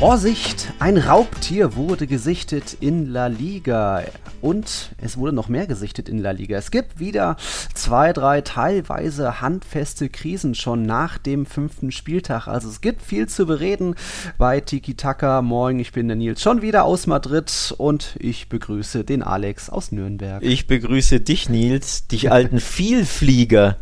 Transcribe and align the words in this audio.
Vorsicht, 0.00 0.72
ein 0.78 0.96
Raubtier 0.96 1.76
wurde 1.76 2.06
gesichtet 2.06 2.74
in 2.80 3.12
La 3.12 3.26
Liga. 3.26 4.02
Und 4.40 4.92
es 4.96 5.18
wurde 5.18 5.34
noch 5.34 5.48
mehr 5.50 5.66
gesichtet 5.66 6.08
in 6.08 6.16
La 6.16 6.30
Liga. 6.30 6.56
Es 6.56 6.70
gibt 6.70 6.98
wieder 7.00 7.36
zwei, 7.74 8.14
drei 8.14 8.40
teilweise 8.40 9.42
handfeste 9.42 10.08
Krisen 10.08 10.54
schon 10.54 10.84
nach 10.84 11.18
dem 11.18 11.44
fünften 11.44 11.92
Spieltag. 11.92 12.48
Also 12.48 12.70
es 12.70 12.80
gibt 12.80 13.02
viel 13.02 13.28
zu 13.28 13.44
bereden 13.44 13.94
bei 14.38 14.60
Tiki 14.60 14.94
Taka. 14.94 15.42
Moin, 15.42 15.78
ich 15.78 15.92
bin 15.92 16.08
der 16.08 16.16
Nils 16.16 16.40
schon 16.40 16.62
wieder 16.62 16.84
aus 16.84 17.06
Madrid 17.06 17.74
und 17.76 18.16
ich 18.18 18.48
begrüße 18.48 19.04
den 19.04 19.22
Alex 19.22 19.68
aus 19.68 19.92
Nürnberg. 19.92 20.42
Ich 20.42 20.66
begrüße 20.66 21.20
dich, 21.20 21.50
Nils, 21.50 22.06
dich 22.06 22.32
alten 22.32 22.58
Vielflieger. 22.60 23.76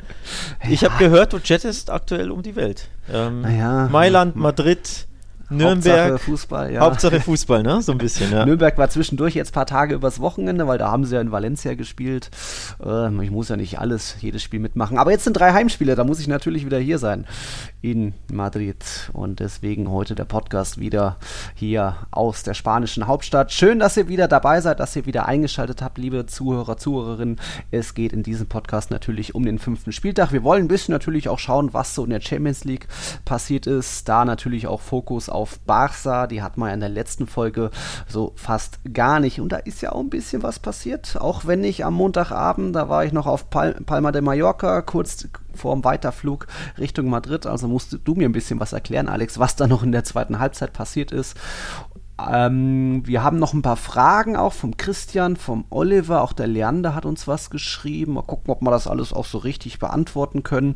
Ich 0.68 0.82
habe 0.82 0.98
gehört, 0.98 1.32
du 1.32 1.38
jettest 1.38 1.90
aktuell 1.90 2.32
um 2.32 2.42
die 2.42 2.56
Welt. 2.56 2.88
Ähm, 3.08 3.42
Naja. 3.42 3.88
Mailand, 3.92 4.34
Madrid, 4.34 5.06
Nürnberg. 5.50 6.12
Hauptsache 6.12 6.18
Fußball, 6.18 6.72
ja. 6.72 6.80
Hauptsache 6.80 7.20
Fußball, 7.20 7.62
ne? 7.62 7.80
So 7.82 7.92
ein 7.92 7.98
bisschen, 7.98 8.30
ja. 8.30 8.44
Nürnberg 8.44 8.76
war 8.76 8.90
zwischendurch 8.90 9.34
jetzt 9.34 9.50
ein 9.50 9.54
paar 9.54 9.66
Tage 9.66 9.94
übers 9.94 10.20
Wochenende, 10.20 10.66
weil 10.66 10.78
da 10.78 10.90
haben 10.90 11.04
sie 11.04 11.14
ja 11.14 11.20
in 11.20 11.32
Valencia 11.32 11.74
gespielt. 11.74 12.30
Ähm, 12.84 13.20
ich 13.20 13.30
muss 13.30 13.48
ja 13.48 13.56
nicht 13.56 13.78
alles, 13.78 14.16
jedes 14.20 14.42
Spiel 14.42 14.60
mitmachen. 14.60 14.98
Aber 14.98 15.10
jetzt 15.10 15.24
sind 15.24 15.34
drei 15.34 15.52
Heimspiele, 15.52 15.94
da 15.94 16.04
muss 16.04 16.20
ich 16.20 16.28
natürlich 16.28 16.66
wieder 16.66 16.78
hier 16.78 16.98
sein 16.98 17.26
in 17.80 18.14
Madrid. 18.30 19.10
Und 19.12 19.40
deswegen 19.40 19.90
heute 19.90 20.14
der 20.14 20.24
Podcast 20.24 20.78
wieder 20.78 21.16
hier 21.54 21.96
aus 22.10 22.42
der 22.42 22.54
spanischen 22.54 23.06
Hauptstadt. 23.06 23.52
Schön, 23.52 23.78
dass 23.78 23.96
ihr 23.96 24.08
wieder 24.08 24.28
dabei 24.28 24.60
seid, 24.60 24.80
dass 24.80 24.96
ihr 24.96 25.06
wieder 25.06 25.26
eingeschaltet 25.26 25.80
habt, 25.80 25.96
liebe 25.96 26.26
Zuhörer, 26.26 26.76
Zuhörerinnen. 26.76 27.40
Es 27.70 27.94
geht 27.94 28.12
in 28.12 28.22
diesem 28.22 28.48
Podcast 28.48 28.90
natürlich 28.90 29.34
um 29.34 29.44
den 29.44 29.58
fünften 29.58 29.92
Spieltag. 29.92 30.32
Wir 30.32 30.42
wollen 30.42 30.64
ein 30.64 30.68
bisschen 30.68 30.92
natürlich 30.92 31.28
auch 31.28 31.38
schauen, 31.38 31.72
was 31.72 31.94
so 31.94 32.04
in 32.04 32.10
der 32.10 32.20
Champions 32.20 32.64
League 32.64 32.88
passiert 33.24 33.66
ist. 33.66 34.08
Da 34.08 34.24
natürlich 34.24 34.66
auch 34.66 34.80
Fokus 34.80 35.28
auf 35.28 35.37
Barca. 35.66 36.26
Die 36.26 36.42
hat 36.42 36.56
man 36.56 36.72
in 36.72 36.80
der 36.80 36.88
letzten 36.88 37.26
Folge 37.26 37.70
so 38.06 38.32
fast 38.36 38.80
gar 38.92 39.20
nicht. 39.20 39.40
Und 39.40 39.52
da 39.52 39.56
ist 39.58 39.80
ja 39.80 39.92
auch 39.92 40.00
ein 40.00 40.10
bisschen 40.10 40.42
was 40.42 40.58
passiert. 40.58 41.20
Auch 41.20 41.46
wenn 41.46 41.64
ich 41.64 41.84
am 41.84 41.94
Montagabend, 41.94 42.74
da 42.74 42.88
war 42.88 43.04
ich 43.04 43.12
noch 43.12 43.26
auf 43.26 43.50
Pal 43.50 43.74
Palma 43.86 44.12
de 44.12 44.22
Mallorca, 44.22 44.82
kurz 44.82 45.28
vor 45.54 45.74
dem 45.74 45.84
Weiterflug 45.84 46.46
Richtung 46.78 47.08
Madrid. 47.08 47.46
Also 47.46 47.68
musst 47.68 47.98
du 48.04 48.14
mir 48.14 48.28
ein 48.28 48.32
bisschen 48.32 48.60
was 48.60 48.72
erklären, 48.72 49.08
Alex, 49.08 49.38
was 49.38 49.56
da 49.56 49.66
noch 49.66 49.82
in 49.82 49.92
der 49.92 50.04
zweiten 50.04 50.38
Halbzeit 50.38 50.72
passiert 50.72 51.12
ist. 51.12 51.36
Ähm, 52.20 53.02
wir 53.06 53.22
haben 53.22 53.38
noch 53.38 53.52
ein 53.52 53.62
paar 53.62 53.76
Fragen 53.76 54.36
auch 54.36 54.52
vom 54.52 54.76
Christian, 54.76 55.36
vom 55.36 55.64
Oliver, 55.70 56.22
auch 56.22 56.32
der 56.32 56.48
Leander 56.48 56.94
hat 56.94 57.06
uns 57.06 57.28
was 57.28 57.48
geschrieben. 57.48 58.14
Mal 58.14 58.22
gucken, 58.22 58.50
ob 58.50 58.60
wir 58.60 58.70
das 58.70 58.88
alles 58.88 59.12
auch 59.12 59.24
so 59.24 59.38
richtig 59.38 59.78
beantworten 59.78 60.42
können. 60.42 60.74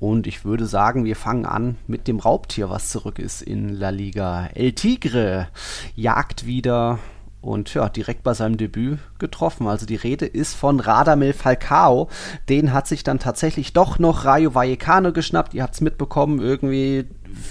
Und 0.00 0.26
ich 0.26 0.46
würde 0.46 0.64
sagen, 0.64 1.04
wir 1.04 1.14
fangen 1.14 1.44
an 1.44 1.76
mit 1.86 2.08
dem 2.08 2.18
Raubtier, 2.18 2.70
was 2.70 2.88
zurück 2.88 3.18
ist 3.18 3.42
in 3.42 3.68
La 3.68 3.90
Liga. 3.90 4.46
El 4.54 4.72
Tigre 4.72 5.48
jagt 5.94 6.46
wieder 6.46 6.98
und 7.42 7.72
ja, 7.72 7.88
direkt 7.88 8.22
bei 8.22 8.34
seinem 8.34 8.56
Debüt 8.56 8.98
getroffen. 9.18 9.66
Also 9.66 9.86
die 9.86 9.96
Rede 9.96 10.26
ist 10.26 10.54
von 10.54 10.80
Radamel 10.80 11.32
Falcao. 11.32 12.08
Den 12.48 12.72
hat 12.72 12.86
sich 12.86 13.02
dann 13.02 13.18
tatsächlich 13.18 13.72
doch 13.72 13.98
noch 13.98 14.24
Rayo 14.24 14.54
Vallecano 14.54 15.12
geschnappt. 15.12 15.54
Ihr 15.54 15.62
habt 15.62 15.74
es 15.74 15.80
mitbekommen, 15.80 16.40
irgendwie 16.40 17.06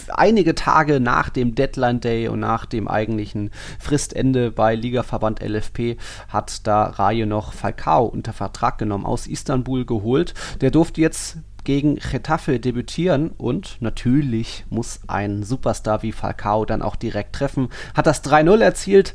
einige 0.09 0.55
Tage 0.55 1.00
nach 1.00 1.30
dem 1.30 1.55
Deadline 1.55 2.02
Day 2.02 2.27
und 2.27 2.39
nach 2.39 2.66
dem 2.66 2.88
eigentlichen 2.88 3.52
Fristende 3.80 4.52
bei 4.52 4.76
Ligaverband 4.76 5.42
LFP 5.42 5.98
hat 6.27 6.67
da 6.67 6.83
Rayo 6.86 7.26
noch 7.26 7.54
Falcao 7.54 8.05
unter 8.05 8.33
Vertrag 8.33 8.77
genommen, 8.77 9.05
aus 9.05 9.26
Istanbul 9.27 9.86
geholt. 9.86 10.33
Der 10.61 10.71
durfte 10.71 11.02
jetzt 11.02 11.38
gegen 11.64 11.95
Getafe 11.95 12.59
debütieren 12.59 13.31
und 13.37 13.77
natürlich 13.80 14.65
muss 14.70 15.02
ein 15.08 15.43
Superstar 15.43 16.03
wie 16.03 16.11
Falcao 16.11 16.65
dann 16.65 16.81
auch 16.81 16.95
direkt 16.95 17.36
treffen. 17.36 17.70
Hat 17.93 18.08
das 18.08 18.23
3-0 18.23 18.61
erzielt 18.61 19.14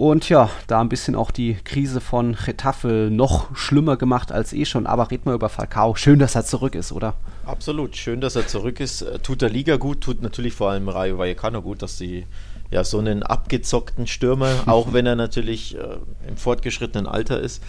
und 0.00 0.30
ja, 0.30 0.48
da 0.66 0.80
ein 0.80 0.88
bisschen 0.88 1.14
auch 1.14 1.30
die 1.30 1.58
Krise 1.62 2.00
von 2.00 2.34
Getafe 2.46 3.10
noch 3.12 3.54
schlimmer 3.54 3.98
gemacht 3.98 4.32
als 4.32 4.54
eh 4.54 4.64
schon. 4.64 4.86
Aber 4.86 5.10
reden 5.10 5.26
wir 5.26 5.34
über 5.34 5.50
Falcao. 5.50 5.94
Schön, 5.94 6.18
dass 6.18 6.34
er 6.34 6.46
zurück 6.46 6.74
ist, 6.74 6.90
oder? 6.90 7.12
Absolut. 7.44 7.96
Schön, 7.96 8.22
dass 8.22 8.34
er 8.34 8.46
zurück 8.46 8.80
ist. 8.80 9.02
Äh, 9.02 9.18
Tut 9.18 9.42
der 9.42 9.50
Liga 9.50 9.76
gut, 9.76 10.00
tut 10.00 10.22
natürlich 10.22 10.54
vor 10.54 10.70
allem 10.70 10.88
Rayo 10.88 11.18
Vallecano 11.18 11.60
gut, 11.60 11.82
dass 11.82 11.98
sie 11.98 12.24
ja 12.70 12.82
so 12.82 12.98
einen 12.98 13.22
abgezockten 13.22 14.06
Stürmer, 14.06 14.54
auch 14.66 14.94
wenn 14.94 15.04
er 15.04 15.16
natürlich 15.16 15.76
äh, 15.76 15.98
im 16.26 16.38
fortgeschrittenen 16.38 17.06
Alter 17.06 17.38
ist, 17.38 17.62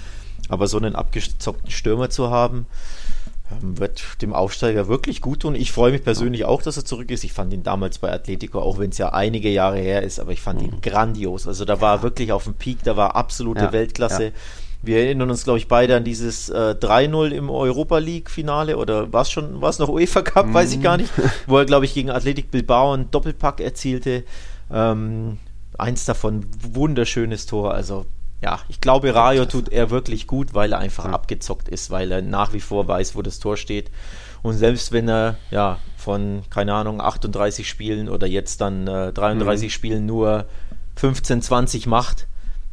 aber 0.47 0.67
so 0.67 0.77
einen 0.77 0.95
abgezockten 0.95 1.69
Stürmer 1.69 2.09
zu 2.09 2.29
haben, 2.29 2.65
wird 3.61 4.21
dem 4.21 4.33
Aufsteiger 4.33 4.87
wirklich 4.87 5.21
gut 5.21 5.41
tun. 5.41 5.55
Ich 5.55 5.71
freue 5.71 5.91
mich 5.91 6.03
persönlich 6.03 6.45
auch, 6.45 6.61
dass 6.61 6.77
er 6.77 6.85
zurück 6.85 7.11
ist. 7.11 7.23
Ich 7.23 7.33
fand 7.33 7.53
ihn 7.53 7.63
damals 7.63 7.99
bei 7.99 8.11
Atletico, 8.11 8.59
auch 8.59 8.79
wenn 8.79 8.89
es 8.91 8.97
ja 8.97 9.09
einige 9.13 9.49
Jahre 9.49 9.77
her 9.79 10.03
ist, 10.03 10.19
aber 10.19 10.31
ich 10.31 10.41
fand 10.41 10.61
ihn 10.61 10.81
grandios. 10.81 11.47
Also 11.47 11.65
da 11.65 11.81
war 11.81 11.97
er 11.97 12.03
wirklich 12.03 12.31
auf 12.31 12.45
dem 12.45 12.53
Peak, 12.53 12.83
da 12.83 12.95
war 12.97 13.15
absolute 13.15 13.65
Ja, 13.65 13.71
Weltklasse. 13.71 14.25
ja. 14.25 14.31
Wir 14.83 14.97
erinnern 14.97 15.29
uns, 15.29 15.43
glaube 15.43 15.59
ich, 15.59 15.67
beide 15.67 15.95
an 15.95 16.03
dieses 16.03 16.49
äh, 16.49 16.75
3-0 16.79 17.29
im 17.29 17.51
Europa 17.51 17.99
League-Finale 17.99 18.77
oder 18.77 19.13
war 19.13 19.21
es 19.21 19.29
schon, 19.29 19.61
war 19.61 19.69
es 19.69 19.77
noch 19.77 19.89
UEFA 19.89 20.23
Cup, 20.23 20.51
weiß 20.53 20.73
ich 20.73 20.81
gar 20.81 20.97
nicht, 20.97 21.11
wo 21.45 21.57
er, 21.59 21.65
glaube 21.65 21.85
ich, 21.85 21.93
gegen 21.93 22.09
Athletic 22.09 22.49
Bilbao 22.49 22.91
einen 22.93 23.11
Doppelpack 23.11 23.59
erzielte. 23.61 24.23
Ähm, 24.71 25.37
eins 25.77 26.05
davon, 26.05 26.47
wunderschönes 26.73 27.45
Tor. 27.45 27.73
Also 27.75 28.05
ja, 28.41 28.59
ich 28.69 28.81
glaube, 28.81 29.13
Rayo 29.13 29.45
tut 29.45 29.69
er 29.69 29.91
wirklich 29.91 30.25
gut, 30.25 30.53
weil 30.53 30.73
er 30.73 30.79
einfach 30.79 31.05
abgezockt 31.05 31.69
ist, 31.69 31.91
weil 31.91 32.11
er 32.11 32.21
nach 32.23 32.53
wie 32.53 32.59
vor 32.59 32.87
weiß, 32.87 33.15
wo 33.15 33.21
das 33.21 33.39
Tor 33.39 33.55
steht. 33.55 33.91
Und 34.41 34.53
selbst 34.53 34.91
wenn 34.91 35.07
er 35.07 35.35
ja 35.51 35.77
von, 35.95 36.41
keine 36.49 36.73
Ahnung, 36.73 37.01
38 37.01 37.69
Spielen 37.69 38.09
oder 38.09 38.25
jetzt 38.25 38.59
dann 38.59 38.87
äh, 38.87 39.13
33 39.13 39.71
Spielen 39.71 40.07
nur 40.07 40.45
15, 40.95 41.43
20 41.43 41.85
macht, 41.85 42.27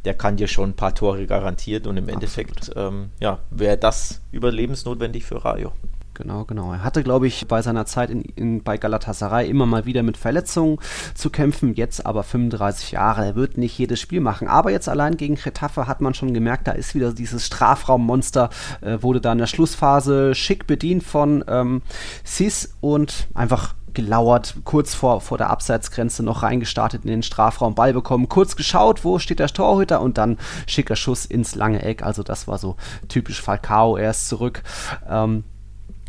der 0.05 0.15
kann 0.15 0.37
dir 0.37 0.47
schon 0.47 0.71
ein 0.71 0.75
paar 0.75 0.95
Tore 0.95 1.27
garantiert. 1.27 1.85
Und 1.85 1.97
im 1.97 2.09
Endeffekt 2.09 2.71
ähm, 2.75 3.11
ja, 3.19 3.37
wäre 3.51 3.77
das 3.77 4.21
überlebensnotwendig 4.31 5.23
für 5.23 5.45
Rayo. 5.45 5.71
Genau, 6.19 6.43
genau. 6.43 6.73
Er 6.73 6.83
hatte, 6.83 7.01
glaube 7.01 7.27
ich, 7.27 7.47
bei 7.47 7.61
seiner 7.61 7.85
Zeit 7.85 8.09
in, 8.09 8.21
in, 8.21 8.61
bei 8.61 8.77
Galatasaray 8.77 9.49
immer 9.49 9.65
mal 9.65 9.85
wieder 9.85 10.03
mit 10.03 10.17
Verletzungen 10.17 10.77
zu 11.15 11.29
kämpfen. 11.29 11.75
Jetzt 11.75 12.05
aber 12.05 12.23
35 12.23 12.91
Jahre. 12.91 13.25
Er 13.25 13.35
wird 13.35 13.57
nicht 13.57 13.77
jedes 13.77 14.01
Spiel 14.01 14.19
machen. 14.19 14.49
Aber 14.49 14.69
jetzt 14.69 14.89
allein 14.89 15.15
gegen 15.15 15.35
Getafe 15.35 15.87
hat 15.87 16.01
man 16.01 16.13
schon 16.13 16.33
gemerkt, 16.33 16.67
da 16.67 16.73
ist 16.73 16.93
wieder 16.93 17.13
dieses 17.13 17.45
Strafraummonster. 17.45 18.49
Äh, 18.81 19.01
wurde 19.01 19.21
da 19.21 19.31
in 19.31 19.37
der 19.37 19.47
Schlussphase 19.47 20.35
schick 20.35 20.67
bedient 20.67 21.03
von 21.03 21.45
ähm, 21.47 21.83
Sis 22.25 22.75
und 22.81 23.29
einfach 23.33 23.75
gelauert, 23.93 24.55
kurz 24.65 24.95
vor, 24.95 25.21
vor 25.21 25.37
der 25.37 25.49
Abseitsgrenze 25.49 26.21
noch 26.21 26.43
reingestartet 26.43 27.05
in 27.05 27.11
den 27.11 27.23
Strafraum, 27.23 27.75
Ball 27.75 27.93
bekommen, 27.93 28.27
kurz 28.27 28.57
geschaut, 28.57 29.05
wo 29.05 29.19
steht 29.19 29.39
der 29.39 29.47
Torhüter 29.47 30.01
und 30.01 30.17
dann 30.17 30.37
schicker 30.67 30.97
Schuss 30.97 31.25
ins 31.25 31.55
lange 31.55 31.81
Eck. 31.81 32.03
Also 32.03 32.23
das 32.23 32.45
war 32.45 32.57
so 32.57 32.75
typisch 33.07 33.41
Falcao, 33.41 33.95
er 33.95 34.11
ist 34.11 34.27
zurück. 34.27 34.63
Ähm, 35.09 35.45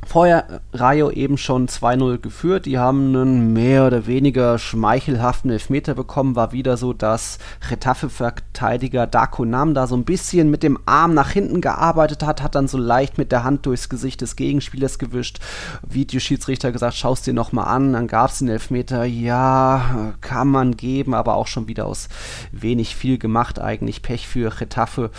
Vorher 0.06 0.60
Rayo 0.72 1.10
eben 1.10 1.38
schon 1.38 1.68
2-0 1.68 2.18
geführt. 2.18 2.66
Die 2.66 2.78
haben 2.78 3.14
einen 3.14 3.52
mehr 3.52 3.86
oder 3.86 4.06
weniger 4.06 4.58
schmeichelhaften 4.58 5.50
Elfmeter 5.50 5.94
bekommen. 5.94 6.36
War 6.36 6.52
wieder 6.52 6.76
so, 6.76 6.92
dass 6.92 7.38
Retafe-Verteidiger 7.70 9.06
Darko 9.06 9.44
Nam 9.44 9.74
da 9.74 9.86
so 9.86 9.96
ein 9.96 10.04
bisschen 10.04 10.50
mit 10.50 10.62
dem 10.62 10.78
Arm 10.86 11.14
nach 11.14 11.30
hinten 11.30 11.60
gearbeitet 11.60 12.24
hat, 12.24 12.42
hat 12.42 12.54
dann 12.54 12.66
so 12.66 12.78
leicht 12.78 13.18
mit 13.18 13.30
der 13.30 13.44
Hand 13.44 13.66
durchs 13.66 13.88
Gesicht 13.88 14.20
des 14.20 14.36
Gegenspielers 14.36 14.98
gewischt. 14.98 15.38
Videoschiedsrichter 15.86 16.72
gesagt, 16.72 16.94
schaust 16.94 17.26
dir 17.26 17.34
nochmal 17.34 17.66
an. 17.66 17.92
Dann 17.92 18.06
gab 18.06 18.30
es 18.30 18.38
den 18.38 18.48
Elfmeter. 18.48 19.04
Ja, 19.04 20.14
kann 20.20 20.48
man 20.48 20.76
geben, 20.76 21.14
aber 21.14 21.34
auch 21.36 21.46
schon 21.46 21.68
wieder 21.68 21.86
aus 21.86 22.08
wenig 22.52 22.96
viel 22.96 23.18
gemacht. 23.18 23.58
Eigentlich 23.58 24.02
Pech 24.02 24.26
für 24.26 24.60
Retafe. 24.60 25.10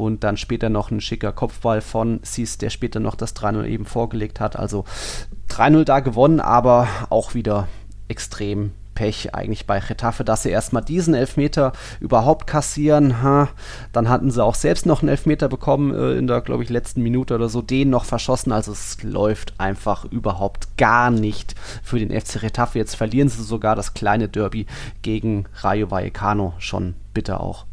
Und 0.00 0.24
dann 0.24 0.38
später 0.38 0.70
noch 0.70 0.90
ein 0.90 1.02
schicker 1.02 1.32
Kopfball 1.32 1.82
von 1.82 2.20
Sis, 2.22 2.56
der 2.56 2.70
später 2.70 3.00
noch 3.00 3.14
das 3.14 3.36
3-0 3.36 3.64
eben 3.66 3.84
vorgelegt 3.84 4.40
hat. 4.40 4.56
Also 4.56 4.84
3-0 5.50 5.84
da 5.84 6.00
gewonnen, 6.00 6.40
aber 6.40 6.88
auch 7.10 7.34
wieder 7.34 7.68
extrem 8.08 8.72
Pech 8.94 9.34
eigentlich 9.34 9.66
bei 9.66 9.78
Getafe, 9.80 10.24
dass 10.24 10.42
sie 10.42 10.50
erstmal 10.50 10.82
diesen 10.82 11.14
Elfmeter 11.14 11.72
überhaupt 12.00 12.46
kassieren. 12.46 13.22
Ha, 13.22 13.48
dann 13.92 14.08
hatten 14.08 14.30
sie 14.30 14.42
auch 14.42 14.54
selbst 14.54 14.86
noch 14.86 15.02
einen 15.02 15.10
Elfmeter 15.10 15.48
bekommen 15.48 15.94
äh, 15.94 16.18
in 16.18 16.26
der, 16.26 16.40
glaube 16.40 16.62
ich, 16.62 16.70
letzten 16.70 17.02
Minute 17.02 17.34
oder 17.34 17.48
so, 17.48 17.62
den 17.62 17.90
noch 17.90 18.04
verschossen. 18.04 18.52
Also 18.52 18.72
es 18.72 19.02
läuft 19.02 19.54
einfach 19.58 20.06
überhaupt 20.06 20.76
gar 20.76 21.10
nicht 21.10 21.54
für 21.82 21.98
den 21.98 22.10
FC 22.10 22.40
Getafe. 22.40 22.78
Jetzt 22.78 22.96
verlieren 22.96 23.28
sie 23.28 23.42
sogar 23.42 23.76
das 23.76 23.94
kleine 23.94 24.28
Derby 24.28 24.66
gegen 25.02 25.44
Rayo 25.60 25.90
Vallecano. 25.90 26.54
Schon 26.58 26.94
bitter 27.12 27.40
auch. 27.40 27.69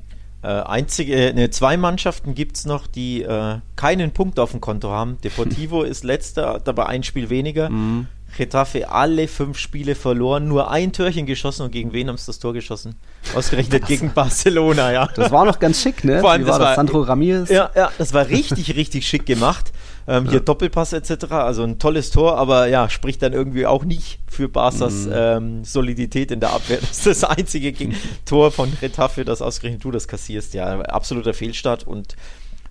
Äh, 0.48 0.62
einzige, 0.62 1.34
ne, 1.36 1.50
zwei 1.50 1.76
Mannschaften 1.76 2.34
gibt 2.34 2.56
es 2.56 2.66
noch, 2.66 2.88
die 2.88 3.22
äh, 3.22 3.58
keinen 3.76 4.12
Punkt 4.12 4.40
auf 4.40 4.52
dem 4.52 4.62
Konto 4.62 4.90
haben. 4.90 5.18
Deportivo 5.22 5.84
ist 5.84 6.06
letzter, 6.06 6.62
dabei 6.64 6.86
ein 6.86 7.04
Spiel 7.04 7.30
weniger. 7.30 7.70
Mhm. 7.70 8.08
Getafe 8.38 8.90
alle 8.90 9.28
fünf 9.28 9.58
Spiele 9.58 9.94
verloren, 9.94 10.48
nur 10.48 10.72
ein 10.72 10.94
Türchen 10.94 11.26
geschossen 11.26 11.64
und 11.64 11.72
gegen 11.72 11.92
wen 11.92 12.08
haben 12.08 12.18
sie 12.18 12.28
das 12.28 12.40
Tor 12.40 12.54
geschossen? 12.54 12.96
Ausgerechnet 13.36 13.82
das, 13.82 13.90
gegen 13.90 14.14
Barcelona, 14.14 14.94
ja. 14.94 15.10
Das 15.16 15.32
war 15.32 15.44
noch 15.44 15.60
ganz 15.60 15.82
schick, 15.82 16.06
ne? 16.06 16.22
Vor 16.22 16.32
allem, 16.32 16.46
Wie 16.46 16.48
war 16.48 16.60
das, 16.60 16.68
war, 16.70 16.76
Sandro 16.76 17.02
Ramirez? 17.02 17.50
Ja, 17.50 17.70
ja, 17.76 17.92
das 17.98 18.14
war 18.14 18.30
richtig, 18.30 18.74
richtig 18.78 19.06
schick 19.06 19.26
gemacht. 19.26 19.74
Ähm, 20.08 20.26
ja. 20.26 20.32
Hier 20.32 20.40
Doppelpass 20.40 20.94
etc., 20.94 21.26
also 21.32 21.64
ein 21.64 21.80
tolles 21.80 22.12
Tor, 22.12 22.38
aber 22.38 22.68
ja, 22.68 22.90
spricht 22.90 23.22
dann 23.22 23.34
irgendwie 23.34 23.66
auch 23.66 23.84
nicht 23.84 24.20
für 24.28 24.48
Barca's 24.48 25.06
mhm. 25.06 25.12
ähm, 25.14 25.64
Solidität 25.66 26.32
in 26.32 26.40
der 26.40 26.54
Abwehr. 26.54 26.80
Das 26.88 27.06
ist 27.06 27.06
das 27.08 27.24
einzige 27.26 27.74
Tor 28.26 28.52
von 28.52 28.72
Retafe, 28.82 29.26
das 29.26 29.42
ausgerechnet 29.42 29.84
du 29.84 29.92
das 29.92 30.08
kassierst. 30.08 30.54
Ja, 30.54 30.80
absoluter 30.82 31.34
Fehlstart 31.34 31.86
und 31.86 32.16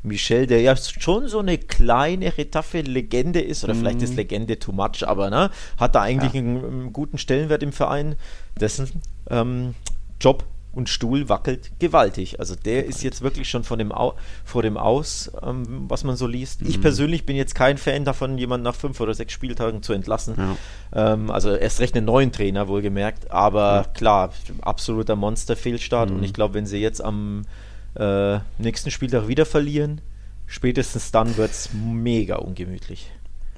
Michel, 0.03 0.47
der 0.47 0.61
ja 0.61 0.77
schon 0.77 1.29
so 1.29 1.41
eine 1.41 1.59
kleine 1.59 2.37
Retafe-Legende 2.39 3.41
ist, 3.41 3.65
oder 3.65 3.75
mm. 3.75 3.79
vielleicht 3.79 4.03
ist 4.03 4.11
mhm. 4.11 4.17
Legende 4.17 4.59
too 4.59 4.73
much, 4.73 5.07
aber 5.07 5.31
ne, 5.31 5.51
hat 5.77 5.95
da 5.95 6.03
eigentlich 6.03 6.33
ja. 6.33 6.41
einen, 6.41 6.65
einen, 6.65 6.93
guten 6.93 7.19
Stellenwert 7.19 7.63
im 7.63 7.73
Verein, 7.73 8.15
dessen 8.59 8.89
ähm, 9.31 9.75
Job 10.21 10.45
und 10.77 10.91
Stuhl 10.91 11.29
wackelt 11.31 11.71
gewaltig. 11.79 12.39
Also 12.39 12.55
der 12.55 12.85
ist 12.85 13.03
jetzt 13.03 13.23
wirklich 13.23 13.49
schon 13.49 13.65
von 13.65 13.79
dem 13.79 13.91
Au 13.91 14.15
vor 14.45 14.63
dem 14.63 14.77
Aus, 14.77 15.33
ähm, 15.43 15.87
was 15.89 16.05
man 16.05 16.17
so 16.17 16.27
liest. 16.27 16.61
Mhm. 16.61 16.69
Ich 16.69 16.81
persönlich 16.83 17.25
bin 17.25 17.35
jetzt 17.35 17.55
kein 17.55 17.79
Fan 17.79 18.05
davon, 18.05 18.37
jemanden 18.37 18.65
nach 18.65 18.75
fünf 18.75 19.01
oder 19.01 19.15
sechs 19.15 19.33
Spieltagen 19.33 19.83
zu 19.83 19.95
entlassen. 19.95 20.35
Ja. 20.37 21.15
Ähm, 21.15 21.31
also 21.31 21.55
erst 21.55 21.81
recht 21.81 21.97
einen 21.97 22.05
neuen 22.05 22.31
Trainer, 22.31 22.69
wohlgemerkt. 22.69 23.31
Aber 23.31 23.61
ja. 23.61 23.85
klar, 23.95 24.33
absoluter 24.61 25.17
Monster-Fehlstart. 25.17 26.11
Mhm. 26.11 26.17
Und 26.17 26.23
ich 26.25 26.35
glaube, 26.35 26.55
wenn 26.55 26.67
sie 26.67 26.79
jetzt 26.79 27.03
am 27.03 27.47
äh, 27.95 28.39
nächsten 28.59 28.91
Spieltag 28.91 29.29
wieder 29.29 29.47
verlieren, 29.47 30.03
spätestens 30.47 31.11
dann 31.11 31.39
wird 31.39 31.53
es 31.53 31.71
mega 31.73 32.37
ungemütlich. 32.37 33.11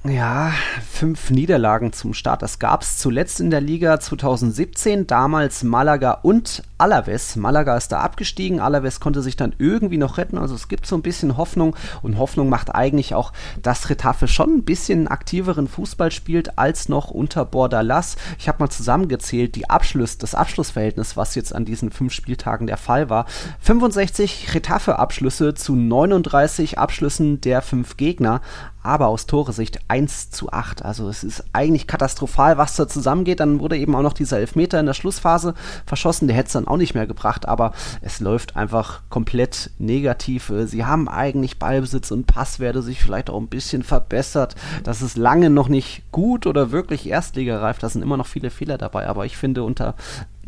Ja, 0.05 0.53
fünf 0.89 1.31
Niederlagen 1.31 1.93
zum 1.93 2.15
Start. 2.15 2.43
Das 2.43 2.61
gab 2.61 2.83
es 2.83 2.99
zuletzt 2.99 3.41
in 3.41 3.50
der 3.50 3.61
Liga 3.61 3.99
2017, 3.99 5.09
damals 5.09 5.65
Malaga 5.65 6.12
und 6.23 6.62
Alaves. 6.79 7.35
Malaga 7.35 7.77
ist 7.77 7.91
da 7.91 8.00
abgestiegen, 8.00 8.61
Alaves 8.61 9.00
konnte 9.00 9.23
sich 9.23 9.35
dann 9.35 9.56
irgendwie 9.59 9.99
noch 9.99 10.17
retten. 10.17 10.39
Also 10.39 10.55
es 10.55 10.69
gibt 10.69 10.87
so 10.87 10.97
ein 10.97 11.03
bisschen 11.03 11.37
Hoffnung 11.37 11.75
und 12.00 12.17
Hoffnung 12.17 12.49
macht 12.49 12.73
eigentlich 12.73 13.17
auch, 13.17 13.33
dass 13.61 13.91
Retafe 13.91 14.29
schon 14.29 14.59
ein 14.59 14.65
bisschen 14.65 15.09
aktiveren 15.09 15.67
Fußball 15.67 16.12
spielt 16.12 16.59
als 16.59 16.89
noch 16.89 17.11
unter 17.11 17.45
Bordalas. 17.45 18.17
Ich 18.39 18.49
habe 18.49 18.61
mal 18.61 18.71
zusammengezählt, 18.71 19.56
die 19.56 19.69
Abschluss, 19.69 20.17
das 20.17 20.37
Abschlussverhältnis, 20.37 21.17
was 21.17 21.35
jetzt 21.35 21.53
an 21.53 21.65
diesen 21.65 21.91
fünf 21.91 22.12
Spieltagen 22.12 22.69
der 22.69 22.77
Fall 22.77 23.11
war. 23.11 23.27
65 23.61 24.55
Retafe-Abschlüsse 24.55 25.55
zu 25.55 25.75
39 25.75 26.79
Abschlüssen 26.79 27.41
der 27.41 27.62
fünf 27.62 27.97
Gegner 27.97 28.41
aber 28.82 29.08
aus 29.08 29.26
Tore-Sicht 29.26 29.80
1 29.88 30.30
zu 30.30 30.52
8. 30.52 30.84
Also 30.84 31.08
es 31.08 31.25
ist 31.25 31.44
eigentlich 31.52 31.86
katastrophal, 31.86 32.58
was 32.58 32.76
da 32.76 32.88
zusammengeht. 32.88 33.40
Dann 33.40 33.60
wurde 33.60 33.76
eben 33.76 33.94
auch 33.94 34.02
noch 34.02 34.12
dieser 34.12 34.38
Elfmeter 34.38 34.80
in 34.80 34.86
der 34.86 34.94
Schlussphase 34.94 35.54
verschossen. 35.86 36.28
Der 36.28 36.36
hätte 36.36 36.46
es 36.46 36.52
dann 36.52 36.69
auch 36.69 36.76
nicht 36.76 36.94
mehr 36.94 37.06
gebracht, 37.06 37.46
aber 37.46 37.72
es 38.00 38.20
läuft 38.20 38.56
einfach 38.56 39.02
komplett 39.10 39.70
negativ. 39.78 40.50
Äh, 40.50 40.66
sie 40.66 40.84
haben 40.84 41.08
eigentlich 41.08 41.58
Ballbesitz 41.58 42.10
und 42.10 42.26
Passwerte 42.26 42.82
sich 42.82 43.00
vielleicht 43.00 43.30
auch 43.30 43.40
ein 43.40 43.48
bisschen 43.48 43.82
verbessert. 43.82 44.54
Das 44.84 45.02
ist 45.02 45.16
lange 45.16 45.50
noch 45.50 45.69
nicht 45.69 46.02
gut 46.12 46.46
oder 46.46 46.70
wirklich 46.70 47.08
erstligareif. 47.08 47.78
Da 47.78 47.88
sind 47.88 48.02
immer 48.02 48.16
noch 48.16 48.26
viele 48.26 48.50
Fehler 48.50 48.78
dabei, 48.78 49.06
aber 49.06 49.26
ich 49.26 49.36
finde 49.36 49.62
unter 49.64 49.94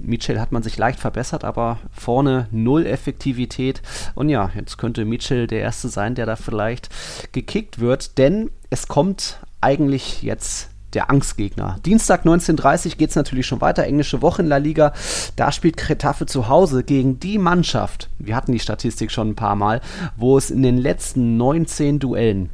Mitchell 0.02 0.41
hat 0.41 0.52
man 0.52 0.62
sich 0.62 0.76
leicht 0.76 1.00
verbessert, 1.00 1.44
aber 1.44 1.79
vorne 1.93 2.49
null 2.50 2.87
Effektivität. 2.87 3.82
Und 4.14 4.29
ja, 4.29 4.50
jetzt 4.55 4.79
könnte 4.79 5.05
Mitchell 5.05 5.47
der 5.47 5.61
Erste 5.61 5.88
sein, 5.88 6.14
der 6.14 6.26
da 6.26 6.37
vielleicht 6.37 6.88
gekickt 7.32 7.79
wird, 7.79 8.19
denn 8.19 8.50
es 8.70 8.88
kommt 8.88 9.41
eigentlich 9.61 10.23
jetzt 10.23 10.70
der 10.94 11.11
Angstgegner. 11.11 11.79
Dienstag 11.87 12.25
19.30 12.25 12.97
geht 12.97 13.11
es 13.11 13.17
natürlich 13.17 13.47
schon 13.47 13.61
weiter, 13.61 13.85
englische 13.85 14.23
Woche 14.23 14.43
in 14.43 14.49
La 14.49 14.56
Liga. 14.56 14.93
Da 15.37 15.52
spielt 15.52 15.76
Cretafe 15.76 16.26
zu 16.26 16.49
Hause 16.49 16.82
gegen 16.82 17.20
die 17.20 17.38
Mannschaft, 17.38 18.08
wir 18.19 18.35
hatten 18.35 18.52
die 18.52 18.58
Statistik 18.58 19.11
schon 19.11 19.31
ein 19.31 19.37
paar 19.37 19.56
Mal, 19.56 19.81
wo 20.17 20.37
es 20.37 20.50
in 20.50 20.62
den 20.62 20.79
letzten 20.79 21.37
19 21.37 21.99
Duellen 22.00 22.50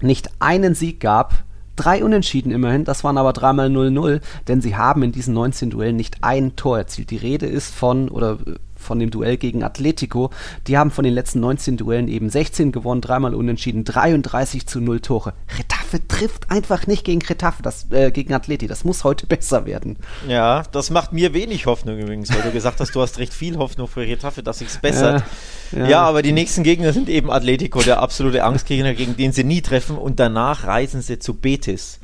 nicht 0.00 0.30
einen 0.38 0.74
Sieg 0.74 1.00
gab 1.00 1.44
Drei 1.78 2.02
Unentschieden 2.02 2.50
immerhin, 2.50 2.84
das 2.84 3.04
waren 3.04 3.18
aber 3.18 3.32
dreimal 3.32 3.68
0-0, 3.68 4.20
denn 4.48 4.60
sie 4.60 4.74
haben 4.74 5.04
in 5.04 5.12
diesen 5.12 5.32
19 5.32 5.70
Duellen 5.70 5.94
nicht 5.94 6.16
ein 6.22 6.56
Tor 6.56 6.76
erzielt. 6.76 7.12
Die 7.12 7.16
Rede 7.16 7.46
ist 7.46 7.72
von, 7.72 8.08
oder 8.08 8.38
von 8.78 8.98
dem 8.98 9.10
Duell 9.10 9.36
gegen 9.36 9.62
Atletico. 9.62 10.30
Die 10.66 10.78
haben 10.78 10.90
von 10.90 11.04
den 11.04 11.14
letzten 11.14 11.40
19 11.40 11.76
Duellen 11.76 12.08
eben 12.08 12.30
16 12.30 12.72
gewonnen, 12.72 13.00
dreimal 13.00 13.34
unentschieden, 13.34 13.84
33 13.84 14.66
zu 14.66 14.80
0 14.80 15.00
Tore. 15.00 15.34
Retafe 15.58 16.06
trifft 16.06 16.50
einfach 16.50 16.86
nicht 16.86 17.04
gegen 17.04 17.20
Retafe, 17.22 17.62
das, 17.62 17.90
äh, 17.90 18.10
gegen 18.10 18.32
Atleti. 18.32 18.66
Das 18.66 18.84
muss 18.84 19.04
heute 19.04 19.26
besser 19.28 19.66
werden. 19.66 19.96
Ja, 20.26 20.62
das 20.72 20.90
macht 20.90 21.12
mir 21.12 21.34
wenig 21.34 21.66
Hoffnung 21.66 21.98
übrigens, 21.98 22.32
weil 22.32 22.42
du 22.42 22.52
gesagt 22.52 22.80
hast, 22.80 22.94
du 22.94 23.00
hast 23.00 23.18
recht 23.18 23.34
viel 23.34 23.58
Hoffnung 23.58 23.88
für 23.88 24.00
Retafe, 24.00 24.42
dass 24.42 24.58
sich's 24.58 24.78
bessert. 24.78 25.24
Äh, 25.72 25.80
ja. 25.80 25.88
ja. 25.88 26.00
aber 26.02 26.22
die 26.22 26.32
nächsten 26.32 26.62
Gegner 26.62 26.92
sind 26.92 27.08
eben 27.08 27.30
Atletico, 27.30 27.82
der 27.82 28.00
absolute 28.00 28.44
Angstgegner, 28.44 28.94
gegen 28.94 29.16
den 29.16 29.32
sie 29.32 29.44
nie 29.44 29.60
treffen 29.60 29.98
und 29.98 30.20
danach 30.20 30.66
reisen 30.66 31.02
sie 31.02 31.18
zu 31.18 31.34
Betis 31.34 32.00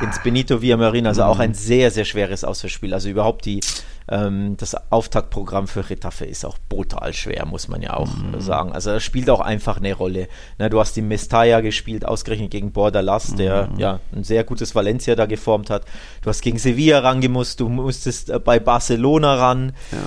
ins 0.00 0.22
Benito 0.22 0.62
Villamarin, 0.62 1.06
also 1.06 1.24
auch 1.24 1.38
ein 1.38 1.52
sehr, 1.52 1.90
sehr 1.90 2.06
schweres 2.06 2.44
Auswärtsspiel. 2.44 2.94
Also 2.94 3.10
überhaupt 3.10 3.44
die, 3.44 3.60
ähm, 4.08 4.56
das 4.56 4.74
Auftaktprogramm 4.90 5.68
für 5.68 5.88
Retafe 5.90 6.24
ist 6.24 6.46
auch 6.46 6.56
brutal 6.68 7.12
schwer, 7.12 7.44
muss 7.44 7.68
man 7.68 7.82
ja 7.82 7.94
auch 7.94 8.08
mhm. 8.16 8.40
sagen. 8.40 8.72
Also 8.72 8.92
das 8.92 9.02
spielt 9.02 9.28
auch 9.28 9.40
einfach 9.40 9.76
eine 9.76 9.92
Rolle. 9.92 10.28
Na, 10.58 10.70
du 10.70 10.80
hast 10.80 10.96
die 10.96 11.02
Mestalla 11.02 11.60
gespielt, 11.60 12.06
ausgerechnet 12.06 12.50
gegen 12.50 12.72
Bordalas, 12.72 13.32
mhm. 13.32 13.36
der 13.36 13.68
ja 13.76 14.00
ein 14.14 14.24
sehr 14.24 14.44
gutes 14.44 14.74
Valencia 14.74 15.14
da 15.14 15.26
geformt 15.26 15.68
hat. 15.68 15.84
Du 16.22 16.30
hast 16.30 16.40
gegen 16.40 16.58
Sevilla 16.58 17.00
rangemusst, 17.00 17.60
du 17.60 17.68
musstest 17.68 18.30
äh, 18.30 18.38
bei 18.38 18.58
Barcelona 18.58 19.34
ran. 19.34 19.72
Ja. 19.92 19.98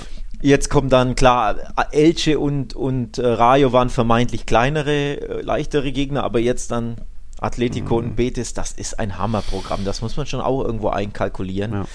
Jetzt 0.42 0.70
kommt 0.70 0.92
dann 0.92 1.14
klar, 1.14 1.56
Elche 1.92 2.40
und, 2.40 2.74
und 2.74 3.18
äh, 3.18 3.26
Rayo 3.26 3.72
waren 3.72 3.90
vermeintlich 3.90 4.46
kleinere, 4.46 5.20
äh, 5.20 5.42
leichtere 5.42 5.92
Gegner, 5.92 6.24
aber 6.24 6.40
jetzt 6.40 6.70
dann 6.70 6.96
Atletico 7.40 7.98
mhm. 8.00 8.08
und 8.10 8.16
Betis, 8.16 8.54
das 8.54 8.72
ist 8.72 8.98
ein 8.98 9.18
Hammerprogramm. 9.18 9.84
Das 9.84 10.02
muss 10.02 10.16
man 10.16 10.26
schon 10.26 10.40
auch 10.40 10.64
irgendwo 10.64 10.88
einkalkulieren. 10.88 11.72
Ja. 11.72 11.86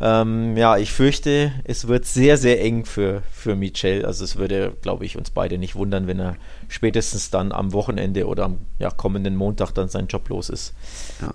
Ähm, 0.00 0.56
ja, 0.56 0.76
ich 0.76 0.92
fürchte, 0.92 1.52
es 1.64 1.86
wird 1.86 2.04
sehr, 2.04 2.36
sehr 2.36 2.60
eng 2.60 2.84
für, 2.84 3.22
für 3.30 3.54
Michel. 3.54 4.04
Also 4.04 4.24
es 4.24 4.36
würde, 4.36 4.76
glaube 4.82 5.04
ich, 5.04 5.16
uns 5.16 5.30
beide 5.30 5.56
nicht 5.58 5.76
wundern, 5.76 6.06
wenn 6.06 6.18
er 6.18 6.36
spätestens 6.68 7.30
dann 7.30 7.52
am 7.52 7.72
Wochenende 7.72 8.26
oder 8.26 8.44
am 8.44 8.58
ja, 8.78 8.90
kommenden 8.90 9.36
Montag 9.36 9.72
dann 9.72 9.88
seinen 9.88 10.08
Job 10.08 10.28
los 10.28 10.48
ist. 10.48 10.74
Ja. 11.20 11.32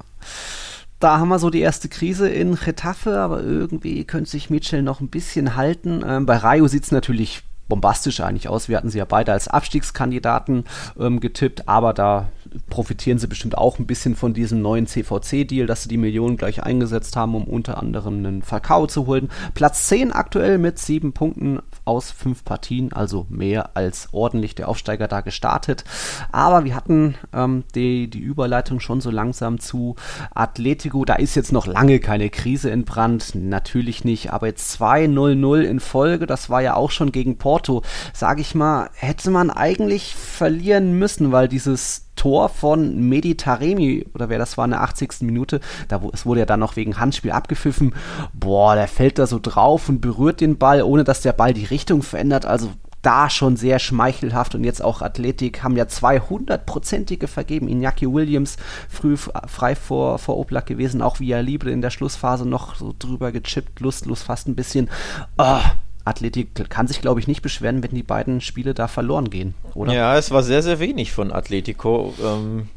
Da 1.00 1.20
haben 1.20 1.30
wir 1.30 1.40
so 1.40 1.50
die 1.50 1.62
erste 1.62 1.88
Krise 1.88 2.28
in 2.28 2.56
Getafe, 2.56 3.20
aber 3.20 3.42
irgendwie 3.42 4.04
könnte 4.04 4.30
sich 4.30 4.50
Mitchell 4.50 4.82
noch 4.82 5.00
ein 5.00 5.08
bisschen 5.08 5.56
halten. 5.56 6.04
Ähm, 6.06 6.26
bei 6.26 6.36
Rayo 6.36 6.68
sieht 6.68 6.84
es 6.84 6.92
natürlich 6.92 7.44
bombastisch 7.70 8.20
eigentlich 8.20 8.50
aus. 8.50 8.68
Wir 8.68 8.76
hatten 8.76 8.90
sie 8.90 8.98
ja 8.98 9.06
beide 9.06 9.32
als 9.32 9.48
Abstiegskandidaten 9.48 10.66
ähm, 11.00 11.22
getippt, 11.22 11.70
aber 11.70 11.94
da 11.94 12.30
profitieren 12.70 13.20
sie 13.20 13.28
bestimmt 13.28 13.58
auch 13.58 13.80
ein 13.80 13.88
bisschen 13.88 14.16
von 14.16 14.34
diesem 14.34 14.62
neuen 14.62 14.88
CVC-Deal, 14.88 15.68
dass 15.68 15.84
sie 15.84 15.90
die 15.90 15.98
Millionen 15.98 16.38
gleich 16.38 16.64
eingesetzt 16.64 17.16
haben, 17.16 17.36
um 17.36 17.44
unter 17.46 17.78
anderem 17.78 18.18
einen 18.18 18.42
Falcao 18.42 18.88
zu 18.88 19.08
holen. 19.08 19.30
Platz 19.54 19.88
10 19.88 20.12
aktuell 20.12 20.58
mit 20.58 20.80
sieben 20.80 21.14
Punkten 21.14 21.60
aus 21.86 22.12
fünf 22.12 22.44
Partien, 22.44 22.94
also 22.94 23.26
mehr 23.30 23.76
als 23.76 24.10
ordentlich 24.12 24.56
der 24.56 24.70
Aufsteiger 24.70 25.08
da 25.08 25.22
gestartet. 25.22 25.84
Aber 26.32 26.64
wir 26.64 26.76
hatten 26.76 27.16
ähm, 27.34 27.64
die, 27.76 28.10
die 28.10 28.20
Überleitung 28.20 28.80
schon 28.80 29.02
so 29.02 29.10
langsam 29.10 29.60
zu 29.60 29.96
Atletico. 30.34 31.06
Da 31.06 31.16
ist 31.16 31.36
jetzt 31.36 31.52
noch 31.52 31.68
lange 31.68 32.00
keine 32.00 32.30
Krise 32.30 32.72
entbrannt, 32.72 33.34
natürlich 33.36 34.04
nicht, 34.04 34.32
aber 34.32 34.48
jetzt 34.48 34.80
2-0-0 34.80 35.62
in 35.62 35.80
Folge, 35.80 36.26
das 36.26 36.50
war 36.50 36.62
ja 36.62 36.76
auch 36.76 36.92
schon 36.92 37.12
gegen 37.12 37.38
Porto, 37.38 37.84
sage 38.14 38.42
ich 38.42 38.56
mal, 38.56 38.90
hätte 38.94 39.32
man 39.32 39.50
eigentlich 39.50 40.16
verlieren 40.16 40.98
müssen, 40.98 41.32
weil 41.32 41.48
dieses 41.48 42.09
Tor 42.20 42.50
von 42.50 43.00
Meditaremi, 43.08 44.06
oder 44.14 44.28
wer 44.28 44.40
das 44.40 44.58
war, 44.58 44.66
in 44.66 44.72
der 44.72 44.82
80. 44.82 45.22
Minute, 45.22 45.62
da 45.88 46.02
es 46.12 46.26
wurde 46.26 46.42
ja 46.42 46.46
dann 46.46 46.60
noch 46.60 46.76
wegen 46.76 47.00
Handspiel 47.00 47.32
abgepfiffen. 47.32 47.96
Boah, 48.34 48.76
der 48.76 48.90
fällt 48.90 49.20
da 49.20 49.26
so 49.26 49.40
drauf 49.42 49.88
und 49.88 50.02
berührt 50.02 50.42
den 50.42 50.58
Ball, 50.58 50.84
ohne 50.84 51.06
dass 51.06 51.22
der 51.22 51.32
Ball 51.32 51.54
die 51.54 51.64
Richtung 51.64 52.04
verändert. 52.04 52.46
Also 52.46 52.72
da 53.02 53.30
schon 53.30 53.56
sehr 53.56 53.80
schmeichelhaft 53.80 54.54
und 54.54 54.66
jetzt 54.66 54.84
auch 54.84 55.02
Athletik 55.02 55.64
haben 55.64 55.78
ja 55.78 55.86
200-prozentige 55.86 57.28
vergeben. 57.28 57.70
Iñaki 57.70 58.12
Williams 58.12 58.58
früh 58.90 59.16
frei 59.16 59.76
vor, 59.76 60.20
vor 60.20 60.38
Oblak 60.38 60.66
gewesen, 60.66 61.02
auch 61.02 61.22
Via 61.22 61.40
Libre 61.40 61.72
in 61.72 61.82
der 61.82 61.90
Schlussphase 61.90 62.46
noch 62.46 62.76
so 62.76 62.94
drüber 63.00 63.32
gechippt, 63.32 63.80
lustlos 63.80 64.24
fast 64.24 64.50
ein 64.50 64.56
bisschen. 64.56 64.90
Oh, 65.38 65.62
Athletik 66.06 66.70
kann 66.70 66.88
sich, 66.88 67.02
glaube 67.02 67.20
ich, 67.20 67.28
nicht 67.28 67.42
beschweren, 67.42 67.84
wenn 67.84 67.92
die 67.92 68.04
beiden 68.04 68.42
Spiele 68.42 68.74
da 68.74 68.88
verloren 68.88 69.30
gehen, 69.30 69.54
oder? 69.76 69.94
Ja, 69.94 70.18
es 70.18 70.32
war 70.32 70.44
sehr, 70.44 70.64
sehr 70.64 70.80
wenig 70.80 71.12
von 71.12 71.32
Atletico. 71.32 72.14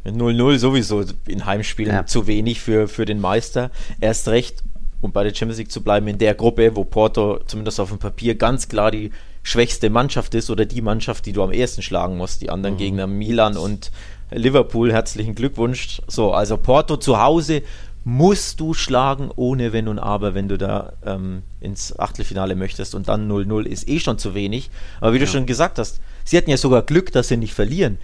0-0 0.05 0.52
ähm, 0.52 0.59
sowieso 0.59 1.05
in 1.26 1.47
Heimspielen 1.47 1.95
ja. 1.95 2.07
zu 2.07 2.26
wenig 2.26 2.61
für, 2.61 2.88
für 2.88 3.05
den 3.05 3.21
Meister. 3.21 3.71
Erst 4.00 4.29
recht, 4.29 4.62
um 5.00 5.12
bei 5.12 5.25
der 5.25 5.35
Champions 5.35 5.59
League 5.59 5.73
zu 5.73 5.83
bleiben, 5.83 6.09
in 6.09 6.19
der 6.19 6.35
Gruppe, 6.35 6.76
wo 6.76 6.85
Porto 6.85 7.41
zumindest 7.47 7.81
auf 7.81 7.88
dem 7.91 7.99
Papier 7.99 8.35
ganz 8.35 8.69
klar 8.69 8.91
die 8.91 9.11
schwächste 9.43 9.91
Mannschaft 9.91 10.35
ist 10.35 10.50
oder 10.50 10.64
die 10.64 10.83
Mannschaft, 10.83 11.26
die 11.26 11.33
du 11.33 11.43
am 11.43 11.52
ersten 11.52 11.83
schlagen 11.83 12.17
musst. 12.17 12.43
Die 12.43 12.50
anderen 12.50 12.75
mhm. 12.75 12.79
Gegner 12.79 13.07
Milan 13.07 13.57
und 13.57 13.91
Liverpool, 14.31 14.93
herzlichen 14.93 15.35
Glückwunsch. 15.35 16.00
So, 16.07 16.33
also 16.33 16.57
Porto 16.57 16.97
zu 16.97 17.21
Hause 17.21 17.62
musst 18.04 18.59
du 18.61 18.75
schlagen, 18.75 19.30
ohne 19.37 19.73
Wenn 19.73 19.88
und 19.88 19.99
Aber, 19.99 20.35
wenn 20.35 20.49
du 20.49 20.59
da 20.59 20.94
ähm, 21.04 21.42
ins 21.61 21.99
Achtelfinale 21.99 22.56
möchtest. 22.56 22.94
Und 22.94 23.09
dann 23.09 23.30
0-0 23.30 23.64
ist 23.64 23.88
eh 23.88 24.00
schon 24.00 24.18
zu 24.18 24.35
wenig. 24.35 24.71
Aber 25.00 25.12
wie 25.12 25.18
du 25.18 25.26
schon 25.26 25.47
gesagt 25.47 25.78
hast, 25.78 26.00
sie 26.25 26.37
hatten 26.37 26.50
ja 26.50 26.56
sogar 26.56 26.82
Glück, 26.82 27.12
dass 27.12 27.28
sie 27.28 27.37
nicht 27.37 27.54
verlieren. 27.54 27.99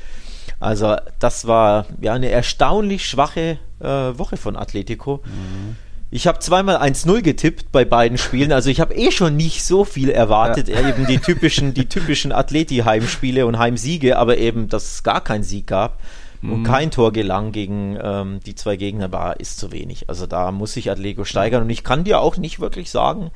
Also 0.60 0.96
das 1.18 1.46
war 1.46 1.86
ja 2.00 2.14
eine 2.14 2.30
erstaunlich 2.30 3.06
schwache 3.06 3.58
äh, 3.80 3.86
Woche 3.86 4.36
von 4.36 4.56
Atletico. 4.56 5.22
Mhm. 5.24 5.76
Ich 6.10 6.26
habe 6.26 6.38
zweimal 6.38 6.76
1-0 6.76 7.20
getippt 7.20 7.70
bei 7.70 7.84
beiden 7.84 8.16
Spielen, 8.16 8.50
also 8.50 8.70
ich 8.70 8.80
habe 8.80 8.94
eh 8.94 9.10
schon 9.10 9.36
nicht 9.36 9.62
so 9.62 9.84
viel 9.84 10.08
erwartet, 10.08 10.68
ja. 10.68 10.88
eben 10.88 11.06
die 11.06 11.18
typischen, 11.18 11.74
die 11.74 11.84
typischen 11.88 12.32
Atleti-Heimspiele 12.32 13.44
und 13.44 13.58
Heimsiege, 13.58 14.16
aber 14.16 14.38
eben, 14.38 14.68
dass 14.70 14.90
es 14.90 15.02
gar 15.02 15.22
keinen 15.22 15.44
Sieg 15.44 15.66
gab. 15.66 16.00
Und 16.42 16.62
kein 16.64 16.90
Tor 16.90 17.12
gelang 17.12 17.52
gegen 17.52 17.98
ähm, 18.00 18.40
die 18.46 18.54
zwei 18.54 18.76
Gegner 18.76 19.10
war, 19.10 19.40
ist 19.40 19.58
zu 19.58 19.72
wenig. 19.72 20.08
Also 20.08 20.26
da 20.26 20.52
muss 20.52 20.72
sich 20.72 20.90
Atletico 20.90 21.24
steigern 21.24 21.62
und 21.62 21.70
ich 21.70 21.84
kann 21.84 22.04
dir 22.04 22.20
auch 22.20 22.36
nicht 22.36 22.60
wirklich 22.60 22.90
sagen, 22.90 23.30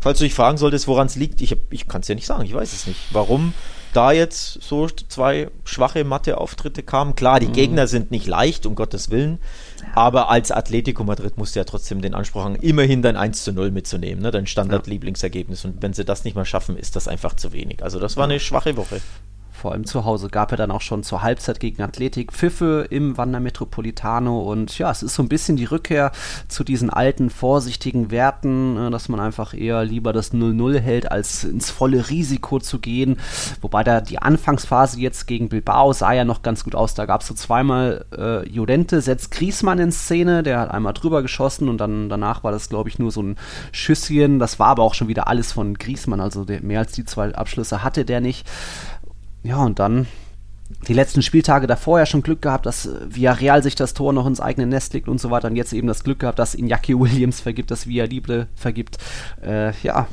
falls 0.00 0.18
du 0.18 0.24
dich 0.24 0.34
fragen 0.34 0.56
solltest, 0.56 0.88
woran 0.88 1.06
es 1.06 1.16
liegt, 1.16 1.40
ich, 1.40 1.56
ich 1.70 1.88
kann 1.88 2.00
es 2.00 2.08
ja 2.08 2.14
nicht 2.14 2.26
sagen, 2.26 2.44
ich 2.44 2.54
weiß 2.54 2.72
es 2.72 2.86
nicht. 2.86 3.00
Warum 3.12 3.52
da 3.96 4.12
jetzt 4.12 4.62
so 4.62 4.88
zwei 4.88 5.48
schwache 5.64 6.04
Mathe-Auftritte 6.04 6.82
kamen. 6.82 7.14
Klar, 7.14 7.40
die 7.40 7.48
mhm. 7.48 7.52
Gegner 7.52 7.86
sind 7.86 8.10
nicht 8.10 8.26
leicht, 8.26 8.66
um 8.66 8.74
Gottes 8.74 9.10
Willen. 9.10 9.38
Aber 9.94 10.28
als 10.28 10.50
Atletico 10.50 11.02
Madrid 11.02 11.38
musst 11.38 11.54
du 11.54 11.60
ja 11.60 11.64
trotzdem 11.64 12.02
den 12.02 12.14
Anspruch 12.14 12.44
haben, 12.44 12.56
immerhin 12.56 13.00
dein 13.00 13.16
1 13.16 13.42
zu 13.42 13.52
0 13.52 13.70
mitzunehmen, 13.70 14.22
ne? 14.22 14.30
dein 14.30 14.46
Standard-Lieblingsergebnis. 14.46 15.64
Und 15.64 15.80
wenn 15.80 15.94
sie 15.94 16.04
das 16.04 16.24
nicht 16.24 16.34
mal 16.34 16.44
schaffen, 16.44 16.76
ist 16.76 16.94
das 16.94 17.08
einfach 17.08 17.36
zu 17.36 17.52
wenig. 17.52 17.82
Also 17.82 17.98
das 17.98 18.18
war 18.18 18.24
eine 18.24 18.38
schwache 18.38 18.76
Woche 18.76 19.00
vor 19.66 19.72
allem 19.72 19.84
zu 19.84 20.04
Hause, 20.04 20.28
gab 20.28 20.52
er 20.52 20.56
dann 20.56 20.70
auch 20.70 20.80
schon 20.80 21.02
zur 21.02 21.22
Halbzeit 21.24 21.58
gegen 21.58 21.82
Athletik 21.82 22.32
Pfiffe 22.32 22.86
im 22.88 23.18
Wander 23.18 23.40
Metropolitano 23.40 24.42
und 24.42 24.78
ja, 24.78 24.92
es 24.92 25.02
ist 25.02 25.16
so 25.16 25.24
ein 25.24 25.28
bisschen 25.28 25.56
die 25.56 25.64
Rückkehr 25.64 26.12
zu 26.46 26.62
diesen 26.62 26.88
alten, 26.88 27.30
vorsichtigen 27.30 28.12
Werten, 28.12 28.76
äh, 28.76 28.90
dass 28.92 29.08
man 29.08 29.18
einfach 29.18 29.54
eher 29.54 29.84
lieber 29.84 30.12
das 30.12 30.32
0-0 30.32 30.78
hält, 30.78 31.10
als 31.10 31.42
ins 31.42 31.72
volle 31.72 32.10
Risiko 32.10 32.60
zu 32.60 32.78
gehen. 32.78 33.16
Wobei 33.60 33.82
da 33.82 34.00
die 34.00 34.20
Anfangsphase 34.20 35.00
jetzt 35.00 35.26
gegen 35.26 35.48
Bilbao 35.48 35.92
sah 35.92 36.12
ja 36.12 36.24
noch 36.24 36.42
ganz 36.42 36.62
gut 36.62 36.76
aus. 36.76 36.94
Da 36.94 37.04
gab 37.04 37.22
es 37.22 37.26
so 37.26 37.34
zweimal 37.34 38.04
äh, 38.16 38.48
Judente, 38.48 39.00
setzt 39.00 39.32
Griesmann 39.32 39.80
in 39.80 39.90
Szene, 39.90 40.44
der 40.44 40.60
hat 40.60 40.70
einmal 40.70 40.92
drüber 40.92 41.22
geschossen 41.22 41.68
und 41.68 41.78
dann 41.78 42.08
danach 42.08 42.44
war 42.44 42.52
das, 42.52 42.68
glaube 42.68 42.88
ich, 42.88 43.00
nur 43.00 43.10
so 43.10 43.20
ein 43.20 43.36
Schüsschen. 43.72 44.38
Das 44.38 44.60
war 44.60 44.68
aber 44.68 44.84
auch 44.84 44.94
schon 44.94 45.08
wieder 45.08 45.26
alles 45.26 45.50
von 45.50 45.74
Griesmann, 45.74 46.20
also 46.20 46.44
der, 46.44 46.62
mehr 46.62 46.78
als 46.78 46.92
die 46.92 47.04
zwei 47.04 47.34
Abschlüsse 47.34 47.82
hatte 47.82 48.04
der 48.04 48.20
nicht. 48.20 48.46
Ja, 49.46 49.58
und 49.58 49.78
dann 49.78 50.06
die 50.88 50.92
letzten 50.92 51.22
Spieltage 51.22 51.68
davor 51.68 52.00
ja 52.00 52.06
schon 52.06 52.22
Glück 52.22 52.42
gehabt, 52.42 52.66
dass 52.66 52.88
Villarreal 53.06 53.62
sich 53.62 53.76
das 53.76 53.94
Tor 53.94 54.12
noch 54.12 54.26
ins 54.26 54.40
eigene 54.40 54.66
Nest 54.66 54.92
legt 54.92 55.08
und 55.08 55.20
so 55.20 55.30
weiter. 55.30 55.48
Und 55.48 55.54
jetzt 55.54 55.72
eben 55.72 55.86
das 55.86 56.02
Glück 56.02 56.18
gehabt, 56.18 56.40
dass 56.40 56.56
Iñaki 56.56 56.98
Williams 56.98 57.40
vergibt, 57.40 57.70
dass 57.70 57.86
Villa 57.86 58.06
Libre 58.06 58.48
vergibt. 58.56 58.98
Äh, 59.40 59.72
ja, 59.82 60.08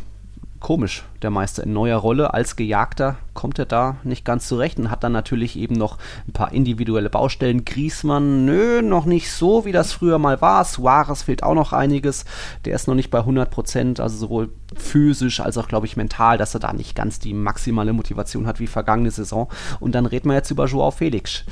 komisch, 0.63 1.03
der 1.22 1.29
Meister 1.29 1.63
in 1.63 1.74
neuer 1.74 1.98
Rolle. 1.98 2.34
Als 2.34 2.55
Gejagter 2.55 3.17
kommt 3.34 3.60
er 3.60 3.65
da 3.65 3.98
nicht 4.03 4.25
ganz 4.25 4.48
zurecht 4.48 4.79
und 4.79 4.89
hat 4.89 5.03
dann 5.03 5.12
natürlich 5.12 5.58
eben 5.58 5.75
noch 5.75 6.00
ein 6.27 6.32
paar 6.32 6.53
individuelle 6.53 7.10
Baustellen. 7.10 7.65
Griesmann, 7.65 8.46
nö, 8.46 8.82
noch 8.82 9.05
nicht 9.05 9.32
so, 9.32 9.65
wie 9.65 9.74
das 9.74 9.91
früher 9.91 10.17
mal 10.17 10.41
war. 10.41 10.63
Suarez 10.63 11.24
fehlt 11.24 11.43
auch 11.43 11.53
noch 11.53 11.74
einiges. 11.74 12.25
Der 12.65 12.74
ist 12.74 12.88
noch 12.88 12.96
nicht 12.96 13.12
bei 13.12 13.20
100 13.20 13.51
Prozent, 13.51 14.00
also 14.00 14.17
sowohl 14.17 14.50
physisch 14.75 15.41
als 15.41 15.58
auch, 15.58 15.67
glaube 15.67 15.86
ich, 15.86 15.98
mental, 15.98 16.38
dass 16.38 16.55
er 16.55 16.62
da 16.62 16.72
nicht 16.74 16.96
ganz 16.96 17.20
die 17.20 17.34
maximale 17.34 17.91
Motivation 17.93 18.48
hat 18.48 18.60
wie 18.62 18.67
vergangene 18.67 19.12
Saison. 19.12 19.50
Und 19.82 19.93
dann 19.93 20.05
reden 20.05 20.29
wir 20.29 20.36
jetzt 20.36 20.50
über 20.50 20.65
Joao 20.65 20.91
Felix 20.91 21.43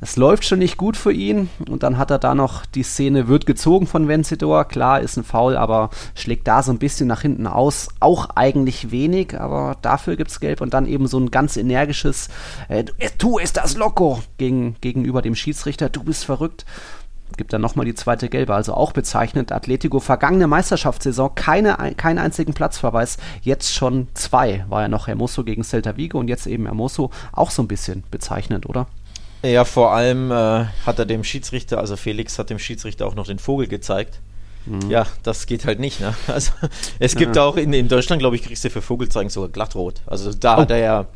es 0.00 0.16
läuft 0.16 0.44
schon 0.44 0.58
nicht 0.58 0.76
gut 0.76 0.96
für 0.96 1.12
ihn. 1.12 1.50
Und 1.68 1.82
dann 1.82 1.98
hat 1.98 2.10
er 2.10 2.18
da 2.18 2.34
noch 2.34 2.66
die 2.66 2.82
Szene, 2.82 3.28
wird 3.28 3.46
gezogen 3.46 3.86
von 3.86 4.08
Vencedor, 4.08 4.64
klar, 4.64 5.00
ist 5.00 5.16
ein 5.16 5.24
Foul, 5.24 5.56
aber 5.56 5.90
schlägt 6.14 6.48
da 6.48 6.62
so 6.62 6.72
ein 6.72 6.78
bisschen 6.78 7.08
nach 7.08 7.22
hinten 7.22 7.46
aus, 7.46 7.88
auch 8.00 8.30
eigentlich 8.34 8.90
wenig, 8.90 9.38
aber 9.38 9.76
dafür 9.82 10.16
gibt 10.16 10.30
es 10.30 10.40
Gelb. 10.40 10.60
Und 10.60 10.74
dann 10.74 10.86
eben 10.86 11.06
so 11.06 11.18
ein 11.18 11.30
ganz 11.30 11.56
energisches, 11.56 12.28
äh, 12.68 12.84
du 13.18 13.38
ist 13.38 13.56
das 13.56 13.76
Loco 13.76 14.20
gegen, 14.38 14.76
gegenüber 14.80 15.22
dem 15.22 15.34
Schiedsrichter, 15.34 15.88
du 15.88 16.04
bist 16.04 16.24
verrückt. 16.24 16.64
Gibt 17.36 17.52
dann 17.52 17.62
nochmal 17.62 17.86
die 17.86 17.94
zweite 17.94 18.28
Gelbe, 18.28 18.54
also 18.54 18.74
auch 18.74 18.92
bezeichnet. 18.92 19.50
Atletico 19.50 19.98
vergangene 19.98 20.46
Meisterschaftssaison, 20.46 21.34
keine, 21.34 21.74
keinen 21.96 22.18
einzigen 22.18 22.54
Platzverweis, 22.54 23.16
jetzt 23.42 23.74
schon 23.74 24.06
zwei. 24.14 24.64
War 24.68 24.82
ja 24.82 24.88
noch 24.88 25.08
Hermoso 25.08 25.42
gegen 25.42 25.64
Celta 25.64 25.96
Vigo 25.96 26.18
und 26.18 26.28
jetzt 26.28 26.46
eben 26.46 26.66
Hermoso, 26.66 27.10
auch 27.32 27.50
so 27.50 27.62
ein 27.62 27.68
bisschen 27.68 28.04
bezeichnend, 28.10 28.68
oder? 28.68 28.86
Ja, 29.44 29.64
vor 29.64 29.92
allem 29.92 30.30
äh, 30.30 30.64
hat 30.86 30.98
er 30.98 31.06
dem 31.06 31.22
Schiedsrichter, 31.22 31.78
also 31.78 31.96
Felix 31.96 32.38
hat 32.38 32.50
dem 32.50 32.58
Schiedsrichter 32.58 33.06
auch 33.06 33.14
noch 33.14 33.26
den 33.26 33.38
Vogel 33.38 33.66
gezeigt. 33.66 34.20
Mhm. 34.66 34.90
Ja, 34.90 35.06
das 35.22 35.46
geht 35.46 35.66
halt 35.66 35.78
nicht. 35.78 36.00
Ne? 36.00 36.14
Also 36.26 36.52
es 36.98 37.14
gibt 37.14 37.36
ja. 37.36 37.44
auch 37.44 37.56
in, 37.56 37.72
in 37.72 37.88
Deutschland, 37.88 38.20
glaube 38.20 38.36
ich, 38.36 38.42
kriegst 38.42 38.64
du 38.64 38.70
für 38.70 38.80
Vogelzeigen 38.80 39.28
sogar 39.28 39.50
glattrot. 39.50 40.00
Also 40.06 40.32
da 40.32 40.56
oh. 40.56 40.60
hat 40.60 40.70
er 40.70 40.78
ja 40.78 41.06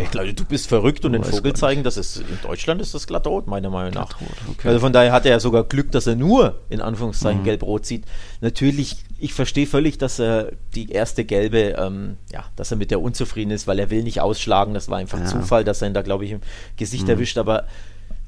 ich 0.00 0.10
glaube, 0.10 0.32
du 0.32 0.44
bist 0.44 0.68
verrückt 0.68 1.04
und 1.04 1.12
den 1.12 1.24
Vogel 1.24 1.54
zeigen, 1.54 1.82
das 1.82 1.96
ist 1.96 2.18
in 2.18 2.38
Deutschland 2.42 2.80
ist 2.80 2.94
das 2.94 3.06
glatt 3.06 3.26
rot, 3.26 3.46
meiner 3.46 3.70
Meinung 3.70 3.92
nach. 3.92 4.10
Okay. 4.50 4.68
Also 4.68 4.80
von 4.80 4.92
daher 4.92 5.12
hat 5.12 5.24
er 5.24 5.32
ja 5.32 5.40
sogar 5.40 5.64
Glück, 5.64 5.90
dass 5.92 6.06
er 6.06 6.14
nur 6.14 6.60
in 6.68 6.80
Anführungszeichen 6.80 7.40
mhm. 7.40 7.44
gelb-rot 7.44 7.86
sieht. 7.86 8.04
Natürlich, 8.40 8.98
ich 9.22 9.34
verstehe 9.34 9.68
völlig, 9.68 9.98
dass 9.98 10.18
er 10.18 10.50
die 10.74 10.90
erste 10.90 11.24
gelbe, 11.24 11.76
ähm, 11.78 12.16
ja, 12.32 12.44
dass 12.56 12.72
er 12.72 12.76
mit 12.76 12.90
der 12.90 13.00
unzufrieden 13.00 13.52
ist, 13.52 13.68
weil 13.68 13.78
er 13.78 13.88
will 13.88 14.02
nicht 14.02 14.20
ausschlagen. 14.20 14.74
Das 14.74 14.88
war 14.88 14.98
einfach 14.98 15.20
ja. 15.20 15.26
Zufall, 15.26 15.62
dass 15.62 15.80
er 15.80 15.88
ihn 15.88 15.94
da, 15.94 16.02
glaube 16.02 16.24
ich, 16.24 16.32
im 16.32 16.40
Gesicht 16.76 17.04
mhm. 17.04 17.10
erwischt. 17.10 17.38
Aber 17.38 17.68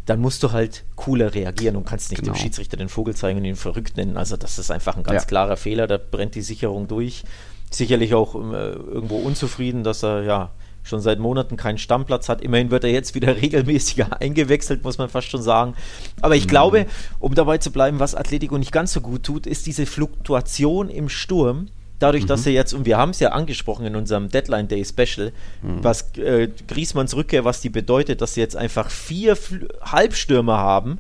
dann 0.06 0.20
musst 0.20 0.44
du 0.44 0.52
halt 0.52 0.84
cooler 0.94 1.34
reagieren 1.34 1.74
und 1.74 1.84
kannst 1.84 2.12
nicht 2.12 2.20
genau. 2.20 2.32
dem 2.32 2.38
Schiedsrichter 2.38 2.76
den 2.76 2.88
Vogel 2.88 3.16
zeigen 3.16 3.40
und 3.40 3.44
ihn 3.44 3.56
verrückt 3.56 3.96
nennen. 3.96 4.16
Also 4.16 4.36
das 4.36 4.60
ist 4.60 4.70
einfach 4.70 4.96
ein 4.96 5.02
ganz 5.02 5.22
ja. 5.22 5.26
klarer 5.26 5.56
Fehler. 5.56 5.88
Da 5.88 5.98
brennt 5.98 6.36
die 6.36 6.42
Sicherung 6.42 6.86
durch. 6.86 7.24
Sicherlich 7.72 8.14
auch 8.14 8.36
äh, 8.36 8.70
irgendwo 8.70 9.16
unzufrieden, 9.16 9.82
dass 9.82 10.04
er 10.04 10.22
ja 10.22 10.52
schon 10.84 11.00
seit 11.00 11.18
Monaten 11.18 11.56
keinen 11.56 11.78
Stammplatz 11.78 12.28
hat. 12.28 12.40
Immerhin 12.42 12.70
wird 12.70 12.84
er 12.84 12.90
jetzt 12.90 13.14
wieder 13.14 13.34
regelmäßiger 13.42 14.20
eingewechselt, 14.20 14.84
muss 14.84 14.98
man 14.98 15.08
fast 15.08 15.28
schon 15.28 15.42
sagen. 15.42 15.74
Aber 16.20 16.36
ich 16.36 16.44
mhm. 16.44 16.50
glaube, 16.50 16.86
um 17.18 17.34
dabei 17.34 17.58
zu 17.58 17.72
bleiben, 17.72 17.98
was 17.98 18.14
Atletico 18.14 18.56
nicht 18.58 18.70
ganz 18.70 18.92
so 18.92 19.00
gut 19.00 19.24
tut, 19.24 19.46
ist 19.46 19.66
diese 19.66 19.86
Fluktuation 19.86 20.88
im 20.88 21.08
Sturm. 21.08 21.68
Dadurch, 21.98 22.24
mhm. 22.24 22.28
dass 22.28 22.46
er 22.46 22.52
jetzt, 22.52 22.74
und 22.74 22.86
wir 22.86 22.98
haben 22.98 23.10
es 23.10 23.20
ja 23.20 23.30
angesprochen 23.30 23.86
in 23.86 23.96
unserem 23.96 24.28
Deadline 24.28 24.68
Day 24.68 24.84
Special, 24.84 25.32
mhm. 25.62 25.82
was 25.82 26.16
äh, 26.18 26.48
Griesmanns 26.68 27.16
Rückkehr, 27.16 27.44
was 27.44 27.60
die 27.60 27.70
bedeutet, 27.70 28.20
dass 28.20 28.34
sie 28.34 28.40
jetzt 28.40 28.56
einfach 28.56 28.90
vier 28.90 29.36
Fl 29.36 29.68
Halbstürmer 29.80 30.58
haben 30.58 30.98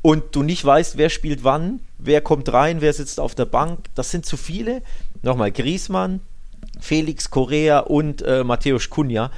und 0.00 0.36
du 0.36 0.42
nicht 0.42 0.64
weißt, 0.64 0.96
wer 0.96 1.10
spielt 1.10 1.42
wann, 1.44 1.80
wer 1.98 2.20
kommt 2.20 2.52
rein, 2.52 2.80
wer 2.80 2.92
sitzt 2.92 3.18
auf 3.18 3.34
der 3.34 3.46
Bank. 3.46 3.80
Das 3.94 4.10
sind 4.10 4.24
zu 4.24 4.36
viele. 4.36 4.82
Nochmal, 5.22 5.50
Griesmann, 5.50 6.20
Felix 6.80 7.30
Correa 7.30 7.80
und 7.80 8.22
äh, 8.22 8.44
Matthäus 8.44 8.90
Cunha. 8.90 9.30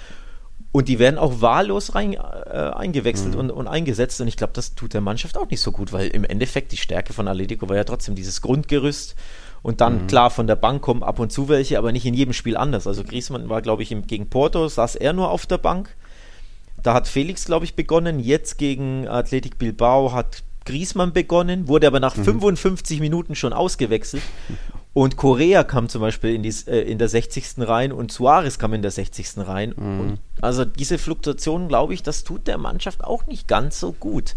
Und 0.73 0.89
die 0.89 1.01
werden 1.01 1.19
auch 1.19 1.41
wahllos 1.41 1.97
rein, 1.97 2.13
äh, 2.13 2.19
eingewechselt 2.19 3.35
mhm. 3.35 3.41
und, 3.41 3.51
und, 3.51 3.67
eingesetzt. 3.67 4.21
Und 4.21 4.29
ich 4.29 4.37
glaube, 4.37 4.53
das 4.53 4.77
tut 4.77 4.95
der 4.95 5.01
Mannschaft 5.01 5.37
auch 5.37 5.51
nicht 5.51 5.61
so 5.61 5.73
gut, 5.73 5.93
weil 5.93 6.09
im 6.09 6.23
Endeffekt 6.23 6.71
die 6.71 6.77
Stärke 6.77 7.13
von 7.13 7.27
Atletico 7.27 7.69
war 7.69 7.77
ja 7.77 7.85
trotzdem 7.85 8.15
dieses 8.15 8.41
Grundgerüst. 8.41 9.17
Und 9.63 9.81
dann, 9.81 10.03
mhm. 10.03 10.07
klar, 10.07 10.31
von 10.31 10.47
der 10.47 10.57
Bank 10.57 10.83
kommen 10.83 11.03
ab 11.03 11.19
und 11.19 11.33
zu 11.33 11.49
welche, 11.49 11.77
aber 11.77 11.91
nicht 11.91 12.07
in 12.07 12.15
jedem 12.15 12.33
Spiel 12.33 12.57
anders. 12.57 12.87
Also 12.87 13.03
Griezmann 13.03 13.49
war, 13.49 13.63
glaube 13.63 13.83
ich, 13.83 13.91
im, 13.91 14.07
gegen 14.07 14.31
Porto, 14.31 14.69
saß 14.69 14.95
er 14.95 15.13
nur 15.13 15.31
auf 15.31 15.47
der 15.47 15.59
Bank. 15.59 15.97
Da 16.83 16.95
hat 16.95 17.09
Felix, 17.09 17.45
glaube 17.45 17.65
ich, 17.65 17.75
begonnen. 17.75 18.21
Jetzt 18.21 18.57
gegen 18.57 19.09
Athletic 19.09 19.59
Bilbao 19.59 20.13
hat 20.13 20.45
Griezmann 20.65 21.13
begonnen, 21.13 21.69
wurde 21.69 21.87
aber 21.87 22.01
nach 22.01 22.17
mhm. 22.17 22.25
55 22.25 23.01
Minuten 23.01 23.35
schon 23.35 23.53
ausgewechselt. 23.53 24.23
Und 24.93 25.17
Korea 25.17 25.63
kam 25.63 25.89
zum 25.89 26.01
Beispiel 26.01 26.35
in, 26.35 26.43
die, 26.43 26.55
äh, 26.67 26.81
in 26.81 26.99
der 26.99 27.09
60. 27.09 27.59
rein 27.59 27.93
und 27.93 28.11
Suarez 28.11 28.59
kam 28.59 28.75
in 28.75 28.83
der 28.83 28.91
60. 28.91 29.47
rein. 29.47 29.75
Mhm. 29.77 30.19
Also 30.41 30.65
diese 30.65 30.99
Fluktuation, 30.99 31.69
glaube 31.69 31.95
ich, 31.95 32.03
das 32.03 32.25
tut 32.25 32.49
der 32.49 32.59
Mannschaft 32.59 33.05
auch 33.05 33.27
nicht 33.27 33.47
ganz 33.47 33.79
so 33.79 33.93
gut. 33.93 34.35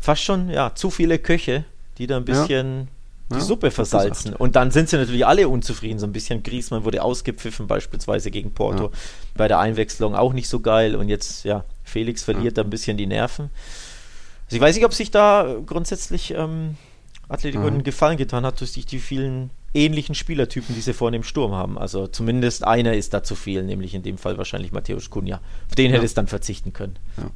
Fast 0.00 0.22
schon, 0.22 0.48
ja, 0.48 0.74
zu 0.74 0.90
viele 0.90 1.18
Köche, 1.18 1.64
die 1.98 2.06
da 2.06 2.16
ein 2.16 2.24
bisschen 2.24 2.78
ja. 2.78 2.86
die 3.32 3.34
ja, 3.34 3.40
Suppe 3.40 3.70
versalzen. 3.70 4.34
Und 4.34 4.56
dann 4.56 4.70
sind 4.70 4.88
sie 4.88 4.96
natürlich 4.96 5.26
alle 5.26 5.46
unzufrieden. 5.46 5.98
So 5.98 6.06
ein 6.06 6.12
bisschen 6.12 6.42
Griezmann 6.42 6.84
wurde 6.84 7.02
ausgepfiffen, 7.02 7.66
beispielsweise 7.66 8.30
gegen 8.30 8.52
Porto. 8.52 8.84
Ja. 8.84 8.90
Bei 9.36 9.46
der 9.46 9.58
Einwechslung 9.58 10.14
auch 10.14 10.32
nicht 10.32 10.48
so 10.48 10.60
geil. 10.60 10.96
Und 10.96 11.08
jetzt, 11.08 11.44
ja, 11.44 11.64
Felix 11.84 12.22
verliert 12.22 12.56
da 12.56 12.62
ein 12.62 12.70
bisschen 12.70 12.96
die 12.96 13.06
Nerven. 13.06 13.50
Also 14.46 14.56
ich 14.56 14.60
weiß 14.60 14.74
nicht, 14.74 14.86
ob 14.86 14.94
sich 14.94 15.10
da 15.10 15.54
grundsätzlich 15.66 16.30
ähm, 16.30 16.76
Atletico 17.28 17.66
einen 17.66 17.84
Gefallen 17.84 18.16
getan 18.16 18.46
hat 18.46 18.58
durch 18.60 18.72
die 18.72 18.98
vielen 18.98 19.50
ähnlichen 19.74 20.14
Spielertypen, 20.14 20.74
die 20.74 20.80
sie 20.80 20.92
vorne 20.92 21.16
im 21.16 21.22
Sturm 21.22 21.52
haben. 21.52 21.78
Also 21.78 22.06
zumindest 22.06 22.64
einer 22.64 22.94
ist 22.94 23.14
da 23.14 23.22
zu 23.22 23.34
viel, 23.34 23.62
nämlich 23.62 23.94
in 23.94 24.02
dem 24.02 24.18
Fall 24.18 24.38
wahrscheinlich 24.38 24.72
Matthäus 24.72 25.10
Kunja. 25.10 25.40
Auf 25.68 25.74
den 25.74 25.90
ja. 25.90 25.96
hätte 25.96 26.06
es 26.06 26.14
dann 26.14 26.26
verzichten 26.26 26.72
können. 26.72 26.98
Ja. 27.16 27.30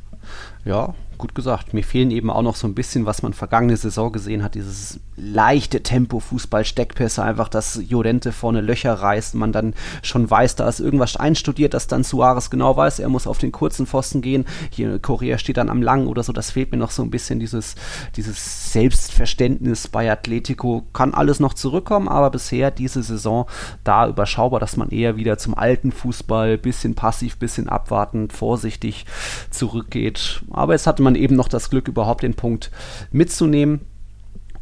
Ja. 0.67 0.95
gut 1.17 1.35
gesagt. 1.35 1.75
Mir 1.75 1.83
fehlen 1.83 2.11
eben 2.11 2.31
auch 2.31 2.43
noch 2.43 2.57
so 2.57 2.67
ein 2.67 2.75
bisschen, 2.75 3.07
was 3.07 3.23
man 3.23 3.33
vergangene 3.33 3.77
Saison 3.77 4.13
gesehen 4.13 4.43
hat, 4.43 4.55
dieses 4.55 5.01
leichte 5.17 5.83
Tempo, 5.83 6.21
Fußball, 6.21 6.65
Steckpässe, 6.65 7.23
einfach, 7.23 7.49
dass 7.49 7.81
Jorente 7.89 8.33
vorne 8.33 8.61
Löcher 8.61 8.93
reißt, 8.93 9.35
man 9.35 9.53
dann 9.53 9.75
schon 10.03 10.31
weiß, 10.31 10.57
da 10.57 10.69
ist 10.69 10.81
irgendwas 10.81 11.17
einstudiert, 11.17 11.75
dass 11.75 11.87
dann 11.87 12.05
Suarez 12.05 12.51
genau 12.51 12.77
weiß, 12.77 12.99
er 12.99 13.09
muss 13.09 13.27
auf 13.27 13.39
den 13.39 13.53
kurzen 13.53 13.87
Pfosten 13.87 14.21
gehen, 14.21 14.45
hier 14.71 14.99
Korea 14.99 15.39
steht 15.39 15.57
dann 15.57 15.71
am 15.71 15.83
langen 15.83 16.07
oder 16.07 16.23
so, 16.23 16.33
das 16.33 16.51
fehlt 16.51 16.71
mir 16.71 16.79
noch 16.79 16.91
so 16.91 17.03
ein 17.03 17.11
bisschen, 17.11 17.41
dieses, 17.41 17.77
dieses 18.17 18.73
Selbstverständnis 18.73 19.89
bei 19.89 20.11
Atletico, 20.11 20.85
kann 20.93 21.15
alles 21.15 21.41
noch 21.41 21.55
zurückkommen, 21.55 22.09
aber 22.09 22.31
bisher 22.31 22.71
diese 22.71 23.03
Saison 23.03 23.47
da 23.85 24.07
überschaubar, 24.07 24.61
dass 24.61 24.77
man 24.77 24.91
eher 24.91 25.17
wieder 25.17 25.39
zum 25.39 25.57
alten 25.57 25.93
Fußball, 25.93 26.59
bisschen 26.59 26.95
passiv, 26.95 27.39
bisschen 27.39 27.69
abwartend, 27.69 28.33
vorsichtig 28.33 29.07
zurückgeht, 29.51 30.43
aber 30.57 30.73
jetzt 30.73 30.87
hatte 30.87 31.03
man 31.03 31.15
eben 31.15 31.37
noch 31.37 31.49
das 31.49 31.71
Glück, 31.71 31.89
überhaupt 31.89 32.23
den 32.23 32.35
Punkt 32.35 32.71
mitzunehmen. 33.13 33.81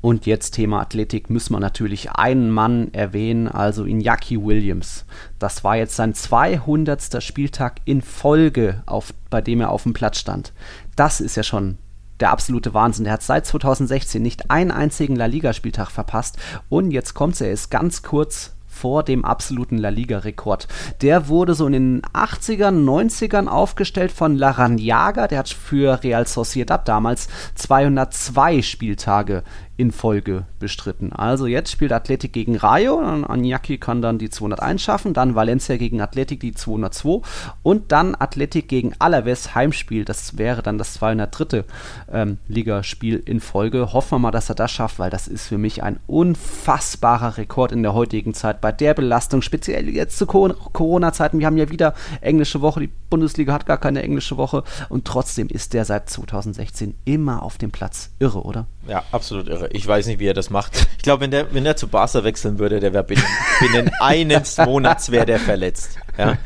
Und 0.00 0.26
jetzt 0.26 0.50
Thema 0.50 0.82
Athletik 0.82 1.30
müssen 1.30 1.54
wir 1.54 1.60
natürlich 1.60 2.10
einen 2.10 2.50
Mann 2.50 2.92
erwähnen, 2.92 3.48
also 3.48 3.84
Iñaki 3.84 4.44
Williams. 4.44 5.06
Das 5.38 5.64
war 5.64 5.76
jetzt 5.76 5.96
sein 5.96 6.12
200. 6.12 7.22
Spieltag 7.22 7.80
in 7.86 8.02
Folge, 8.02 8.82
auf, 8.84 9.14
bei 9.30 9.40
dem 9.40 9.62
er 9.62 9.70
auf 9.70 9.84
dem 9.84 9.94
Platz 9.94 10.18
stand. 10.18 10.52
Das 10.94 11.22
ist 11.22 11.36
ja 11.36 11.42
schon 11.42 11.78
der 12.20 12.32
absolute 12.32 12.74
Wahnsinn. 12.74 13.06
Er 13.06 13.14
hat 13.14 13.22
seit 13.22 13.46
2016 13.46 14.20
nicht 14.20 14.50
einen 14.50 14.70
einzigen 14.70 15.16
La 15.16 15.26
Liga-Spieltag 15.26 15.90
verpasst. 15.90 16.38
Und 16.68 16.90
jetzt 16.90 17.14
kommt 17.14 17.40
er, 17.40 17.50
ist 17.50 17.70
ganz 17.70 18.02
kurz 18.02 18.53
vor 18.74 19.02
dem 19.02 19.24
absoluten 19.24 19.78
La 19.78 19.88
Liga-Rekord. 19.88 20.68
Der 21.00 21.28
wurde 21.28 21.54
so 21.54 21.66
in 21.66 21.72
den 21.72 22.02
80ern, 22.02 22.84
90ern 22.84 23.46
aufgestellt 23.46 24.12
von 24.12 24.36
Larrañaga. 24.36 25.28
Der 25.28 25.38
hat 25.38 25.48
für 25.48 26.02
Real 26.02 26.26
Sociedad 26.26 26.86
damals 26.88 27.28
202 27.54 28.62
Spieltage 28.62 29.44
in 29.76 29.90
Folge 29.90 30.44
bestritten. 30.58 31.12
Also 31.12 31.46
jetzt 31.46 31.70
spielt 31.70 31.92
Athletik 31.92 32.32
gegen 32.32 32.56
Rayo, 32.56 32.98
Anyaki 32.98 33.78
kann 33.78 34.02
dann 34.02 34.18
die 34.18 34.30
201 34.30 34.82
schaffen, 34.82 35.14
dann 35.14 35.34
Valencia 35.34 35.76
gegen 35.76 36.00
Athletik 36.00 36.40
die 36.40 36.54
202 36.54 37.22
und 37.62 37.90
dann 37.90 38.14
Athletik 38.14 38.68
gegen 38.68 38.94
Alaves 38.98 39.54
Heimspiel, 39.54 40.04
das 40.04 40.38
wäre 40.38 40.62
dann 40.62 40.78
das 40.78 40.94
203. 40.94 41.64
Ähm, 42.12 42.38
Ligaspiel 42.46 43.22
in 43.24 43.40
Folge. 43.40 43.92
Hoffen 43.92 44.12
wir 44.12 44.18
mal, 44.18 44.30
dass 44.30 44.48
er 44.48 44.54
das 44.54 44.70
schafft, 44.70 44.98
weil 44.98 45.10
das 45.10 45.26
ist 45.28 45.48
für 45.48 45.58
mich 45.58 45.82
ein 45.82 45.98
unfassbarer 46.06 47.36
Rekord 47.36 47.72
in 47.72 47.82
der 47.82 47.94
heutigen 47.94 48.34
Zeit 48.34 48.60
bei 48.60 48.72
der 48.72 48.94
Belastung, 48.94 49.42
speziell 49.42 49.88
jetzt 49.88 50.18
zu 50.18 50.26
Corona-Zeiten. 50.26 51.38
Wir 51.38 51.46
haben 51.46 51.56
ja 51.56 51.70
wieder 51.70 51.94
englische 52.20 52.60
Woche, 52.60 52.80
die 52.80 52.90
Bundesliga 53.10 53.52
hat 53.52 53.66
gar 53.66 53.78
keine 53.78 54.02
englische 54.02 54.36
Woche 54.36 54.62
und 54.88 55.04
trotzdem 55.04 55.48
ist 55.48 55.74
der 55.74 55.84
seit 55.84 56.08
2016 56.10 56.94
immer 57.04 57.42
auf 57.42 57.58
dem 57.58 57.70
Platz. 57.70 58.10
Irre, 58.18 58.42
oder? 58.42 58.66
Ja, 58.86 59.02
absolut 59.12 59.48
irre. 59.48 59.68
Ich 59.72 59.86
weiß 59.86 60.06
nicht, 60.06 60.18
wie 60.18 60.26
er 60.26 60.34
das 60.34 60.50
macht. 60.50 60.86
Ich 60.96 61.04
glaube, 61.04 61.20
wenn 61.20 61.30
der, 61.30 61.52
wenn 61.52 61.64
der 61.64 61.76
zu 61.76 61.86
Barca 61.86 62.24
wechseln 62.24 62.58
würde, 62.58 62.80
der 62.80 62.94
wäre 62.94 63.04
binnen, 63.04 63.24
binnen 63.60 63.90
eines 64.00 64.56
Monats 64.56 65.10
wäre 65.10 65.26
der 65.26 65.38
verletzt. 65.38 65.98
Ja? 66.16 66.38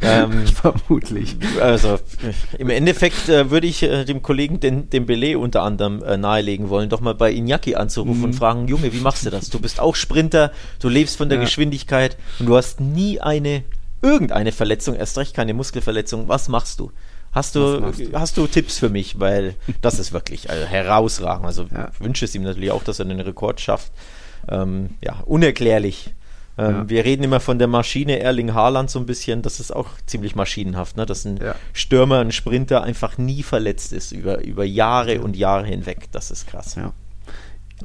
Ähm, 0.00 0.46
Vermutlich. 0.54 1.36
Also 1.60 1.98
im 2.56 2.70
Endeffekt 2.70 3.28
äh, 3.28 3.50
würde 3.50 3.66
ich 3.66 3.82
äh, 3.82 4.06
dem 4.06 4.22
Kollegen 4.22 4.60
den, 4.60 4.88
den 4.88 5.04
Belay 5.04 5.34
unter 5.34 5.62
anderem 5.62 6.02
äh, 6.02 6.16
nahelegen 6.16 6.70
wollen, 6.70 6.88
doch 6.88 7.02
mal 7.02 7.14
bei 7.14 7.30
Iñaki 7.30 7.74
anzurufen 7.74 8.20
mhm. 8.20 8.24
und 8.24 8.32
fragen, 8.32 8.66
Junge, 8.66 8.94
wie 8.94 9.00
machst 9.00 9.26
du 9.26 9.30
das? 9.30 9.50
Du 9.50 9.60
bist 9.60 9.78
auch 9.78 9.94
Sprinter, 9.94 10.52
du 10.80 10.88
lebst 10.88 11.18
von 11.18 11.28
der 11.28 11.36
ja. 11.36 11.44
Geschwindigkeit 11.44 12.16
und 12.38 12.46
du 12.46 12.56
hast 12.56 12.80
nie 12.80 13.20
eine 13.20 13.62
irgendeine 14.00 14.52
Verletzung, 14.52 14.94
erst 14.94 15.18
recht 15.18 15.34
keine 15.34 15.52
Muskelverletzung. 15.52 16.28
Was 16.28 16.48
machst 16.48 16.80
du? 16.80 16.92
Hast 17.32 17.54
du, 17.54 17.92
hast 18.14 18.36
du 18.36 18.46
Tipps 18.46 18.78
für 18.78 18.88
mich? 18.88 19.20
Weil 19.20 19.54
das 19.80 19.98
ist 19.98 20.12
wirklich 20.12 20.50
also, 20.50 20.66
herausragend. 20.66 21.46
Also 21.46 21.66
ja. 21.72 21.90
ich 21.92 22.00
wünsche 22.00 22.24
es 22.24 22.34
ihm 22.34 22.42
natürlich 22.42 22.70
auch, 22.70 22.82
dass 22.82 22.98
er 22.98 23.04
den 23.04 23.20
Rekord 23.20 23.60
schafft. 23.60 23.92
Ähm, 24.48 24.90
ja, 25.00 25.20
unerklärlich. 25.26 26.14
Ähm, 26.56 26.74
ja. 26.74 26.88
Wir 26.88 27.04
reden 27.04 27.22
immer 27.22 27.40
von 27.40 27.58
der 27.58 27.68
Maschine 27.68 28.18
Erling 28.20 28.54
Haaland 28.54 28.90
so 28.90 28.98
ein 28.98 29.06
bisschen. 29.06 29.42
Das 29.42 29.60
ist 29.60 29.74
auch 29.74 29.88
ziemlich 30.06 30.34
maschinenhaft, 30.34 30.96
ne? 30.96 31.06
dass 31.06 31.24
ein 31.24 31.36
ja. 31.36 31.54
Stürmer, 31.72 32.20
ein 32.20 32.32
Sprinter 32.32 32.82
einfach 32.82 33.18
nie 33.18 33.42
verletzt 33.42 33.92
ist 33.92 34.12
über, 34.12 34.42
über 34.42 34.64
Jahre 34.64 35.20
und 35.20 35.36
Jahre 35.36 35.66
hinweg. 35.66 36.08
Das 36.12 36.30
ist 36.30 36.46
krass. 36.46 36.74
Ja 36.76 36.92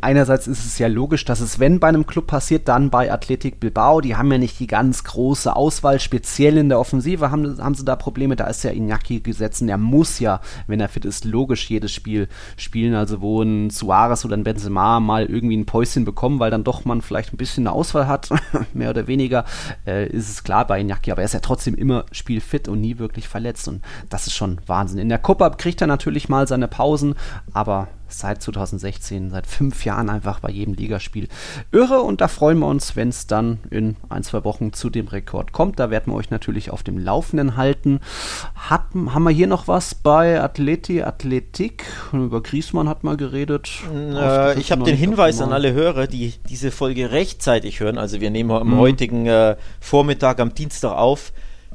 einerseits 0.02 0.48
ist 0.48 0.66
es 0.66 0.80
ja 0.80 0.88
logisch, 0.88 1.26
dass 1.26 1.40
es, 1.40 1.60
wenn 1.60 1.80
bei 1.80 1.88
einem 1.88 2.06
Club 2.06 2.28
passiert, 2.28 2.68
dann 2.68 2.90
bei 2.90 3.12
Athletic 3.12 3.60
Bilbao. 3.60 4.02
Die 4.02 4.16
haben 4.16 4.32
ja 4.32 4.38
nicht 4.38 4.60
die 4.60 4.68
ganz 4.68 5.04
große 5.04 5.56
Auswahl, 5.56 6.00
speziell 6.00 6.58
in 6.58 6.70
der 6.70 6.80
Offensive 6.80 7.32
haben, 7.32 7.58
haben 7.62 7.76
sie 7.76 7.86
da 7.86 7.96
Probleme. 7.96 8.36
Da 8.36 8.48
ist 8.48 8.64
ja 8.64 8.72
Iñaki 8.72 9.22
gesetzt 9.22 9.62
und 9.62 9.68
der 9.68 9.78
muss 9.78 10.20
ja, 10.20 10.42
wenn 10.68 10.80
er 10.80 10.90
fit 10.90 11.06
ist, 11.06 11.26
logisch 11.26 11.70
jedes 11.70 11.92
Spiel 11.92 12.28
spielen. 12.58 12.96
Also 12.96 13.22
wo 13.22 13.42
ein 13.42 13.70
Suarez 13.70 14.26
oder 14.26 14.36
ein 14.36 14.44
Benzema 14.44 15.00
mal 15.00 15.26
irgendwie 15.26 15.58
ein 15.58 15.66
Päuschen 15.66 16.06
bekommen, 16.06 16.40
weil 16.40 16.52
dann 16.52 16.64
doch 16.64 16.86
man 16.86 17.02
vielleicht 17.02 17.34
ein 17.34 17.38
bisschen 17.38 17.68
eine 17.68 17.76
Auswahl 17.76 18.08
hat, 18.08 18.30
mehr 18.74 18.90
oder 18.90 19.08
weniger, 19.08 19.46
äh, 19.86 20.08
ist 20.08 20.30
es 20.30 20.44
klar 20.44 20.66
bei 20.66 20.82
Iñaki. 20.82 21.12
Aber 21.12 21.22
er 21.22 21.26
ist 21.26 21.34
ja 21.34 21.40
trotzdem 21.40 21.76
immer 21.76 22.06
spielfit 22.12 22.68
und 22.68 22.82
nie 22.82 23.00
wirklich 23.00 23.28
verletzt 23.28 23.68
und 23.68 23.82
das 24.10 24.28
ist 24.28 24.34
schon 24.34 24.60
Wahnsinn. 24.66 25.00
In 25.00 25.10
der 25.10 25.20
Copa 25.20 25.50
kriegt 25.52 25.82
er 25.82 25.88
natürlich 25.88 26.30
mal 26.30 26.48
seine 26.48 26.68
Pausen, 26.68 27.16
aber 27.54 27.88
seit 28.14 28.42
2016, 28.42 29.30
seit 29.30 29.48
fünf 29.48 29.86
Jahren 29.86 30.10
einfach 30.10 30.40
bei 30.40 30.50
jedem 30.50 30.74
Ligaspiel. 30.74 31.28
Irre 31.72 32.02
und 32.02 32.22
da 32.22 32.28
freuen 32.28 32.60
wir 32.60 32.68
uns, 32.68 32.96
wenn 32.96 33.10
es 33.10 33.28
dann 33.28 33.60
in 33.70 33.96
ein, 34.10 34.24
zwei 34.24 34.44
Wochen 34.44 34.74
zu 34.74 34.90
dem 34.90 35.08
Rekord 35.08 35.52
kommt. 35.52 35.80
Da 35.80 35.90
werden 35.90 36.14
wir 36.14 36.18
euch 36.18 36.30
natürlich 36.30 36.72
auf 36.72 36.84
dem 36.84 36.98
Laufenden 36.98 37.58
halten. 37.58 38.00
Hat, 38.56 38.86
haben 38.94 39.24
wir 39.24 39.32
hier 39.32 39.48
noch 39.48 39.68
was 39.68 39.96
bei 39.96 40.42
Athleti, 40.42 41.02
Athletik? 41.02 41.86
Über 42.12 42.42
Griesmann 42.42 42.90
hat 42.90 43.04
mal 43.04 43.18
geredet. 43.18 43.70
Äh, 43.94 44.60
ich 44.60 44.72
habe 44.72 44.84
den 44.84 44.98
Hinweis 44.98 45.42
an 45.42 45.54
alle 45.54 45.74
Hörer, 45.74 46.08
die 46.08 46.34
diese 46.50 46.72
Folge 46.72 47.12
rechtzeitig 47.12 47.80
hören. 47.80 47.98
Also 47.98 48.22
wir 48.22 48.30
nehmen 48.30 48.52
am 48.52 48.70
mhm. 48.70 48.78
heutigen 48.78 49.26
äh, 49.26 49.56
Vormittag 49.80 50.40
am 50.40 50.54
Dienstag 50.54 50.94
auf 50.94 51.34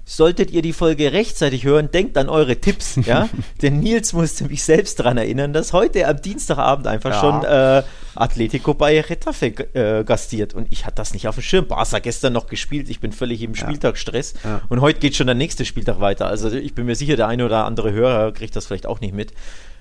solltet 0.08 0.50
ihr 0.50 0.62
die 0.62 0.72
Folge 0.72 1.12
rechtzeitig 1.12 1.64
hören, 1.64 1.90
denkt 1.90 2.16
an 2.16 2.30
eure 2.30 2.56
Tipps, 2.56 2.96
ja. 3.04 3.28
Denn 3.62 3.80
Nils 3.80 4.14
musste 4.14 4.44
mich 4.44 4.62
selbst 4.62 4.98
daran 4.98 5.18
erinnern, 5.18 5.52
dass 5.52 5.74
heute 5.74 6.08
am 6.08 6.20
Dienstagabend 6.20 6.86
einfach 6.86 7.10
ja. 7.10 7.20
schon 7.20 7.44
äh, 7.44 7.82
Atletico 8.14 8.72
bei 8.72 9.02
Retafe 9.02 9.48
äh, 9.74 10.04
gastiert. 10.04 10.54
Und 10.54 10.66
ich 10.70 10.86
hatte 10.86 10.96
das 10.96 11.12
nicht 11.12 11.28
auf 11.28 11.34
dem 11.34 11.42
Schirm. 11.42 11.68
Barca 11.68 11.98
gestern 11.98 12.32
noch 12.32 12.46
gespielt, 12.46 12.88
ich 12.88 13.00
bin 13.00 13.12
völlig 13.12 13.42
im 13.42 13.54
Spieltagsstress. 13.54 14.34
Ja. 14.42 14.62
Und 14.70 14.80
heute 14.80 14.98
geht 14.98 15.14
schon 15.14 15.26
der 15.26 15.36
nächste 15.36 15.66
Spieltag 15.66 16.00
weiter. 16.00 16.26
Also 16.26 16.50
ich 16.50 16.74
bin 16.74 16.86
mir 16.86 16.96
sicher, 16.96 17.16
der 17.16 17.28
eine 17.28 17.44
oder 17.44 17.66
andere 17.66 17.92
Hörer 17.92 18.32
kriegt 18.32 18.56
das 18.56 18.64
vielleicht 18.64 18.86
auch 18.86 19.00
nicht 19.00 19.14
mit. 19.14 19.34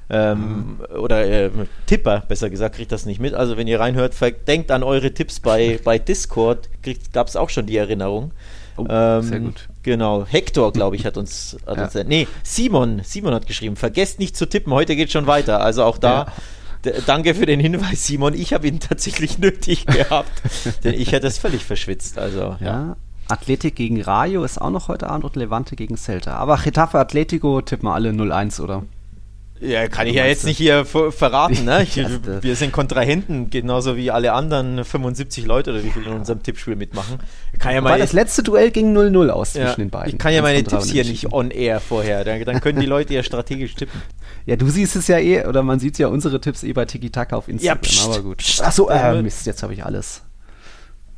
Ähm, 0.09 0.77
mhm. 0.89 0.99
Oder 0.99 1.25
äh, 1.25 1.49
Tipper, 1.85 2.23
besser 2.27 2.49
gesagt, 2.49 2.75
kriegt 2.75 2.91
das 2.91 3.05
nicht 3.05 3.21
mit. 3.21 3.33
Also 3.33 3.55
wenn 3.55 3.67
ihr 3.67 3.79
reinhört, 3.79 4.13
denkt 4.45 4.71
an 4.71 4.83
eure 4.83 5.13
Tipps 5.13 5.39
bei, 5.39 5.79
bei 5.85 5.97
Discord. 5.99 6.67
Gab 7.13 7.29
es 7.29 7.37
auch 7.37 7.49
schon 7.49 7.65
die 7.65 7.77
Erinnerung. 7.77 8.33
Oh, 8.77 8.85
ähm, 8.89 9.21
sehr 9.23 9.39
gut. 9.39 9.67
Genau, 9.83 10.25
Hector, 10.25 10.71
glaube 10.71 10.95
ich, 10.95 11.05
hat 11.05 11.17
uns, 11.17 11.57
hat 11.65 11.77
ja. 11.77 11.83
uns. 11.85 11.95
Nee, 12.07 12.27
Simon, 12.43 13.01
Simon 13.03 13.33
hat 13.33 13.47
geschrieben, 13.47 13.75
vergesst 13.75 14.19
nicht 14.19 14.37
zu 14.37 14.45
tippen, 14.45 14.73
heute 14.73 14.95
geht 14.95 15.11
schon 15.11 15.27
weiter. 15.27 15.61
Also 15.61 15.83
auch 15.83 15.97
da. 15.97 16.27
Ja. 16.85 16.91
Danke 17.05 17.35
für 17.35 17.45
den 17.45 17.59
Hinweis, 17.59 18.05
Simon. 18.05 18.33
Ich 18.33 18.53
habe 18.53 18.67
ihn 18.67 18.79
tatsächlich 18.79 19.39
nötig 19.39 19.85
gehabt, 19.85 20.41
denn 20.83 20.93
ich 20.93 21.11
hätte 21.11 21.27
es 21.27 21.37
völlig 21.37 21.65
verschwitzt. 21.65 22.17
Also, 22.17 22.55
ja. 22.59 22.65
ja. 22.65 22.95
Athletik 23.27 23.75
gegen 23.75 24.01
Rayo 24.01 24.43
ist 24.43 24.61
auch 24.61 24.69
noch 24.69 24.87
heute 24.87 25.09
Abend 25.09 25.25
und 25.25 25.35
Levante 25.35 25.75
gegen 25.75 25.97
Celta. 25.97 26.35
Aber 26.35 26.57
Getafe 26.57 26.97
Atletico 26.97 27.61
tippen 27.61 27.89
wir 27.89 27.93
alle 27.93 28.11
0-1, 28.11 28.61
oder? 28.61 28.83
Ja, 29.59 29.87
kann 29.87 30.07
ich 30.07 30.15
ja 30.15 30.25
jetzt 30.25 30.45
nicht 30.45 30.57
hier 30.57 30.85
verraten. 30.85 31.65
Ne? 31.65 31.83
Ich, 31.83 31.95
wir 32.41 32.55
sind 32.55 32.71
Kontrahenten, 32.71 33.49
genauso 33.49 33.95
wie 33.95 34.11
alle 34.11 34.33
anderen 34.33 34.83
75 34.83 35.45
Leute 35.45 35.71
oder 35.71 35.83
wie 35.83 35.89
viele 35.89 36.07
in 36.07 36.13
unserem 36.13 36.43
Tippspiel 36.43 36.75
mitmachen. 36.75 37.19
Kann 37.59 37.73
ja 37.73 37.81
mal 37.81 37.97
das 37.97 38.13
letzte 38.13 38.43
Duell 38.43 38.71
ging 38.71 38.95
0-0 38.95 39.29
aus 39.29 39.53
zwischen 39.53 39.65
ja, 39.65 39.75
den 39.75 39.89
beiden. 39.89 40.13
Ich 40.13 40.19
kann 40.19 40.33
ja 40.33 40.41
meine 40.41 40.63
Tipps 40.63 40.89
hier 40.89 41.03
nicht 41.03 41.31
on 41.31 41.51
air 41.51 41.79
vorher. 41.79 42.23
Dann, 42.23 42.43
dann 42.45 42.61
können 42.61 42.79
die 42.79 42.85
Leute 42.85 43.13
ja 43.13 43.23
strategisch 43.23 43.75
tippen. 43.75 44.01
Ja, 44.45 44.55
du 44.55 44.69
siehst 44.69 44.95
es 44.95 45.07
ja 45.07 45.17
eh, 45.17 45.45
oder 45.45 45.63
man 45.63 45.79
sieht 45.79 45.97
ja 45.97 46.07
unsere 46.07 46.39
Tipps 46.39 46.63
eh 46.63 46.73
bei 46.73 46.85
Tiki 46.85 47.09
Taka 47.09 47.35
auf 47.35 47.47
Instagram. 47.47 47.77
Ja, 47.83 47.89
pst, 47.89 48.05
aber 48.05 48.21
gut. 48.21 48.43
Achso, 48.61 48.89
äh, 48.89 49.21
Mist, 49.21 49.45
jetzt 49.45 49.63
habe 49.63 49.73
ich 49.73 49.83
alles 49.83 50.21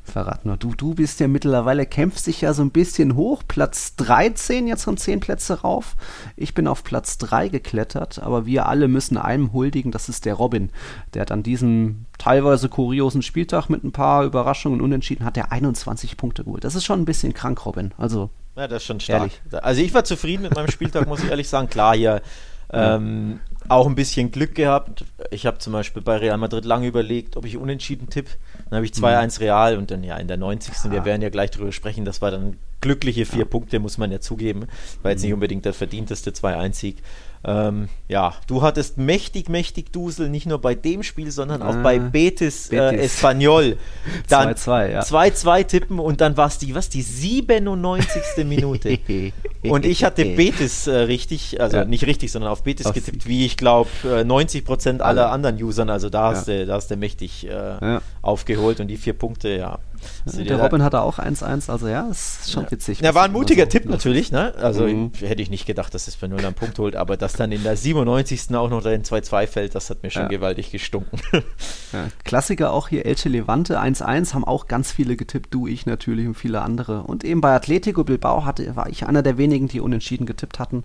verraten. 0.10 0.50
Nur 0.50 0.58
du, 0.58 0.74
du 0.76 0.96
bist 0.96 1.20
ja 1.20 1.28
mittlerweile, 1.28 1.86
kämpfst 1.86 2.28
dich 2.28 2.42
ja 2.42 2.54
so 2.54 2.62
ein 2.62 2.72
bisschen 2.72 3.16
hoch. 3.16 3.44
Platz 3.48 3.96
13, 3.96 4.68
jetzt 4.68 4.84
von 4.84 4.98
10 4.98 5.20
Plätze 5.20 5.62
rauf. 5.62 5.96
Ich 6.36 6.54
bin 6.54 6.68
auf 6.68 6.84
Platz 6.84 7.18
3 7.20 7.50
geklettert, 7.50 8.20
aber 8.20 8.46
wir 8.46 8.68
alle 8.68 8.88
müssen 8.88 9.18
einem 9.18 9.54
huldigen, 9.54 9.92
das 9.92 10.10
ist 10.10 10.26
der 10.26 10.34
Robin. 10.34 10.70
Der 11.14 11.22
hat 11.22 11.32
an 11.32 11.44
diesem 11.44 12.06
teilweise 12.18 12.70
kuriosen 12.70 13.22
Spieltag 13.22 13.70
mit 13.70 13.84
ein 13.84 13.92
paar 13.92 14.24
Überraschungen 14.24 14.82
unentschieden, 14.82 15.26
hat 15.26 15.38
er 15.38 15.52
21 15.52 16.18
Punkte 16.18 16.44
geholt. 16.44 16.64
Das 16.64 16.76
ist 16.76 16.86
schon 16.86 17.02
ein 17.02 17.06
bisschen 17.06 17.34
krank, 17.34 17.66
Robin. 17.66 17.94
Also. 17.98 18.30
Ja, 18.56 18.68
das 18.68 18.82
ist 18.82 18.88
schon 18.88 19.00
stark. 19.00 19.20
Ehrlich. 19.22 19.64
Also 19.64 19.82
ich 19.82 19.94
war 19.94 20.04
zufrieden 20.04 20.44
mit 20.44 20.54
meinem 20.56 20.70
Spieltag, 20.70 21.08
muss 21.08 21.24
ich 21.24 21.30
ehrlich 21.30 21.48
sagen. 21.48 21.70
Klar, 21.70 21.96
hier 21.96 22.22
ähm, 22.72 23.40
auch 23.68 23.88
ein 23.88 23.96
bisschen 23.96 24.32
Glück 24.32 24.56
gehabt. 24.56 25.06
Ich 25.32 25.46
habe 25.46 25.58
zum 25.60 25.74
Beispiel 25.74 26.02
bei 26.02 26.18
Real 26.18 26.38
Madrid 26.38 26.66
lange 26.66 26.88
überlegt, 26.88 27.38
ob 27.38 27.46
ich 27.46 27.58
unentschieden 27.58 28.10
tippe. 28.10 28.32
Dann 28.70 28.78
habe 28.78 28.86
ich 28.86 28.92
2-1 28.94 29.40
mhm. 29.40 29.44
Real 29.44 29.78
und 29.78 29.92
dann 29.92 30.04
ja 30.04 30.18
in 30.18 30.28
der 30.28 30.38
90. 30.38 30.74
Ja. 30.86 30.92
Wir 30.92 31.06
werden 31.06 31.22
ja 31.22 31.30
gleich 31.30 31.52
darüber 31.52 31.72
sprechen, 31.72 32.06
das 32.06 32.22
war 32.22 32.32
dann 32.32 32.58
glückliche 32.82 33.26
vier 33.26 33.40
ja. 33.40 33.46
Punkte, 33.46 33.80
muss 33.80 33.98
man 33.98 34.12
ja 34.12 34.20
zugeben. 34.20 34.68
War 35.02 35.12
jetzt 35.12 35.22
nicht 35.22 35.30
mhm. 35.30 35.36
unbedingt 35.36 35.66
der 35.66 35.74
verdienteste 35.74 36.32
2-1-Sieg. 36.32 36.98
Ähm, 37.46 37.88
ja, 38.10 38.34
du 38.48 38.62
hattest 38.64 38.98
mächtig, 38.98 39.48
mächtig 39.48 39.94
Dusel, 39.94 40.28
nicht 40.28 40.46
nur 40.46 40.60
bei 40.60 40.76
dem 40.76 41.04
Spiel, 41.04 41.32
sondern 41.32 41.62
auch 41.62 41.76
ah, 41.76 41.82
bei 41.82 41.98
Betis, 41.98 42.68
Betis. 42.68 42.72
Äh, 42.72 42.96
Espanyol. 42.98 43.78
2-2 44.30 44.92
ja. 44.92 45.02
2-2 45.02 45.64
tippen 45.68 46.00
und 46.00 46.20
dann 46.20 46.36
war 46.36 46.48
es 46.48 46.58
die, 46.58 46.76
was, 46.76 46.90
die 46.90 47.02
97. 47.02 48.46
Minute. 48.46 49.00
und 49.64 49.86
ich 49.86 50.04
hatte 50.04 50.26
Betis 50.36 50.88
äh, 50.88 50.92
richtig, 50.92 51.62
also 51.62 51.78
ja. 51.78 51.86
nicht 51.86 52.06
richtig, 52.06 52.30
sondern 52.30 52.52
auf 52.52 52.64
Betis 52.64 52.88
auf 52.88 52.94
getippt, 52.94 53.26
wie 53.26 53.46
ich 53.46 53.56
glaube 53.56 53.90
äh, 54.04 54.26
90 54.26 54.66
Prozent 54.66 55.02
aller 55.02 55.32
anderen 55.32 55.62
Usern. 55.64 55.90
Also 55.90 56.10
da 56.10 56.32
hast, 56.32 56.50
ja. 56.50 56.58
du, 56.58 56.66
da 56.66 56.74
hast 56.74 56.92
du 56.92 56.98
mächtig 56.98 57.48
äh, 57.48 58.00
aufgeholt 58.22 58.82
und 58.82 58.90
die 58.90 58.98
vier 58.98 59.14
Punkte, 59.14 59.50
ja. 59.50 59.80
Also 60.26 60.44
der 60.44 60.62
Robin 60.62 60.84
hatte 60.84 61.02
auch 61.02 61.20
1-1, 61.20 61.70
also 61.70 61.88
ja, 61.88 62.08
ist 62.10 62.52
schon 62.52 62.70
witzig. 62.70 63.02
Ja, 63.02 63.16
war 63.16 63.24
ein 63.24 63.32
mutiger 63.32 63.66
so 63.66 63.70
Tipp 63.70 63.86
natürlich, 63.86 64.32
ne? 64.32 64.54
Also 64.56 64.86
mhm. 64.86 65.12
hätte 65.20 65.42
ich 65.42 65.50
nicht 65.50 65.66
gedacht, 65.66 65.94
dass 65.94 66.08
es 66.08 66.16
bei 66.16 66.28
0 66.28 66.40
einen 66.40 66.54
Punkt 66.54 66.78
holt, 66.80 66.96
aber 66.96 67.18
dass 67.18 67.34
dann 67.34 67.52
in 67.52 67.64
der 67.64 67.76
97. 67.76 68.56
auch 68.56 68.70
noch 68.70 68.84
den 68.84 69.04
2-2 69.04 69.48
fällt, 69.48 69.76
das 69.76 69.90
hat 69.90 70.04
mir 70.04 70.12
schon 70.12 70.24
ja. 70.24 70.28
gewaltig 70.28 70.72
gestunken. 70.72 71.20
Ja. 71.92 72.08
Klassiker 72.24 72.72
auch 72.72 72.88
hier 72.88 73.08
Elche 73.08 73.30
Levante 73.30 73.82
1-1, 73.82 74.36
haben 74.36 74.44
auch 74.44 74.68
ganz 74.68 74.92
viele 74.92 75.16
getippt, 75.16 75.52
du, 75.52 75.66
ich 75.66 75.88
natürlich 75.88 76.28
und 76.28 76.36
viele 76.36 76.62
andere. 76.62 77.02
Und 77.02 77.24
eben 77.24 77.42
bei 77.42 77.56
Atletico 77.56 78.04
Bilbao 78.04 78.46
hatte, 78.46 78.76
war 78.76 78.90
ich 78.90 79.08
einer 79.08 79.24
der 79.24 79.40
wenigen, 79.40 79.68
die 79.68 79.80
unentschieden 79.80 80.28
getippt 80.28 80.60
hatten. 80.60 80.84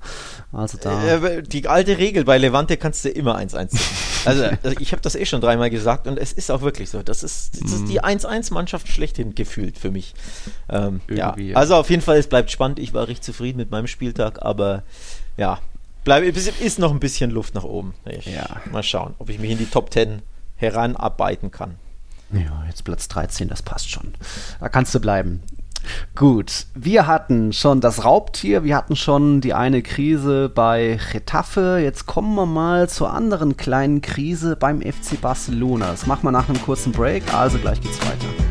Also 0.50 0.78
da. 0.80 1.04
Äh, 1.04 1.42
die 1.42 1.68
alte 1.68 1.98
Regel, 1.98 2.24
bei 2.24 2.38
Levante 2.38 2.78
kannst 2.78 3.04
du 3.04 3.10
immer 3.10 3.36
1-1 3.36 3.68
tippen. 3.68 3.80
Also, 4.24 4.44
also 4.62 4.80
ich 4.80 4.92
habe 4.92 5.02
das 5.02 5.16
eh 5.16 5.26
schon 5.26 5.42
dreimal 5.42 5.68
gesagt 5.68 6.06
und 6.06 6.18
es 6.18 6.32
ist 6.32 6.50
auch 6.50 6.62
wirklich 6.62 6.88
so. 6.88 7.02
Das 7.02 7.22
ist, 7.22 7.62
das 7.62 7.72
ist 7.72 7.88
die 7.90 8.02
1-1-Mannschaft 8.02 8.88
schlecht 8.88 9.03
schlechthin 9.04 9.34
gefühlt 9.34 9.78
für 9.78 9.90
mich. 9.90 10.14
Ähm, 10.68 11.00
ja. 11.10 11.36
ja. 11.36 11.56
Also 11.56 11.76
auf 11.76 11.90
jeden 11.90 12.02
Fall, 12.02 12.16
es 12.16 12.26
bleibt 12.26 12.50
spannend. 12.50 12.78
Ich 12.78 12.94
war 12.94 13.06
recht 13.08 13.22
zufrieden 13.22 13.58
mit 13.58 13.70
meinem 13.70 13.86
Spieltag, 13.86 14.42
aber 14.42 14.82
ja, 15.36 15.58
bleib, 16.04 16.24
ist 16.24 16.78
noch 16.78 16.90
ein 16.90 17.00
bisschen 17.00 17.30
Luft 17.30 17.54
nach 17.54 17.64
oben. 17.64 17.94
Ich, 18.06 18.26
ja. 18.26 18.46
Mal 18.72 18.82
schauen, 18.82 19.14
ob 19.18 19.28
ich 19.28 19.38
mich 19.38 19.50
in 19.50 19.58
die 19.58 19.66
Top 19.66 19.92
10 19.92 20.22
heranarbeiten 20.56 21.50
kann. 21.50 21.74
Ja, 22.32 22.64
jetzt 22.66 22.84
Platz 22.84 23.08
13, 23.08 23.48
das 23.48 23.62
passt 23.62 23.90
schon. 23.90 24.14
Da 24.58 24.68
kannst 24.68 24.94
du 24.94 25.00
bleiben. 25.00 25.42
Gut, 26.14 26.66
wir 26.74 27.06
hatten 27.06 27.52
schon 27.52 27.80
das 27.80 28.04
Raubtier, 28.04 28.64
wir 28.64 28.76
hatten 28.76 28.96
schon 28.96 29.40
die 29.40 29.54
eine 29.54 29.82
Krise 29.82 30.48
bei 30.48 30.98
Getafe. 31.12 31.80
Jetzt 31.82 32.06
kommen 32.06 32.34
wir 32.34 32.46
mal 32.46 32.88
zur 32.88 33.12
anderen 33.12 33.56
kleinen 33.56 34.00
Krise 34.00 34.56
beim 34.56 34.80
FC 34.80 35.20
Barcelona. 35.20 35.90
Das 35.90 36.06
machen 36.06 36.24
wir 36.24 36.32
nach 36.32 36.48
einem 36.48 36.62
kurzen 36.62 36.92
Break, 36.92 37.34
also 37.34 37.58
gleich 37.58 37.80
geht's 37.80 38.00
weiter. 38.00 38.43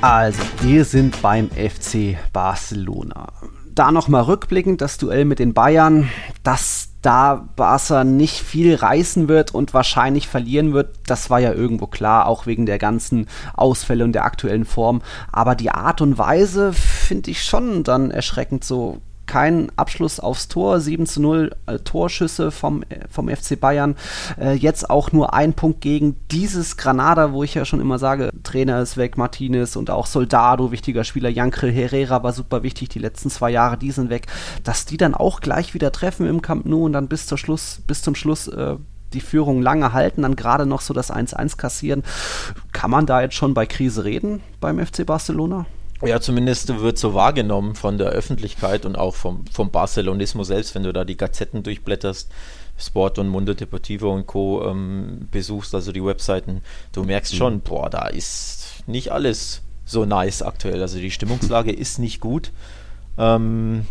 Also, 0.00 0.40
wir 0.60 0.84
sind 0.84 1.20
beim 1.22 1.50
FC 1.50 2.16
Barcelona. 2.32 3.32
Da 3.74 3.90
nochmal 3.90 4.22
rückblickend, 4.22 4.80
das 4.80 4.96
Duell 4.96 5.24
mit 5.24 5.40
den 5.40 5.54
Bayern, 5.54 6.08
das 6.44 6.90
da 7.02 7.48
Barca 7.56 8.04
nicht 8.04 8.38
viel 8.38 8.76
reißen 8.76 9.26
wird 9.26 9.52
und 9.54 9.74
wahrscheinlich 9.74 10.28
verlieren 10.28 10.72
wird, 10.72 10.96
das 11.06 11.30
war 11.30 11.40
ja 11.40 11.52
irgendwo 11.52 11.88
klar, 11.88 12.26
auch 12.26 12.46
wegen 12.46 12.64
der 12.64 12.78
ganzen 12.78 13.26
Ausfälle 13.54 14.04
und 14.04 14.12
der 14.12 14.24
aktuellen 14.24 14.64
Form. 14.64 15.02
Aber 15.32 15.56
die 15.56 15.70
Art 15.70 16.00
und 16.00 16.16
Weise 16.16 16.72
finde 16.72 17.32
ich 17.32 17.42
schon 17.42 17.82
dann 17.82 18.12
erschreckend 18.12 18.62
so 18.62 19.00
kein 19.28 19.70
Abschluss 19.76 20.18
aufs 20.18 20.48
Tor, 20.48 20.80
7 20.80 21.06
zu 21.06 21.22
0 21.22 21.54
äh, 21.66 21.78
Torschüsse 21.78 22.50
vom, 22.50 22.82
äh, 22.82 23.06
vom 23.08 23.28
FC 23.28 23.60
Bayern. 23.60 23.94
Äh, 24.40 24.54
jetzt 24.54 24.90
auch 24.90 25.12
nur 25.12 25.34
ein 25.34 25.52
Punkt 25.52 25.80
gegen 25.80 26.16
dieses 26.32 26.76
Granada, 26.76 27.32
wo 27.32 27.44
ich 27.44 27.54
ja 27.54 27.64
schon 27.64 27.80
immer 27.80 28.00
sage, 28.00 28.30
Trainer 28.42 28.80
ist 28.80 28.96
weg, 28.96 29.16
Martinez 29.16 29.76
und 29.76 29.90
auch 29.90 30.06
Soldado, 30.06 30.72
wichtiger 30.72 31.04
Spieler, 31.04 31.28
Jankel 31.28 31.70
Herrera 31.70 32.24
war 32.24 32.32
super 32.32 32.64
wichtig, 32.64 32.88
die 32.88 32.98
letzten 32.98 33.30
zwei 33.30 33.50
Jahre, 33.50 33.78
die 33.78 33.92
sind 33.92 34.10
weg, 34.10 34.26
dass 34.64 34.86
die 34.86 34.96
dann 34.96 35.14
auch 35.14 35.40
gleich 35.40 35.74
wieder 35.74 35.92
treffen 35.92 36.26
im 36.26 36.42
Camp 36.42 36.66
Nou 36.66 36.86
und 36.86 36.94
dann 36.94 37.06
bis, 37.06 37.26
zur 37.26 37.38
Schluss, 37.38 37.82
bis 37.86 38.02
zum 38.02 38.16
Schluss 38.16 38.48
äh, 38.48 38.76
die 39.12 39.20
Führung 39.20 39.62
lange 39.62 39.92
halten, 39.92 40.22
dann 40.22 40.36
gerade 40.36 40.66
noch 40.66 40.80
so 40.80 40.94
das 40.94 41.12
1-1 41.12 41.56
kassieren. 41.56 42.02
Kann 42.72 42.90
man 42.90 43.06
da 43.06 43.22
jetzt 43.22 43.34
schon 43.34 43.54
bei 43.54 43.66
Krise 43.66 44.04
reden 44.04 44.40
beim 44.60 44.84
FC 44.84 45.06
Barcelona? 45.06 45.66
Ja, 46.04 46.20
zumindest 46.20 46.80
wird 46.80 46.96
so 46.96 47.12
wahrgenommen 47.14 47.74
von 47.74 47.98
der 47.98 48.08
Öffentlichkeit 48.08 48.86
und 48.86 48.96
auch 48.96 49.16
vom, 49.16 49.44
vom 49.52 49.70
Barcelonismo 49.70 50.44
selbst, 50.44 50.74
wenn 50.74 50.84
du 50.84 50.92
da 50.92 51.04
die 51.04 51.16
Gazetten 51.16 51.64
durchblätterst, 51.64 52.30
Sport 52.78 53.18
und 53.18 53.28
Mundo 53.28 53.54
Deportivo 53.54 54.12
und 54.12 54.26
Co. 54.26 54.64
Ähm, 54.64 55.26
besuchst, 55.32 55.74
also 55.74 55.90
die 55.90 56.04
Webseiten, 56.04 56.62
du 56.92 57.02
merkst 57.02 57.34
schon, 57.34 57.54
mhm. 57.54 57.60
boah, 57.60 57.90
da 57.90 58.06
ist 58.06 58.84
nicht 58.86 59.10
alles 59.10 59.62
so 59.84 60.04
nice 60.04 60.42
aktuell. 60.42 60.80
Also 60.80 60.98
die 60.98 61.10
Stimmungslage 61.10 61.72
ist 61.76 61.98
nicht 61.98 62.20
gut. 62.20 62.52
Ähm, 63.16 63.84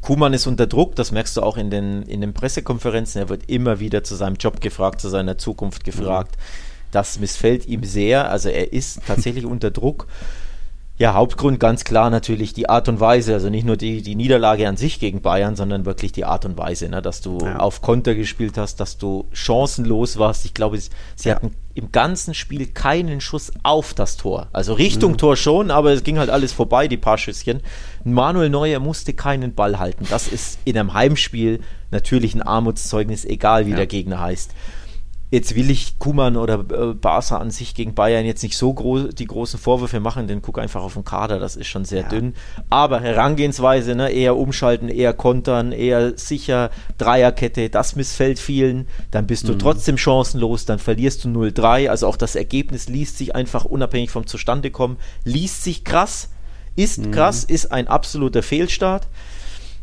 Kuman 0.00 0.34
ist 0.34 0.46
unter 0.46 0.66
Druck, 0.66 0.96
das 0.96 1.12
merkst 1.12 1.36
du 1.36 1.42
auch 1.42 1.56
in 1.56 1.70
den, 1.70 2.02
in 2.02 2.20
den 2.20 2.34
Pressekonferenzen. 2.34 3.22
Er 3.22 3.28
wird 3.28 3.48
immer 3.48 3.78
wieder 3.78 4.02
zu 4.02 4.16
seinem 4.16 4.34
Job 4.34 4.60
gefragt, 4.60 5.00
zu 5.00 5.08
seiner 5.08 5.38
Zukunft 5.38 5.84
gefragt. 5.84 6.36
Mhm. 6.36 6.90
Das 6.90 7.20
missfällt 7.20 7.66
ihm 7.66 7.84
sehr. 7.84 8.30
Also 8.30 8.48
er 8.48 8.72
ist 8.72 9.00
tatsächlich 9.06 9.46
unter 9.46 9.70
Druck. 9.70 10.06
Ja, 10.96 11.14
Hauptgrund 11.14 11.58
ganz 11.58 11.82
klar 11.82 12.08
natürlich 12.08 12.52
die 12.52 12.68
Art 12.68 12.88
und 12.88 13.00
Weise, 13.00 13.34
also 13.34 13.50
nicht 13.50 13.66
nur 13.66 13.76
die, 13.76 14.00
die 14.00 14.14
Niederlage 14.14 14.68
an 14.68 14.76
sich 14.76 15.00
gegen 15.00 15.22
Bayern, 15.22 15.56
sondern 15.56 15.86
wirklich 15.86 16.12
die 16.12 16.24
Art 16.24 16.44
und 16.44 16.56
Weise, 16.56 16.88
ne, 16.88 17.02
dass 17.02 17.20
du 17.20 17.38
ja. 17.42 17.56
auf 17.56 17.82
Konter 17.82 18.14
gespielt 18.14 18.56
hast, 18.56 18.78
dass 18.78 18.96
du 18.96 19.26
chancenlos 19.32 20.18
warst. 20.18 20.44
Ich 20.44 20.54
glaube, 20.54 20.78
sie 20.78 20.92
ja. 21.24 21.34
hatten 21.34 21.56
im 21.74 21.90
ganzen 21.90 22.32
Spiel 22.32 22.68
keinen 22.68 23.20
Schuss 23.20 23.50
auf 23.64 23.92
das 23.92 24.16
Tor. 24.16 24.46
Also 24.52 24.74
Richtung 24.74 25.12
mhm. 25.12 25.18
Tor 25.18 25.36
schon, 25.36 25.72
aber 25.72 25.92
es 25.92 26.04
ging 26.04 26.18
halt 26.18 26.30
alles 26.30 26.52
vorbei, 26.52 26.86
die 26.86 26.96
paar 26.96 27.18
Schüsschen. 27.18 27.60
Manuel 28.04 28.48
Neuer 28.48 28.78
musste 28.78 29.14
keinen 29.14 29.52
Ball 29.52 29.80
halten. 29.80 30.06
Das 30.08 30.28
ist 30.28 30.60
in 30.64 30.78
einem 30.78 30.94
Heimspiel 30.94 31.58
natürlich 31.90 32.36
ein 32.36 32.42
Armutszeugnis, 32.42 33.24
egal 33.24 33.66
wie 33.66 33.70
ja. 33.70 33.76
der 33.78 33.88
Gegner 33.88 34.20
heißt. 34.20 34.52
Jetzt 35.30 35.56
will 35.56 35.70
ich 35.70 35.98
Kuman 35.98 36.36
oder 36.36 36.60
äh, 36.60 36.94
Barca 36.94 37.38
an 37.38 37.50
sich 37.50 37.74
gegen 37.74 37.94
Bayern 37.94 38.24
jetzt 38.24 38.42
nicht 38.42 38.56
so 38.56 38.72
groß, 38.72 39.14
die 39.14 39.26
großen 39.26 39.58
Vorwürfe 39.58 39.98
machen, 39.98 40.28
denn 40.28 40.42
guck 40.42 40.58
einfach 40.58 40.82
auf 40.82 40.94
den 40.94 41.04
Kader, 41.04 41.40
das 41.40 41.56
ist 41.56 41.66
schon 41.66 41.84
sehr 41.84 42.02
ja. 42.02 42.08
dünn. 42.08 42.34
Aber 42.70 43.00
Herangehensweise, 43.00 43.96
ne, 43.96 44.10
eher 44.10 44.36
umschalten, 44.36 44.88
eher 44.88 45.12
kontern, 45.12 45.72
eher 45.72 46.16
sicher, 46.16 46.70
Dreierkette, 46.98 47.68
das 47.68 47.96
missfällt 47.96 48.38
vielen. 48.38 48.86
Dann 49.10 49.26
bist 49.26 49.48
du 49.48 49.54
mhm. 49.54 49.58
trotzdem 49.58 49.98
chancenlos, 49.98 50.66
dann 50.66 50.78
verlierst 50.78 51.24
du 51.24 51.28
0-3. 51.28 51.88
Also 51.88 52.06
auch 52.06 52.16
das 52.16 52.36
Ergebnis 52.36 52.88
liest 52.88 53.18
sich 53.18 53.34
einfach 53.34 53.64
unabhängig 53.64 54.10
vom 54.10 54.26
Zustandekommen, 54.26 54.98
liest 55.24 55.64
sich 55.64 55.84
krass, 55.84 56.30
ist 56.76 57.06
mhm. 57.06 57.10
krass, 57.10 57.44
ist 57.44 57.72
ein 57.72 57.88
absoluter 57.88 58.42
Fehlstart. 58.42 59.08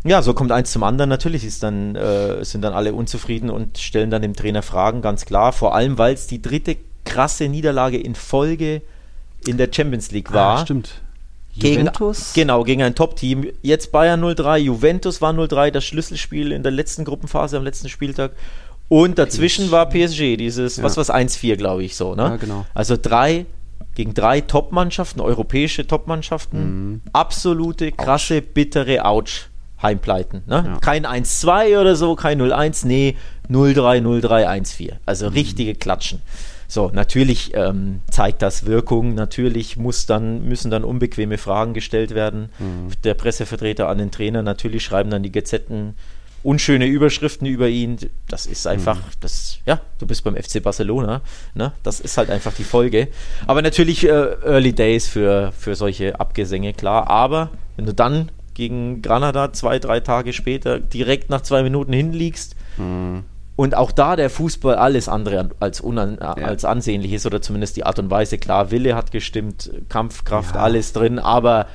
Ja, 0.03 0.21
so 0.21 0.33
kommt 0.33 0.51
eins 0.51 0.71
zum 0.71 0.83
anderen. 0.83 1.09
Natürlich 1.09 1.43
ist 1.43 1.61
dann, 1.63 1.95
äh, 1.95 2.43
sind 2.43 2.61
dann 2.61 2.73
alle 2.73 2.93
unzufrieden 2.93 3.49
und 3.49 3.77
stellen 3.77 4.09
dann 4.09 4.21
dem 4.21 4.35
Trainer 4.35 4.63
Fragen, 4.63 5.01
ganz 5.01 5.25
klar. 5.25 5.53
Vor 5.53 5.75
allem, 5.75 5.97
weil 5.97 6.13
es 6.13 6.27
die 6.27 6.41
dritte 6.41 6.77
krasse 7.05 7.47
Niederlage 7.47 7.97
in 7.97 8.15
Folge 8.15 8.81
in 9.45 9.57
der 9.57 9.69
Champions 9.71 10.11
League 10.11 10.33
war. 10.33 10.59
Ah, 10.59 10.65
stimmt. 10.65 11.01
Juventus? 11.53 12.33
Gegen, 12.33 12.47
genau, 12.47 12.63
gegen 12.63 12.81
ein 12.81 12.95
Top-Team. 12.95 13.47
Jetzt 13.61 13.91
Bayern 13.91 14.23
0-3, 14.23 14.57
Juventus 14.57 15.21
war 15.21 15.33
0-3, 15.33 15.71
das 15.71 15.83
Schlüsselspiel 15.83 16.51
in 16.51 16.63
der 16.63 16.71
letzten 16.71 17.03
Gruppenphase 17.03 17.57
am 17.57 17.63
letzten 17.63 17.89
Spieltag. 17.89 18.31
Und 18.87 19.17
dazwischen 19.17 19.71
war 19.71 19.87
PSG, 19.87 20.37
dieses, 20.37 20.77
ja. 20.77 20.83
was 20.83 20.97
war 20.97 21.03
1-4, 21.03 21.55
glaube 21.55 21.83
ich, 21.83 21.95
so, 21.95 22.15
ne? 22.15 22.23
Ja, 22.23 22.35
genau. 22.37 22.65
Also 22.73 22.97
drei 23.01 23.45
gegen 23.95 24.13
drei 24.13 24.41
Top-Mannschaften, 24.41 25.19
europäische 25.19 25.85
Top-Mannschaften. 25.85 26.91
Mhm. 26.91 27.01
Absolute, 27.13 27.91
krasse, 27.91 28.37
Ouch. 28.37 28.53
bittere 28.53 29.05
Ouch. 29.05 29.50
Heimpleiten. 29.81 30.43
Ne? 30.45 30.63
Ja. 30.67 30.79
Kein 30.79 31.05
1-2 31.05 31.79
oder 31.79 31.95
so, 31.95 32.15
kein 32.15 32.41
0-1, 32.41 32.85
nee, 32.85 33.17
0-3, 33.49 34.01
0-3, 34.01 34.47
1-4. 34.47 34.93
Also 35.05 35.27
mhm. 35.27 35.33
richtige 35.33 35.75
Klatschen. 35.75 36.21
So, 36.67 36.89
natürlich 36.93 37.51
ähm, 37.53 37.99
zeigt 38.09 38.41
das 38.41 38.65
Wirkung, 38.65 39.13
natürlich 39.13 39.75
muss 39.75 40.05
dann, 40.05 40.47
müssen 40.47 40.71
dann 40.71 40.85
unbequeme 40.85 41.37
Fragen 41.37 41.73
gestellt 41.73 42.15
werden. 42.15 42.49
Mhm. 42.59 42.91
Der 43.03 43.13
Pressevertreter 43.13 43.89
an 43.89 43.97
den 43.97 44.09
Trainer, 44.09 44.41
natürlich 44.41 44.85
schreiben 44.85 45.09
dann 45.09 45.21
die 45.21 45.33
Gazetten 45.33 45.95
unschöne 46.43 46.85
Überschriften 46.85 47.45
über 47.45 47.67
ihn. 47.67 47.97
Das 48.29 48.45
ist 48.45 48.67
einfach, 48.67 48.95
mhm. 48.95 49.11
das, 49.19 49.59
ja, 49.65 49.81
du 49.99 50.07
bist 50.07 50.23
beim 50.23 50.35
FC 50.35 50.63
Barcelona, 50.63 51.21
ne? 51.53 51.73
Das 51.83 51.99
ist 51.99 52.17
halt 52.17 52.29
einfach 52.29 52.53
die 52.53 52.63
Folge. 52.63 53.09
Aber 53.47 53.61
natürlich 53.61 54.05
äh, 54.05 54.09
Early 54.09 54.73
Days 54.73 55.07
für, 55.07 55.51
für 55.51 55.75
solche 55.75 56.19
Abgesänge, 56.19 56.73
klar. 56.73 57.09
Aber 57.09 57.49
wenn 57.75 57.85
du 57.85 57.93
dann 57.93 58.31
gegen 58.61 59.01
Granada 59.01 59.53
zwei, 59.53 59.79
drei 59.79 60.01
Tage 60.01 60.33
später 60.33 60.79
direkt 60.79 61.31
nach 61.31 61.41
zwei 61.41 61.63
Minuten 61.63 61.93
hinliegst. 61.93 62.55
Mhm. 62.77 63.23
Und 63.55 63.75
auch 63.75 63.91
da 63.91 64.15
der 64.15 64.29
Fußball 64.29 64.75
alles 64.75 65.09
andere 65.09 65.49
als, 65.59 65.81
unan 65.81 66.19
ja. 66.21 66.33
als 66.33 66.63
ansehnlich 66.63 67.11
ist, 67.11 67.25
oder 67.25 67.41
zumindest 67.41 67.75
die 67.77 67.87
Art 67.87 67.97
und 67.97 68.11
Weise. 68.11 68.37
Klar, 68.37 68.69
Wille 68.69 68.95
hat 68.95 69.11
gestimmt, 69.11 69.71
Kampfkraft, 69.89 70.53
ja. 70.53 70.61
alles 70.61 70.93
drin, 70.93 71.17
aber 71.17 71.65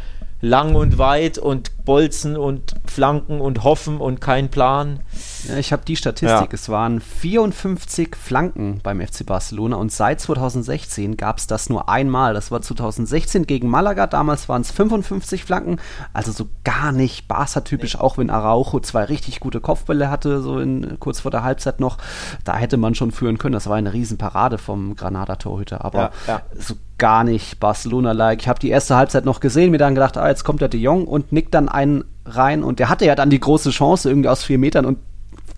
lang 0.41 0.75
und 0.75 0.99
weit 0.99 1.39
und 1.39 1.85
bolzen 1.85 2.37
und 2.37 2.75
flanken 2.85 3.41
und 3.41 3.65
hoffen 3.65 3.99
und 3.99 4.21
kein 4.21 4.51
Plan. 4.51 5.01
Ja, 5.49 5.57
ich 5.57 5.73
habe 5.73 5.85
die 5.87 5.97
Statistik. 5.97 6.29
Ja. 6.29 6.49
Es 6.51 6.69
waren 6.69 7.01
54 7.01 8.15
Flanken 8.17 8.81
beim 8.83 9.01
FC 9.01 9.25
Barcelona 9.25 9.77
und 9.77 9.93
seit 9.93 10.21
2016 10.21 11.17
gab 11.17 11.39
es 11.39 11.47
das 11.47 11.71
nur 11.71 11.89
einmal. 11.89 12.35
Das 12.35 12.51
war 12.51 12.61
2016 12.61 13.47
gegen 13.47 13.69
Malaga. 13.69 14.07
Damals 14.07 14.49
waren 14.49 14.63
es 14.63 14.71
55 14.73 15.45
Flanken. 15.45 15.79
Also 16.13 16.33
so 16.33 16.49
gar 16.65 16.93
nicht 16.93 17.29
Barca-typisch, 17.29 17.95
nee. 17.95 18.01
auch 18.01 18.19
wenn 18.19 18.29
Araujo 18.29 18.81
zwei 18.81 19.05
richtig 19.05 19.41
gute 19.41 19.61
Kopfbälle 19.61 20.11
hatte, 20.11 20.43
so 20.43 20.59
in, 20.59 20.99
kurz 21.01 21.21
vor 21.21 21.31
der 21.31 21.45
Halbzeit 21.45 21.81
noch. 21.81 21.99
Da 22.45 22.57
hätte 22.57 22.77
man 22.77 22.95
schon 22.95 23.13
führen 23.13 23.39
können. 23.39 23.55
Das 23.55 23.69
war 23.69 23.77
eine 23.77 23.93
Riesenparade 23.93 24.59
vom 24.59 24.97
Granada-Torhüter. 24.97 25.85
Aber 25.85 26.11
ja, 26.27 26.43
so 26.59 26.75
gar 26.99 27.25
nicht 27.25 27.61
Barcelona-like. 27.61 28.41
Ich 28.41 28.49
habe 28.49 28.59
die 28.59 28.71
erste 28.71 28.97
Halbzeit 28.97 29.25
noch 29.25 29.41
gesehen, 29.41 29.71
mir 29.71 29.79
dann 29.79 29.95
gedacht, 29.95 30.17
ah, 30.17 30.29
jetzt 30.29 30.45
kommt 30.45 30.61
der 30.61 30.69
De 30.69 30.81
Jong 30.81 31.07
und 31.07 31.33
nickt 31.33 31.55
dann 31.55 31.69
einen 31.69 32.05
rein. 32.25 32.63
Und 32.65 32.79
der 32.79 32.89
hatte 32.89 33.05
ja 33.07 33.15
dann 33.15 33.31
die 33.31 33.41
große 33.41 33.71
Chance 33.71 34.09
irgendwie 34.09 34.29
aus 34.29 34.45
vier 34.45 34.59
Metern 34.59 34.87
und 34.87 34.99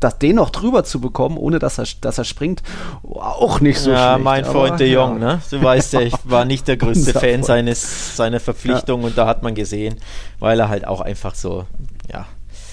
das 0.00 0.18
den 0.18 0.36
noch 0.36 0.50
drüber 0.50 0.84
zu 0.84 1.00
bekommen, 1.00 1.36
ohne 1.36 1.58
dass 1.58 1.78
er, 1.78 1.86
dass 2.00 2.18
er 2.18 2.24
springt, 2.24 2.62
auch 3.02 3.60
nicht 3.60 3.80
so 3.80 3.90
ja, 3.90 4.12
schlecht. 4.12 4.24
mein 4.24 4.44
Freund 4.44 4.72
aber, 4.72 4.76
De 4.76 4.92
Jong, 4.92 5.20
ja. 5.20 5.34
ne? 5.34 5.42
Du 5.50 5.60
weißt 5.60 5.92
ja, 5.94 6.00
ich 6.00 6.14
war 6.24 6.44
nicht 6.44 6.68
der 6.68 6.76
größte 6.76 7.12
Fan 7.18 7.42
seines, 7.42 8.16
seiner 8.16 8.38
Verpflichtung 8.38 9.00
ja. 9.00 9.06
und 9.08 9.18
da 9.18 9.26
hat 9.26 9.42
man 9.42 9.54
gesehen, 9.54 9.96
weil 10.38 10.60
er 10.60 10.68
halt 10.68 10.86
auch 10.86 11.00
einfach 11.00 11.34
so, 11.34 11.66
ja, 12.12 12.26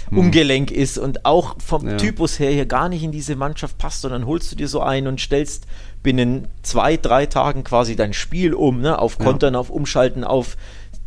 hm. 0.10 0.18
Umgelenk 0.18 0.72
ist 0.72 0.98
und 0.98 1.26
auch 1.26 1.56
vom 1.66 1.88
ja. 1.88 1.98
Typus 1.98 2.40
her 2.40 2.52
hier 2.52 2.66
gar 2.66 2.90
nicht 2.90 3.04
in 3.04 3.12
diese 3.12 3.36
Mannschaft 3.36 3.78
passt 3.78 4.06
und 4.06 4.12
dann 4.12 4.26
holst 4.26 4.52
du 4.52 4.56
dir 4.56 4.68
so 4.68 4.82
einen 4.82 5.08
und 5.08 5.22
stellst 5.22 5.66
binnen 6.04 6.48
zwei, 6.62 6.98
drei 6.98 7.26
Tagen 7.26 7.64
quasi 7.64 7.96
dein 7.96 8.14
Spiel 8.14 8.54
um, 8.54 8.80
ne? 8.80 9.00
auf 9.00 9.18
Kontern, 9.18 9.56
ja. 9.56 9.60
auf 9.60 9.72
Umschalten, 9.72 10.24
auf 10.24 10.56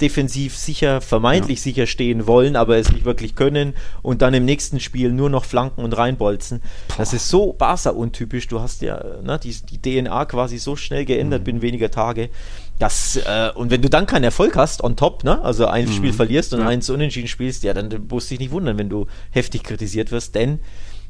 defensiv 0.00 0.56
sicher, 0.56 1.00
vermeintlich 1.00 1.58
ja. 1.58 1.62
sicher 1.64 1.86
stehen 1.86 2.26
wollen, 2.26 2.56
aber 2.56 2.76
es 2.76 2.92
nicht 2.92 3.04
wirklich 3.04 3.34
können 3.34 3.74
und 4.02 4.22
dann 4.22 4.34
im 4.34 4.44
nächsten 4.44 4.80
Spiel 4.80 5.12
nur 5.12 5.30
noch 5.30 5.44
flanken 5.44 5.82
und 5.82 5.96
reinbolzen. 5.96 6.60
Boah. 6.88 6.94
Das 6.98 7.12
ist 7.12 7.28
so 7.28 7.52
Barca-untypisch. 7.52 8.46
Du 8.48 8.60
hast 8.60 8.82
ja 8.82 9.02
ne, 9.22 9.38
die, 9.42 9.54
die, 9.54 9.80
DNA 9.80 10.24
quasi 10.26 10.58
so 10.58 10.76
schnell 10.76 11.04
geändert 11.04 11.40
mhm. 11.42 11.44
binnen 11.44 11.62
weniger 11.62 11.90
Tage. 11.90 12.30
Das, 12.78 13.16
äh, 13.16 13.50
und 13.54 13.70
wenn 13.70 13.82
du 13.82 13.90
dann 13.90 14.06
keinen 14.06 14.24
Erfolg 14.24 14.56
hast, 14.56 14.84
on 14.84 14.94
top, 14.96 15.24
ne, 15.24 15.42
also 15.42 15.66
ein 15.66 15.86
mhm. 15.86 15.92
Spiel 15.92 16.12
verlierst 16.12 16.54
und 16.54 16.60
ja. 16.60 16.68
eins 16.68 16.88
unentschieden 16.88 17.28
spielst, 17.28 17.64
ja, 17.64 17.74
dann 17.74 17.88
musst 18.08 18.30
du 18.30 18.34
dich 18.34 18.40
nicht 18.40 18.52
wundern, 18.52 18.78
wenn 18.78 18.88
du 18.88 19.06
heftig 19.30 19.64
kritisiert 19.64 20.12
wirst, 20.12 20.34
denn 20.34 20.60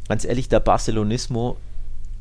ganz 0.09 0.25
ehrlich, 0.25 0.49
der 0.49 0.61
Barcelonismo 0.61 1.57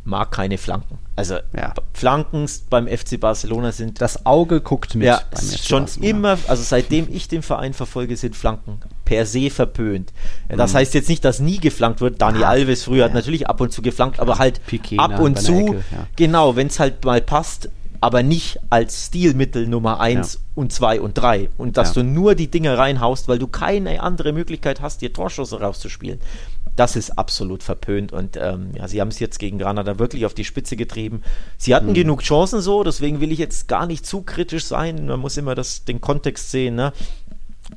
mag 0.08 0.32
keine 0.32 0.58
Flanken. 0.58 0.98
Also 1.16 1.36
ja. 1.56 1.74
Flanken 1.94 2.50
beim 2.70 2.88
FC 2.88 3.20
Barcelona 3.20 3.72
sind. 3.72 4.02
Das 4.02 4.26
Auge 4.26 4.62
guckt 4.62 4.96
mit. 4.96 5.06
Ja, 5.06 5.22
schon 5.62 5.84
Barcelona. 5.84 6.10
immer, 6.10 6.38
also 6.48 6.64
seitdem 6.64 7.08
ich 7.12 7.28
den 7.28 7.42
Verein 7.42 7.74
verfolge, 7.74 8.16
sind 8.16 8.36
Flanken 8.36 8.80
per 9.04 9.26
se 9.26 9.50
verpönt. 9.50 10.14
Das 10.48 10.72
mhm. 10.72 10.78
heißt 10.78 10.94
jetzt 10.94 11.10
nicht, 11.10 11.26
dass 11.26 11.40
nie 11.40 11.60
geflankt 11.60 12.02
wird. 12.02 12.22
Dani 12.22 12.44
ah, 12.44 12.50
Alves 12.50 12.84
früher 12.84 13.00
ja. 13.00 13.06
hat 13.06 13.14
natürlich 13.14 13.48
ab 13.48 13.60
und 13.60 13.72
zu 13.72 13.82
geflankt, 13.82 14.20
aber 14.20 14.40
halt 14.40 14.66
Piquet 14.66 15.00
ab 15.00 15.20
und 15.20 15.40
zu. 15.40 15.54
Ecke, 15.54 15.84
ja. 15.92 16.08
Genau, 16.16 16.56
wenn 16.56 16.68
es 16.68 16.80
halt 16.80 17.04
mal 17.04 17.22
passt, 17.22 17.70
aber 18.02 18.24
nicht 18.24 18.60
als 18.70 19.08
Stilmittel 19.08 19.68
Nummer 19.68 20.00
1 20.00 20.34
ja. 20.34 20.40
und 20.56 20.72
2 20.72 21.02
und 21.02 21.14
3. 21.18 21.50
Und 21.58 21.78
dass 21.78 21.96
ja. 21.96 22.02
du 22.02 22.10
nur 22.10 22.36
die 22.36 22.50
Dinge 22.50 22.78
reinhaust, 22.78 23.28
weil 23.28 23.40
du 23.40 23.48
keine 23.48 24.02
andere 24.02 24.34
Möglichkeit 24.34 24.82
hast, 24.82 25.02
dir 25.02 25.14
Torschüsse 25.14 25.60
rauszuspielen 25.60 26.20
das 26.78 26.96
ist 26.96 27.18
absolut 27.18 27.64
verpönt 27.64 28.14
und 28.14 28.38
ähm, 28.38 28.70
ja, 28.76 28.88
sie 28.88 29.02
haben 29.02 29.08
es 29.08 29.18
jetzt 29.18 29.40
gegen 29.40 29.58
Granada 29.58 29.98
wirklich 29.98 30.28
auf 30.28 30.36
die 30.36 30.46
Spitze 30.46 30.76
getrieben. 30.76 31.24
Sie 31.58 31.74
hatten 31.74 31.90
mhm. 31.90 31.96
genug 31.96 32.22
Chancen 32.22 32.62
so, 32.62 32.84
deswegen 32.84 33.20
will 33.20 33.32
ich 33.32 33.40
jetzt 33.40 33.68
gar 33.68 33.88
nicht 33.88 34.06
zu 34.06 34.22
kritisch 34.22 34.66
sein. 34.66 35.08
Man 35.08 35.20
muss 35.20 35.38
immer 35.38 35.56
das, 35.56 35.86
den 35.86 36.02
Kontext 36.02 36.52
sehen. 36.52 36.76
Ne? 36.76 36.94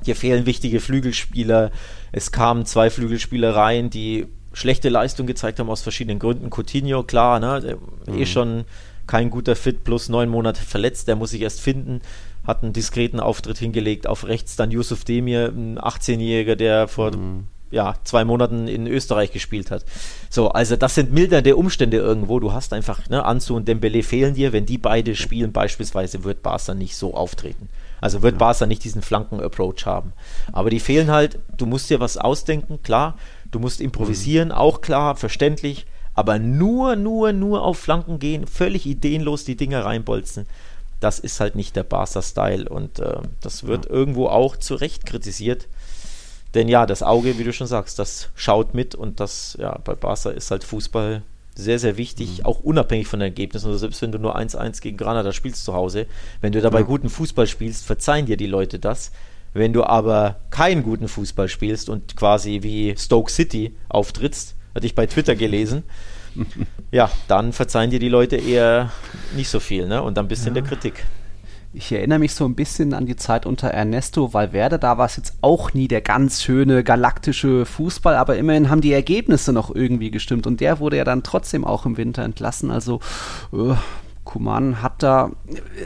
Hier 0.05 0.15
fehlen 0.15 0.45
wichtige 0.45 0.81
Flügelspieler. 0.81 1.71
Es 2.13 2.31
kamen 2.31 2.67
zwei 2.67 2.91
Flügelspieler 2.91 3.57
rein, 3.57 3.89
die 3.89 4.27
schlechte 4.53 4.91
Leistung 4.91 5.27
gezeigt 5.27 5.61
haben 5.61 5.71
aus 5.71 5.81
verschiedenen 5.81 6.19
Gründen. 6.19 6.51
Coutinho, 6.51 7.03
klar, 7.03 7.41
ne? 7.41 7.79
Eh 8.07 8.11
mhm. 8.11 8.19
eh 8.19 8.27
schon 8.27 8.65
kein 9.11 9.29
guter 9.29 9.57
Fit, 9.57 9.85
plus 9.85 10.09
neun 10.09 10.29
Monate 10.29 10.63
verletzt, 10.63 11.09
der 11.09 11.17
muss 11.17 11.31
sich 11.31 11.43
erst 11.43 11.61
finden 11.61 12.01
hat 12.47 12.63
einen 12.63 12.73
diskreten 12.73 13.21
Auftritt 13.21 13.59
hingelegt. 13.59 14.07
Auf 14.07 14.27
rechts 14.27 14.57
dann 14.57 14.71
Yusuf 14.71 15.05
Demir, 15.05 15.53
ein 15.55 15.79
18-Jähriger, 15.79 16.57
der 16.57 16.89
vor 16.89 17.15
mhm 17.15 17.45
ja, 17.71 17.95
zwei 18.05 18.25
Monaten 18.25 18.69
in 18.69 18.87
Österreich 18.87 19.33
gespielt 19.33 19.71
hat. 19.71 19.85
So, 20.29 20.51
also 20.51 20.77
das 20.77 20.95
sind 20.95 21.13
mildernde 21.13 21.57
Umstände 21.57 21.99
irgendwo. 21.99 22.41
Du 22.41 22.53
hast 22.53 22.73
einfach, 22.73 23.09
ne, 23.09 23.25
Ansu 23.25 23.55
und 23.55 23.69
Dembele 23.69 24.03
fehlen 24.03 24.35
dir. 24.35 24.53
Wenn 24.53 24.67
die 24.67 24.79
beide 24.79 25.15
spielen 25.15 25.53
beispielsweise, 25.53 26.25
wird 26.25 26.43
Barca 26.43 26.75
nicht 26.75 26.97
so 26.97 27.15
auftreten. 27.15 27.69
Also 28.01 28.23
wird 28.23 28.35
ja. 28.35 28.39
Barca 28.39 28.67
nicht 28.67 28.83
diesen 28.83 29.03
Flanken-Approach 29.03 29.87
haben. 29.87 30.13
Aber 30.53 30.71
die 30.71 30.81
fehlen 30.81 31.11
halt, 31.11 31.39
du 31.57 31.67
musst 31.67 31.91
dir 31.91 32.01
was 32.01 32.17
ausdenken, 32.17 32.83
klar. 32.83 33.17
Du 33.51 33.59
musst 33.61 33.81
improvisieren, 33.81 34.49
mhm. 34.49 34.55
auch 34.55 34.81
klar, 34.81 35.17
verständlich. 35.17 35.87
Aber 36.15 36.39
nur, 36.39 36.97
nur, 36.97 37.33
nur 37.33 37.63
auf 37.63 37.79
Flanken 37.79 38.19
gehen, 38.19 38.47
völlig 38.47 38.87
ideenlos 38.87 39.45
die 39.45 39.57
Dinge 39.57 39.85
reinbolzen, 39.85 40.47
das 40.99 41.19
ist 41.19 41.41
halt 41.41 41.55
nicht 41.55 41.77
der 41.77 41.83
Barca-Style. 41.83 42.69
Und 42.69 42.99
äh, 42.99 43.19
das 43.41 43.65
wird 43.65 43.87
ja. 43.87 43.93
irgendwo 43.93 44.29
auch 44.29 44.57
zu 44.57 44.75
Recht 44.75 45.07
kritisiert. 45.07 45.69
Denn 46.55 46.69
ja, 46.69 46.85
das 46.87 47.03
Auge, 47.03 47.39
wie 47.39 47.45
du 47.45 47.53
schon 47.53 47.67
sagst, 47.67 47.99
das 47.99 48.29
schaut 48.35 48.75
mit 48.75 48.95
und 48.95 49.21
das, 49.21 49.57
ja, 49.61 49.79
bei 49.85 49.95
Barca 49.95 50.31
ist 50.31 50.51
halt 50.51 50.65
Fußball 50.65 51.23
sehr, 51.55 51.79
sehr 51.79 51.97
wichtig, 51.97 52.39
mhm. 52.39 52.47
auch 52.47 52.61
unabhängig 52.61 53.07
von 53.07 53.21
den 53.21 53.29
Ergebnissen. 53.29 53.67
Also 53.67 53.79
selbst 53.79 54.03
wenn 54.03 54.13
du 54.13 54.19
nur 54.19 54.37
1-1 54.37 54.81
gegen 54.81 54.97
Granada 54.97 55.33
spielst 55.33 55.65
zu 55.65 55.75
Hause, 55.75 56.07
wenn 56.41 56.53
du 56.53 56.61
dabei 56.61 56.81
ja. 56.81 56.87
guten 56.87 57.09
Fußball 57.09 57.47
spielst, 57.47 57.87
verzeihen 57.87 58.27
dir 58.27 58.37
die 58.37 58.47
Leute 58.47 58.79
das. 58.79 59.13
Wenn 59.53 59.73
du 59.73 59.85
aber 59.85 60.37
keinen 60.51 60.83
guten 60.83 61.09
Fußball 61.09 61.49
spielst 61.49 61.89
und 61.89 62.17
quasi 62.17 62.61
wie 62.63 62.95
Stoke 62.97 63.31
City 63.31 63.75
auftrittst, 63.89 64.55
hatte 64.75 64.87
ich 64.87 64.95
bei 64.95 65.07
Twitter 65.07 65.35
gelesen, 65.35 65.85
ja, 66.91 67.11
dann 67.29 67.53
verzeihen 67.53 67.91
dir 67.91 67.99
die 67.99 68.09
Leute 68.09 68.37
eher 68.37 68.91
nicht 69.35 69.49
so 69.49 69.61
viel, 69.61 69.87
ne? 69.87 70.03
Und 70.03 70.17
dann 70.17 70.29
bist 70.29 70.43
du 70.43 70.47
ja. 70.47 70.49
in 70.49 70.55
der 70.55 70.63
Kritik. 70.65 71.05
Ich 71.73 71.93
erinnere 71.93 72.19
mich 72.19 72.35
so 72.35 72.45
ein 72.47 72.57
bisschen 72.57 72.95
an 72.95 73.07
die 73.07 73.15
Zeit 73.15 73.47
unter 73.47 73.69
Ernesto 73.69 74.35
Valverde. 74.35 74.81
Da 74.81 74.99
war 74.99 75.07
es 75.07 75.17
jetzt 75.17 75.35
auch 75.41 75.73
nie 75.73 75.87
der 75.87 76.01
ganz 76.01 76.43
schöne 76.43 76.83
galaktische 76.83 77.65
Fußball, 77.65 78.17
aber 78.17 78.37
immerhin 78.37 78.71
haben 78.71 78.81
die 78.81 78.93
Ergebnisse 78.93 79.53
noch 79.53 79.73
irgendwie 79.73 80.11
gestimmt. 80.11 80.49
Und 80.49 80.61
der 80.61 80.81
wurde 80.81 80.97
ja 80.97 81.05
dann 81.05 81.23
trotzdem 81.23 81.65
auch 81.65 81.87
im 81.87 81.97
Winter 81.97 82.25
entlassen. 82.25 82.73
Also 82.73 82.99
äh, 83.53 83.75
Kuman 84.31 84.81
hat 84.81 85.03
da, 85.03 85.33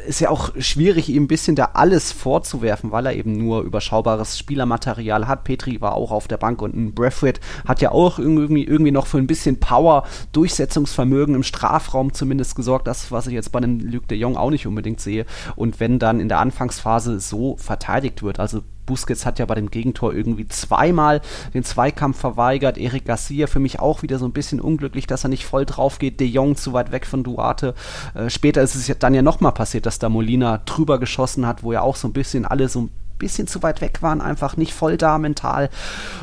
ist 0.06 0.20
ja 0.20 0.28
auch 0.28 0.52
schwierig, 0.58 1.08
ihm 1.08 1.24
ein 1.24 1.28
bisschen 1.28 1.56
da 1.56 1.70
alles 1.72 2.12
vorzuwerfen, 2.12 2.92
weil 2.92 3.06
er 3.06 3.14
eben 3.14 3.32
nur 3.32 3.62
überschaubares 3.62 4.38
Spielermaterial 4.38 5.26
hat. 5.26 5.44
Petri 5.44 5.80
war 5.80 5.94
auch 5.94 6.10
auf 6.12 6.28
der 6.28 6.36
Bank 6.36 6.60
und 6.60 6.76
ein 6.76 6.94
Breathwaite 6.94 7.40
hat 7.66 7.80
ja 7.80 7.90
auch 7.92 8.18
irgendwie, 8.18 8.64
irgendwie 8.64 8.90
noch 8.90 9.06
für 9.06 9.16
ein 9.16 9.26
bisschen 9.26 9.60
Power, 9.60 10.04
Durchsetzungsvermögen 10.32 11.34
im 11.34 11.42
Strafraum 11.42 12.12
zumindest 12.12 12.54
gesorgt. 12.54 12.86
Das, 12.86 13.10
was 13.10 13.26
ich 13.26 13.32
jetzt 13.32 13.50
bei 13.50 13.60
einem 13.60 13.80
Luc 13.80 14.08
de 14.08 14.18
Jong 14.18 14.36
auch 14.36 14.50
nicht 14.50 14.66
unbedingt 14.66 15.00
sehe. 15.00 15.24
Und 15.56 15.80
wenn 15.80 15.98
dann 15.98 16.20
in 16.20 16.28
der 16.28 16.40
Anfangsphase 16.40 17.20
so 17.20 17.56
verteidigt 17.56 18.22
wird, 18.22 18.40
also 18.40 18.60
Busquets 18.86 19.26
hat 19.26 19.38
ja 19.38 19.46
bei 19.46 19.54
dem 19.54 19.70
Gegentor 19.70 20.14
irgendwie 20.14 20.46
zweimal 20.48 21.20
den 21.52 21.64
Zweikampf 21.64 22.18
verweigert. 22.18 22.78
Eric 22.78 23.04
Garcia 23.04 23.46
für 23.46 23.60
mich 23.60 23.80
auch 23.80 24.02
wieder 24.02 24.18
so 24.18 24.26
ein 24.26 24.32
bisschen 24.32 24.60
unglücklich, 24.60 25.06
dass 25.06 25.24
er 25.24 25.28
nicht 25.28 25.46
voll 25.46 25.66
drauf 25.66 25.98
geht. 25.98 26.20
De 26.20 26.26
Jong 26.26 26.56
zu 26.56 26.72
weit 26.72 26.92
weg 26.92 27.06
von 27.06 27.22
Duarte. 27.22 27.74
Äh, 28.14 28.30
später 28.30 28.62
ist 28.62 28.74
es 28.74 28.98
dann 28.98 29.14
ja 29.14 29.22
nochmal 29.22 29.52
passiert, 29.52 29.86
dass 29.86 29.98
da 29.98 30.08
Molina 30.08 30.58
drüber 30.64 30.98
geschossen 30.98 31.46
hat, 31.46 31.62
wo 31.62 31.72
ja 31.72 31.82
auch 31.82 31.96
so 31.96 32.08
ein 32.08 32.12
bisschen 32.12 32.44
alle 32.44 32.68
so 32.68 32.82
ein 32.82 32.90
bisschen 33.18 33.46
zu 33.46 33.62
weit 33.62 33.80
weg 33.80 34.02
waren, 34.02 34.20
einfach 34.20 34.56
nicht 34.56 34.74
voll 34.74 34.96
da 34.96 35.18
mental. 35.18 35.70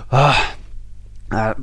Ah, 0.09 0.35
äh, 1.31 1.55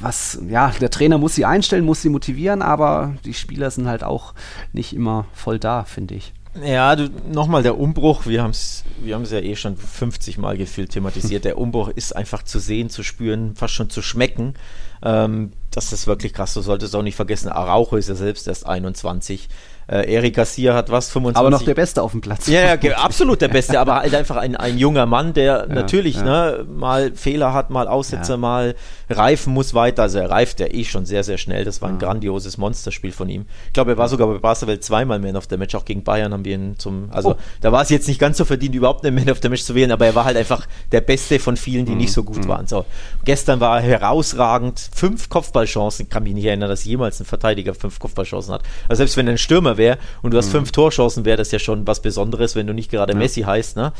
was, 0.00 0.38
ja, 0.46 0.70
der 0.80 0.90
Trainer 0.90 1.18
muss 1.18 1.34
sie 1.34 1.44
einstellen, 1.44 1.84
muss 1.84 2.02
sie 2.02 2.10
motivieren, 2.10 2.62
aber 2.62 3.14
die 3.24 3.34
Spieler 3.34 3.70
sind 3.70 3.88
halt 3.88 4.04
auch 4.04 4.34
nicht 4.72 4.94
immer 4.94 5.24
voll 5.32 5.58
da, 5.58 5.84
finde 5.84 6.14
ich. 6.14 6.34
Ja, 6.62 6.94
nochmal 7.30 7.64
der 7.64 7.78
Umbruch, 7.78 8.26
wir 8.26 8.42
haben 8.42 8.50
es 8.50 8.84
wir 9.02 9.18
ja 9.18 9.40
eh 9.40 9.56
schon 9.56 9.76
50 9.76 10.38
Mal 10.38 10.56
gefühlt 10.56 10.90
thematisiert. 10.90 11.44
Der 11.44 11.58
Umbruch 11.58 11.88
ist 11.88 12.14
einfach 12.14 12.44
zu 12.44 12.58
sehen, 12.58 12.90
zu 12.90 13.02
spüren, 13.02 13.56
fast 13.56 13.74
schon 13.74 13.90
zu 13.90 14.02
schmecken. 14.02 14.54
Ähm, 15.02 15.52
das 15.70 15.92
ist 15.92 16.06
wirklich 16.06 16.32
krass. 16.32 16.54
Du 16.54 16.60
solltest 16.60 16.94
auch 16.94 17.02
nicht 17.02 17.16
vergessen, 17.16 17.48
Araujo 17.48 17.96
ist 17.96 18.08
ja 18.08 18.14
selbst 18.14 18.46
erst 18.46 18.66
21. 18.66 19.48
Äh, 19.86 20.14
Eric 20.14 20.36
Garcia 20.36 20.74
hat 20.74 20.90
was, 20.90 21.10
25. 21.10 21.38
Aber 21.38 21.50
noch 21.50 21.62
der 21.62 21.74
Beste 21.74 22.02
auf 22.02 22.12
dem 22.12 22.20
Platz. 22.20 22.46
Ja, 22.46 22.74
ja 22.74 22.96
absolut 22.96 23.40
der 23.40 23.48
Beste, 23.48 23.78
aber 23.78 23.96
halt 23.96 24.14
einfach 24.14 24.36
ein, 24.36 24.56
ein 24.56 24.78
junger 24.78 25.06
Mann, 25.06 25.34
der 25.34 25.44
ja, 25.44 25.66
natürlich 25.66 26.16
ja. 26.16 26.22
Ne, 26.24 26.66
mal 26.68 27.12
Fehler 27.14 27.52
hat, 27.52 27.70
mal 27.70 27.86
Aussetzer, 27.86 28.36
mal 28.36 28.74
reifen 29.10 29.52
muss 29.52 29.74
weiter. 29.74 30.02
Also 30.02 30.18
er 30.18 30.30
reift 30.30 30.60
ja 30.60 30.66
eh 30.66 30.84
schon 30.84 31.04
sehr, 31.04 31.24
sehr 31.24 31.38
schnell. 31.38 31.64
Das 31.64 31.82
war 31.82 31.88
ein 31.88 31.98
grandioses 31.98 32.56
Monsterspiel 32.56 33.12
von 33.12 33.28
ihm. 33.28 33.46
Ich 33.66 33.72
glaube, 33.74 33.92
er 33.92 33.98
war 33.98 34.08
sogar 34.08 34.26
bei 34.26 34.38
Barcelona 34.38 34.80
zweimal 34.80 35.18
Man 35.18 35.36
of 35.36 35.44
the 35.50 35.56
Match. 35.56 35.74
Auch 35.74 35.84
gegen 35.84 36.02
Bayern 36.02 36.32
haben 36.32 36.44
wir 36.44 36.54
ihn 36.54 36.78
zum. 36.78 37.08
Also 37.10 37.32
oh. 37.32 37.36
da 37.60 37.72
war 37.72 37.82
es 37.82 37.90
jetzt 37.90 38.08
nicht 38.08 38.20
ganz 38.20 38.38
so 38.38 38.44
verdient, 38.44 38.74
überhaupt 38.74 39.04
einen 39.04 39.14
Man 39.14 39.30
of 39.30 39.38
the 39.42 39.48
Match 39.48 39.64
zu 39.64 39.74
wählen, 39.74 39.92
aber 39.92 40.06
er 40.06 40.14
war 40.14 40.24
halt 40.24 40.36
einfach 40.36 40.66
der 40.92 41.00
Beste 41.00 41.38
von 41.38 41.56
vielen, 41.56 41.84
die 41.84 41.92
mhm. 41.92 41.98
nicht 41.98 42.12
so 42.12 42.22
gut 42.22 42.44
mhm. 42.44 42.48
waren. 42.48 42.66
So, 42.66 42.84
gestern 43.24 43.60
war 43.60 43.80
er 43.80 43.82
herausragend, 43.82 44.88
fünf 44.94 45.28
Kopfballchancen. 45.28 46.08
Kann 46.08 46.22
mich 46.22 46.34
nicht 46.34 46.46
erinnern, 46.46 46.68
dass 46.68 46.84
jemals 46.84 47.20
ein 47.20 47.26
Verteidiger 47.26 47.74
fünf 47.74 47.98
Kopfballchancen 47.98 48.54
hat. 48.54 48.62
Also 48.88 48.98
selbst 49.00 49.16
wenn 49.16 49.28
ein 49.28 49.38
Stürmer 49.38 49.73
wäre 49.76 49.98
und 50.22 50.32
du 50.32 50.38
hast 50.38 50.48
mhm. 50.48 50.58
fünf 50.58 50.72
Torchancen, 50.72 51.24
wäre 51.24 51.36
das 51.36 51.50
ja 51.50 51.58
schon 51.58 51.86
was 51.86 52.02
Besonderes, 52.02 52.56
wenn 52.56 52.66
du 52.66 52.72
nicht 52.72 52.90
gerade 52.90 53.12
ja. 53.12 53.18
Messi 53.18 53.42
heißt. 53.42 53.76
Ne? 53.76 53.92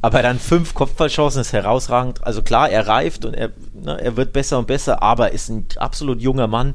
Aber 0.00 0.22
dann 0.22 0.38
fünf 0.38 0.74
Kopfballchancen 0.74 1.40
ist 1.40 1.52
herausragend. 1.52 2.24
Also 2.24 2.42
klar, 2.42 2.70
er 2.70 2.86
reift 2.88 3.24
und 3.24 3.34
er, 3.34 3.50
ne, 3.74 4.00
er 4.00 4.16
wird 4.16 4.32
besser 4.32 4.58
und 4.58 4.66
besser, 4.66 5.02
aber 5.02 5.32
ist 5.32 5.48
ein 5.48 5.66
absolut 5.76 6.20
junger 6.20 6.46
Mann. 6.46 6.74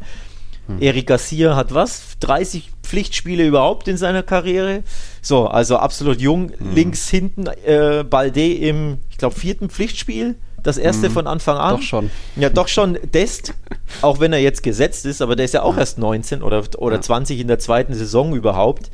Hm. 0.67 0.81
Eric 0.81 1.07
Garcia 1.07 1.55
hat 1.55 1.73
was? 1.73 2.17
30 2.19 2.71
Pflichtspiele 2.83 3.45
überhaupt 3.45 3.87
in 3.87 3.97
seiner 3.97 4.23
Karriere. 4.23 4.83
So, 5.21 5.47
also 5.47 5.77
absolut 5.77 6.21
jung. 6.21 6.51
Hm. 6.57 6.75
Links 6.75 7.09
hinten 7.09 7.47
äh, 7.47 8.03
Balde 8.07 8.53
im, 8.53 8.99
ich 9.09 9.17
glaube, 9.17 9.35
vierten 9.35 9.69
Pflichtspiel. 9.69 10.35
Das 10.63 10.77
erste 10.77 11.07
hm. 11.07 11.13
von 11.13 11.27
Anfang 11.27 11.57
an. 11.57 11.75
Doch 11.75 11.81
schon. 11.81 12.09
Ja, 12.35 12.49
doch 12.49 12.67
schon. 12.67 12.97
Dest, 13.13 13.53
auch 14.01 14.19
wenn 14.19 14.33
er 14.33 14.39
jetzt 14.39 14.63
gesetzt 14.63 15.05
ist, 15.05 15.21
aber 15.21 15.35
der 15.35 15.45
ist 15.45 15.53
ja 15.53 15.61
auch 15.61 15.75
ja. 15.75 15.81
erst 15.81 15.97
19 15.97 16.41
oder, 16.41 16.63
oder 16.77 16.95
ja. 16.95 17.01
20 17.01 17.39
in 17.39 17.47
der 17.47 17.59
zweiten 17.59 17.93
Saison 17.93 18.35
überhaupt. 18.35 18.89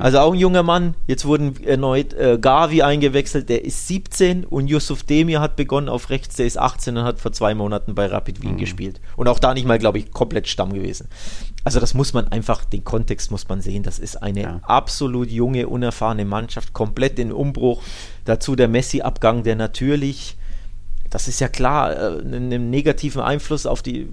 Also 0.00 0.18
auch 0.18 0.32
ein 0.32 0.38
junger 0.38 0.62
Mann. 0.62 0.94
Jetzt 1.06 1.24
wurden 1.24 1.62
erneut 1.64 2.12
äh, 2.14 2.38
Gavi 2.40 2.82
eingewechselt, 2.82 3.48
der 3.48 3.64
ist 3.64 3.86
17 3.88 4.44
und 4.44 4.68
Yusuf 4.68 5.02
Demir 5.02 5.40
hat 5.40 5.56
begonnen 5.56 5.88
auf 5.88 6.10
rechts, 6.10 6.36
der 6.36 6.46
ist 6.46 6.58
18 6.58 6.96
und 6.96 7.04
hat 7.04 7.20
vor 7.20 7.32
zwei 7.32 7.54
Monaten 7.54 7.94
bei 7.94 8.06
Rapid 8.06 8.42
Wien 8.42 8.52
mhm. 8.52 8.58
gespielt. 8.58 9.00
Und 9.16 9.28
auch 9.28 9.38
da 9.38 9.54
nicht 9.54 9.66
mal, 9.66 9.78
glaube 9.78 9.98
ich, 9.98 10.10
komplett 10.10 10.48
Stamm 10.48 10.72
gewesen. 10.72 11.08
Also 11.64 11.80
das 11.80 11.94
muss 11.94 12.12
man 12.12 12.28
einfach, 12.28 12.64
den 12.64 12.84
Kontext 12.84 13.30
muss 13.30 13.48
man 13.48 13.60
sehen. 13.60 13.82
Das 13.82 13.98
ist 13.98 14.22
eine 14.22 14.42
ja. 14.42 14.60
absolut 14.62 15.30
junge, 15.30 15.68
unerfahrene 15.68 16.24
Mannschaft, 16.24 16.72
komplett 16.72 17.18
in 17.18 17.32
Umbruch. 17.32 17.82
Dazu 18.24 18.56
der 18.56 18.68
Messi-Abgang, 18.68 19.42
der 19.42 19.56
natürlich 19.56 20.36
das 21.14 21.28
ist 21.28 21.38
ja 21.38 21.46
klar, 21.46 21.92
äh, 21.92 22.20
einen 22.22 22.70
negativen 22.70 23.22
Einfluss 23.22 23.66
auf 23.66 23.82
die 23.82 24.08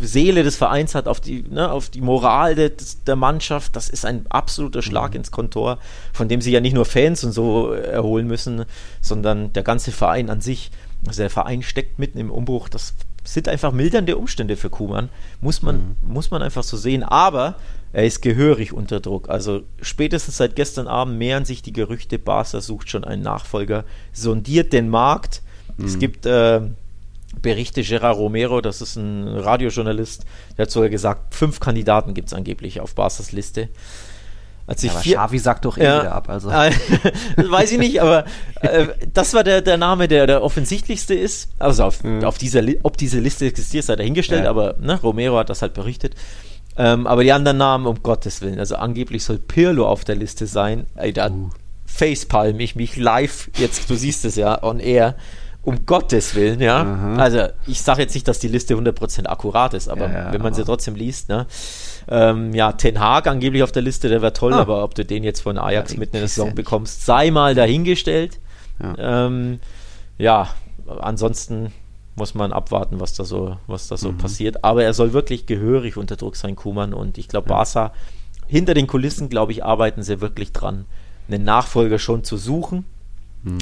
Seele 0.00 0.42
des 0.42 0.56
Vereins 0.56 0.96
hat, 0.96 1.06
auf 1.06 1.20
die, 1.20 1.44
ne, 1.48 1.70
auf 1.70 1.90
die 1.90 2.00
Moral 2.00 2.56
de, 2.56 2.72
der 3.06 3.14
Mannschaft. 3.14 3.76
Das 3.76 3.88
ist 3.88 4.04
ein 4.04 4.26
absoluter 4.30 4.82
Schlag 4.82 5.12
mhm. 5.12 5.18
ins 5.18 5.30
Kontor, 5.30 5.78
von 6.12 6.26
dem 6.26 6.40
sich 6.40 6.52
ja 6.52 6.60
nicht 6.60 6.72
nur 6.72 6.86
Fans 6.86 7.22
und 7.22 7.30
so 7.30 7.70
erholen 7.70 8.26
müssen, 8.26 8.64
sondern 9.00 9.52
der 9.52 9.62
ganze 9.62 9.92
Verein 9.92 10.28
an 10.28 10.40
sich. 10.40 10.72
Also 11.06 11.22
der 11.22 11.30
Verein 11.30 11.62
steckt 11.62 12.00
mitten 12.00 12.18
im 12.18 12.32
Umbruch. 12.32 12.68
Das 12.68 12.94
sind 13.22 13.46
einfach 13.46 13.70
mildernde 13.70 14.16
Umstände 14.16 14.56
für 14.56 14.70
Kuhmann. 14.70 15.08
Muss 15.40 15.62
man, 15.62 15.76
mhm. 16.02 16.12
muss 16.14 16.32
man 16.32 16.42
einfach 16.42 16.64
so 16.64 16.76
sehen. 16.76 17.04
Aber 17.04 17.54
er 17.92 18.06
ist 18.06 18.22
gehörig 18.22 18.72
unter 18.72 18.98
Druck. 18.98 19.30
Also 19.30 19.62
spätestens 19.82 20.38
seit 20.38 20.56
gestern 20.56 20.88
Abend 20.88 21.16
mehren 21.16 21.44
sich 21.44 21.62
die 21.62 21.72
Gerüchte, 21.72 22.18
Barca 22.18 22.60
sucht 22.60 22.90
schon 22.90 23.04
einen 23.04 23.22
Nachfolger, 23.22 23.84
sondiert 24.12 24.72
den 24.72 24.88
Markt 24.88 25.42
Mhm. 25.76 25.84
Es 25.84 25.98
gibt 25.98 26.26
äh, 26.26 26.60
Berichte, 27.40 27.82
Gerard 27.82 28.16
Romero, 28.16 28.60
das 28.60 28.80
ist 28.80 28.96
ein 28.96 29.26
Radiojournalist, 29.26 30.24
der 30.56 30.64
hat 30.64 30.70
sogar 30.70 30.88
gesagt, 30.88 31.34
fünf 31.34 31.60
Kandidaten 31.60 32.14
gibt 32.14 32.28
es 32.28 32.34
angeblich 32.34 32.80
auf 32.80 32.94
Basis 32.94 33.32
Liste. 33.32 33.68
Als 34.66 34.82
ja, 34.82 34.92
aber 34.92 35.28
vier, 35.30 35.40
sagt 35.40 35.64
doch 35.64 35.78
eh 35.78 35.84
ja, 35.84 36.02
wieder 36.02 36.14
ab. 36.14 36.28
Also. 36.28 36.48
weiß 37.36 37.72
ich 37.72 37.78
nicht, 37.78 38.00
aber 38.00 38.24
äh, 38.60 38.86
das 39.12 39.34
war 39.34 39.42
der, 39.42 39.62
der 39.62 39.76
Name, 39.76 40.06
der 40.06 40.28
der 40.28 40.44
offensichtlichste 40.44 41.14
ist. 41.14 41.50
Also 41.58 41.82
auf, 41.82 42.04
mhm. 42.04 42.22
auf 42.22 42.38
dieser, 42.38 42.62
ob 42.84 42.96
diese 42.96 43.18
Liste 43.18 43.46
existiert, 43.46 43.84
sei 43.84 43.96
dahingestellt, 43.96 44.44
ja. 44.44 44.50
aber 44.50 44.76
ne, 44.78 45.00
Romero 45.00 45.38
hat 45.38 45.50
das 45.50 45.62
halt 45.62 45.74
berichtet. 45.74 46.14
Ähm, 46.76 47.08
aber 47.08 47.24
die 47.24 47.32
anderen 47.32 47.58
Namen, 47.58 47.86
um 47.86 48.00
Gottes 48.02 48.42
Willen, 48.42 48.60
also 48.60 48.76
angeblich 48.76 49.24
soll 49.24 49.38
Pirlo 49.38 49.88
auf 49.88 50.04
der 50.04 50.14
Liste 50.14 50.46
sein. 50.46 50.86
Ey, 50.94 51.12
da 51.12 51.30
uh. 51.30 51.50
facepalm 51.84 52.60
ich 52.60 52.76
mich 52.76 52.96
live, 52.96 53.50
jetzt, 53.56 53.90
du 53.90 53.96
siehst 53.96 54.24
es 54.24 54.36
ja, 54.36 54.62
on 54.62 54.78
air 54.78 55.16
um 55.62 55.84
Gottes 55.84 56.34
Willen, 56.34 56.60
ja. 56.60 56.82
Aha. 56.82 57.16
Also 57.16 57.48
ich 57.66 57.82
sage 57.82 58.02
jetzt 58.02 58.14
nicht, 58.14 58.26
dass 58.26 58.38
die 58.38 58.48
Liste 58.48 58.74
100% 58.74 59.26
akkurat 59.26 59.74
ist, 59.74 59.88
aber 59.88 60.10
ja, 60.10 60.32
wenn 60.32 60.40
man 60.40 60.54
sie 60.54 60.64
trotzdem 60.64 60.94
liest, 60.94 61.28
ne. 61.28 61.46
Ähm, 62.08 62.54
ja, 62.54 62.72
Ten 62.72 62.98
Hag 62.98 63.26
angeblich 63.26 63.62
auf 63.62 63.72
der 63.72 63.82
Liste, 63.82 64.08
der 64.08 64.22
wäre 64.22 64.32
toll, 64.32 64.54
ah. 64.54 64.60
aber 64.60 64.82
ob 64.82 64.94
du 64.94 65.04
den 65.04 65.22
jetzt 65.22 65.40
von 65.40 65.58
Ajax 65.58 65.92
ja, 65.92 65.98
mitten 65.98 66.16
in 66.16 66.22
der 66.22 66.28
Saison 66.28 66.54
bekommst, 66.54 67.04
sei 67.04 67.30
mal 67.30 67.54
dahingestellt. 67.54 68.40
Ja, 68.82 69.26
ähm, 69.26 69.60
ja 70.16 70.48
ansonsten 70.86 71.72
muss 72.16 72.34
man 72.34 72.52
abwarten, 72.52 73.00
was 73.00 73.14
da 73.14 73.24
so, 73.24 73.56
was 73.66 73.88
da 73.88 73.96
so 73.96 74.12
mhm. 74.12 74.18
passiert. 74.18 74.64
Aber 74.64 74.82
er 74.82 74.94
soll 74.94 75.12
wirklich 75.12 75.46
gehörig 75.46 75.96
unter 75.96 76.16
Druck 76.16 76.36
sein, 76.36 76.56
Kuman. 76.56 76.94
Und 76.94 77.18
ich 77.18 77.28
glaube, 77.28 77.48
Barca, 77.48 77.92
hinter 78.46 78.74
den 78.74 78.86
Kulissen, 78.86 79.28
glaube 79.28 79.52
ich, 79.52 79.64
arbeiten 79.64 80.02
sie 80.02 80.20
wirklich 80.20 80.52
dran, 80.52 80.86
einen 81.28 81.44
Nachfolger 81.44 81.98
schon 81.98 82.24
zu 82.24 82.36
suchen. 82.36 82.84
Mhm. 83.42 83.58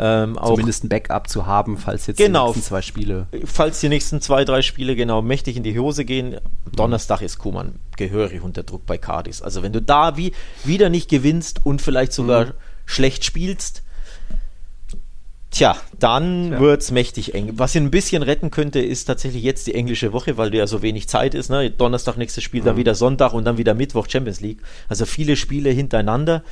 Ähm, 0.00 0.38
Zumindest 0.40 0.84
ein 0.84 0.88
Backup 0.88 1.28
zu 1.28 1.46
haben, 1.46 1.76
falls 1.76 2.06
jetzt 2.06 2.18
genau, 2.18 2.52
die 2.52 2.58
nächsten 2.58 2.68
zwei 2.68 2.82
Spiele. 2.82 3.26
Falls 3.44 3.80
die 3.80 3.88
nächsten 3.88 4.20
zwei, 4.20 4.44
drei 4.44 4.62
Spiele 4.62 4.94
genau 4.94 5.22
mächtig 5.22 5.56
in 5.56 5.64
die 5.64 5.76
Hose 5.76 6.04
gehen. 6.04 6.36
Donnerstag 6.72 7.20
ist 7.20 7.38
Kuman 7.38 7.80
gehörig 7.96 8.42
unter 8.42 8.62
Druck 8.62 8.86
bei 8.86 8.96
Cardis. 8.96 9.42
Also 9.42 9.64
wenn 9.64 9.72
du 9.72 9.82
da 9.82 10.16
wie, 10.16 10.32
wieder 10.62 10.88
nicht 10.88 11.10
gewinnst 11.10 11.66
und 11.66 11.82
vielleicht 11.82 12.12
sogar 12.12 12.46
mhm. 12.46 12.52
schlecht 12.86 13.24
spielst, 13.24 13.82
Tja, 15.50 15.76
dann 15.98 16.52
ja. 16.52 16.74
es 16.74 16.90
mächtig 16.90 17.34
eng. 17.34 17.52
Was 17.54 17.74
ihn 17.74 17.84
ein 17.84 17.90
bisschen 17.90 18.22
retten 18.22 18.50
könnte, 18.50 18.80
ist 18.80 19.06
tatsächlich 19.06 19.42
jetzt 19.42 19.66
die 19.66 19.74
englische 19.74 20.12
Woche, 20.12 20.36
weil 20.36 20.54
ja 20.54 20.66
so 20.66 20.82
wenig 20.82 21.08
Zeit 21.08 21.34
ist. 21.34 21.48
Ne? 21.48 21.70
Donnerstag 21.70 22.18
nächstes 22.18 22.44
Spiel, 22.44 22.60
mhm. 22.60 22.66
dann 22.66 22.76
wieder 22.76 22.94
Sonntag 22.94 23.32
und 23.32 23.46
dann 23.46 23.56
wieder 23.56 23.72
Mittwoch 23.72 24.08
Champions 24.08 24.40
League. 24.40 24.60
Also 24.88 25.06
viele 25.06 25.36
Spiele 25.36 25.70
hintereinander. 25.70 26.44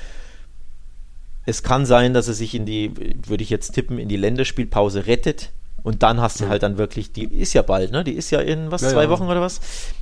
Es 1.46 1.62
kann 1.62 1.86
sein, 1.86 2.12
dass 2.12 2.28
er 2.28 2.34
sich 2.34 2.54
in 2.54 2.66
die, 2.66 2.92
würde 3.26 3.42
ich 3.42 3.50
jetzt 3.50 3.72
tippen, 3.72 3.98
in 3.98 4.08
die 4.08 4.16
Länderspielpause 4.16 5.06
rettet. 5.06 5.50
Und 5.82 6.02
dann 6.02 6.20
hast 6.20 6.40
du 6.40 6.48
halt 6.48 6.64
dann 6.64 6.78
wirklich, 6.78 7.12
die 7.12 7.24
ist 7.24 7.52
ja 7.52 7.62
bald, 7.62 7.92
ne? 7.92 8.02
Die 8.02 8.14
ist 8.14 8.30
ja 8.30 8.40
in 8.40 8.72
was, 8.72 8.82
ja, 8.82 8.88
zwei 8.88 9.04
ja. 9.04 9.08
Wochen 9.08 9.22
oder 9.22 9.40
was? 9.40 9.60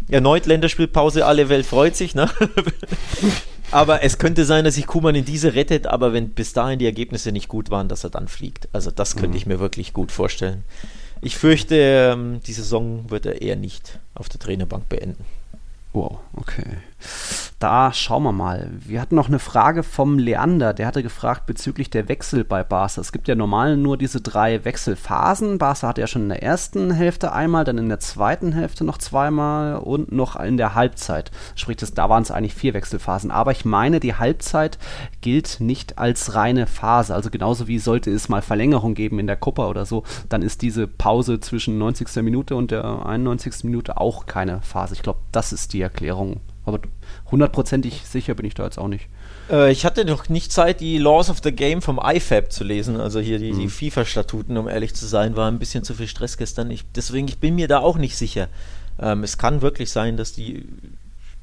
Erneut 0.08 0.46
Länderspielpause, 0.46 1.26
alle 1.26 1.50
Welt 1.50 1.66
freut 1.66 1.94
sich, 1.94 2.14
ne? 2.14 2.30
aber 3.70 4.02
es 4.02 4.16
könnte 4.16 4.46
sein, 4.46 4.64
dass 4.64 4.76
sich 4.76 4.86
Kuman 4.86 5.14
in 5.14 5.26
diese 5.26 5.54
rettet, 5.54 5.86
aber 5.86 6.14
wenn 6.14 6.30
bis 6.30 6.54
dahin 6.54 6.78
die 6.78 6.86
Ergebnisse 6.86 7.32
nicht 7.32 7.48
gut 7.48 7.70
waren, 7.70 7.88
dass 7.88 8.02
er 8.02 8.08
dann 8.08 8.28
fliegt. 8.28 8.66
Also 8.72 8.90
das 8.90 9.14
könnte 9.16 9.30
mhm. 9.30 9.36
ich 9.36 9.46
mir 9.46 9.60
wirklich 9.60 9.92
gut 9.92 10.10
vorstellen. 10.10 10.64
Ich 11.20 11.36
fürchte, 11.36 11.76
ähm, 11.76 12.40
die 12.46 12.54
Saison 12.54 13.10
wird 13.10 13.26
er 13.26 13.42
eher 13.42 13.56
nicht 13.56 13.98
auf 14.14 14.30
der 14.30 14.40
Trainerbank 14.40 14.88
beenden. 14.88 15.24
Wow, 15.92 16.18
okay. 16.34 16.64
Da 17.64 17.92
schauen 17.94 18.24
wir 18.24 18.32
mal. 18.32 18.70
Wir 18.78 19.00
hatten 19.00 19.14
noch 19.14 19.28
eine 19.28 19.38
Frage 19.38 19.82
vom 19.82 20.18
Leander. 20.18 20.74
Der 20.74 20.86
hatte 20.86 21.02
gefragt 21.02 21.46
bezüglich 21.46 21.88
der 21.88 22.08
Wechsel 22.08 22.44
bei 22.44 22.62
Barca. 22.62 23.00
Es 23.00 23.10
gibt 23.10 23.26
ja 23.26 23.34
normal 23.34 23.78
nur 23.78 23.96
diese 23.96 24.20
drei 24.20 24.64
Wechselphasen. 24.64 25.56
Barca 25.56 25.88
hatte 25.88 26.02
ja 26.02 26.06
schon 26.06 26.24
in 26.24 26.28
der 26.28 26.42
ersten 26.42 26.90
Hälfte 26.90 27.32
einmal, 27.32 27.64
dann 27.64 27.78
in 27.78 27.88
der 27.88 28.00
zweiten 28.00 28.52
Hälfte 28.52 28.84
noch 28.84 28.98
zweimal 28.98 29.76
und 29.76 30.12
noch 30.12 30.36
in 30.36 30.58
der 30.58 30.74
Halbzeit. 30.74 31.30
Sprich, 31.54 31.78
das, 31.78 31.94
da 31.94 32.10
waren 32.10 32.22
es 32.22 32.30
eigentlich 32.30 32.54
vier 32.54 32.74
Wechselphasen. 32.74 33.30
Aber 33.30 33.52
ich 33.52 33.64
meine, 33.64 33.98
die 33.98 34.14
Halbzeit 34.14 34.78
gilt 35.22 35.60
nicht 35.60 35.98
als 35.98 36.34
reine 36.34 36.66
Phase. 36.66 37.14
Also 37.14 37.30
genauso 37.30 37.66
wie 37.66 37.78
sollte 37.78 38.10
es 38.10 38.28
mal 38.28 38.42
Verlängerung 38.42 38.94
geben 38.94 39.18
in 39.18 39.26
der 39.26 39.36
Copa 39.36 39.68
oder 39.68 39.86
so, 39.86 40.02
dann 40.28 40.42
ist 40.42 40.60
diese 40.60 40.86
Pause 40.86 41.40
zwischen 41.40 41.78
90. 41.78 42.22
Minute 42.22 42.56
und 42.56 42.72
der 42.72 43.06
91. 43.06 43.64
Minute 43.64 43.96
auch 43.96 44.26
keine 44.26 44.60
Phase. 44.60 44.94
Ich 44.94 45.02
glaube, 45.02 45.20
das 45.32 45.52
ist 45.52 45.72
die 45.72 45.80
Erklärung. 45.80 46.40
Aber 46.64 46.80
hundertprozentig 47.30 48.02
sicher 48.04 48.34
bin 48.34 48.46
ich 48.46 48.54
da 48.54 48.64
jetzt 48.64 48.78
auch 48.78 48.88
nicht. 48.88 49.06
Äh, 49.50 49.70
ich 49.70 49.84
hatte 49.84 50.04
noch 50.04 50.28
nicht 50.28 50.52
Zeit, 50.52 50.80
die 50.80 50.98
Laws 50.98 51.30
of 51.30 51.38
the 51.42 51.52
Game 51.52 51.82
vom 51.82 52.00
IFAB 52.02 52.50
zu 52.50 52.64
lesen, 52.64 53.00
also 53.00 53.20
hier 53.20 53.38
die, 53.38 53.52
mhm. 53.52 53.60
die 53.60 53.68
FIFA-Statuten, 53.68 54.56
um 54.56 54.68
ehrlich 54.68 54.94
zu 54.94 55.06
sein, 55.06 55.36
war 55.36 55.50
ein 55.50 55.58
bisschen 55.58 55.84
zu 55.84 55.94
viel 55.94 56.08
Stress 56.08 56.36
gestern. 56.36 56.70
Ich, 56.70 56.84
deswegen, 56.94 57.28
ich 57.28 57.38
bin 57.38 57.54
mir 57.54 57.68
da 57.68 57.80
auch 57.80 57.96
nicht 57.96 58.16
sicher. 58.16 58.48
Ähm, 58.98 59.24
es 59.24 59.38
kann 59.38 59.62
wirklich 59.62 59.90
sein, 59.90 60.16
dass 60.16 60.32
die, 60.32 60.66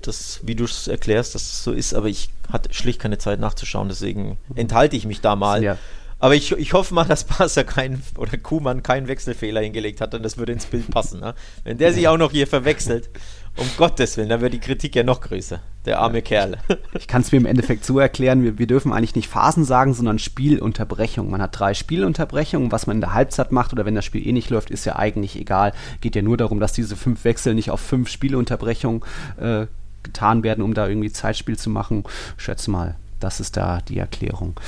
das, 0.01 0.39
wie 0.43 0.55
du 0.55 0.65
es 0.65 0.87
erklärst, 0.87 1.35
dass 1.35 1.43
es 1.43 1.63
so 1.63 1.71
ist, 1.71 1.93
aber 1.93 2.07
ich 2.07 2.29
hatte 2.51 2.73
schlicht 2.73 2.99
keine 2.99 3.17
Zeit 3.17 3.39
nachzuschauen, 3.39 3.89
deswegen 3.89 4.37
enthalte 4.55 4.95
ich 4.95 5.05
mich 5.05 5.21
da 5.21 5.35
mal. 5.35 5.63
Ja. 5.63 5.77
Aber 6.21 6.35
ich, 6.35 6.51
ich 6.51 6.73
hoffe 6.73 6.93
mal, 6.93 7.05
dass 7.05 7.23
Barca 7.23 7.63
keinen 7.63 8.03
oder 8.15 8.37
Kuhmann 8.37 8.83
keinen 8.83 9.07
Wechselfehler 9.07 9.61
hingelegt 9.61 10.01
hat 10.01 10.13
und 10.13 10.21
das 10.21 10.37
würde 10.37 10.51
ins 10.53 10.67
Bild 10.67 10.91
passen. 10.91 11.19
Ne? 11.19 11.33
Wenn 11.63 11.79
der 11.79 11.93
sich 11.93 12.07
auch 12.07 12.17
noch 12.17 12.31
hier 12.31 12.45
verwechselt, 12.45 13.09
um 13.57 13.67
Gottes 13.77 14.17
Willen, 14.17 14.29
dann 14.29 14.41
wird 14.41 14.53
die 14.53 14.59
Kritik 14.59 14.95
ja 14.95 15.03
noch 15.03 15.21
größer. 15.21 15.59
Der 15.85 15.99
arme 15.99 16.19
ja, 16.19 16.21
Kerl. 16.21 16.57
Ich 16.93 17.07
kann 17.07 17.21
es 17.21 17.31
mir 17.31 17.39
im 17.39 17.45
Endeffekt 17.45 17.85
so 17.85 17.99
erklären, 17.99 18.43
wir, 18.43 18.57
wir 18.59 18.67
dürfen 18.67 18.93
eigentlich 18.93 19.15
nicht 19.15 19.27
Phasen 19.27 19.65
sagen, 19.65 19.93
sondern 19.93 20.19
Spielunterbrechung. 20.19 21.29
Man 21.29 21.41
hat 21.41 21.59
drei 21.59 21.73
Spielunterbrechungen. 21.73 22.71
Was 22.71 22.87
man 22.87 22.97
in 22.97 23.01
der 23.01 23.13
Halbzeit 23.13 23.51
macht 23.51 23.73
oder 23.73 23.85
wenn 23.85 23.95
das 23.95 24.05
Spiel 24.05 24.25
eh 24.25 24.31
nicht 24.31 24.49
läuft, 24.49 24.69
ist 24.69 24.85
ja 24.85 24.95
eigentlich 24.95 25.35
egal. 25.39 25.73
Geht 25.99 26.15
ja 26.15 26.21
nur 26.21 26.37
darum, 26.37 26.59
dass 26.59 26.73
diese 26.73 26.95
fünf 26.95 27.23
Wechsel 27.23 27.55
nicht 27.55 27.71
auf 27.71 27.81
fünf 27.81 28.09
Spielunterbrechungen 28.09 29.01
äh, 29.37 29.65
getan 30.03 30.43
werden, 30.43 30.63
um 30.63 30.73
da 30.73 30.87
irgendwie 30.87 31.11
Zeitspiel 31.11 31.57
zu 31.57 31.69
machen. 31.69 32.03
Schätze 32.37 32.71
mal, 32.71 32.95
das 33.19 33.39
ist 33.39 33.57
da 33.57 33.81
die 33.81 33.97
Erklärung 33.97 34.59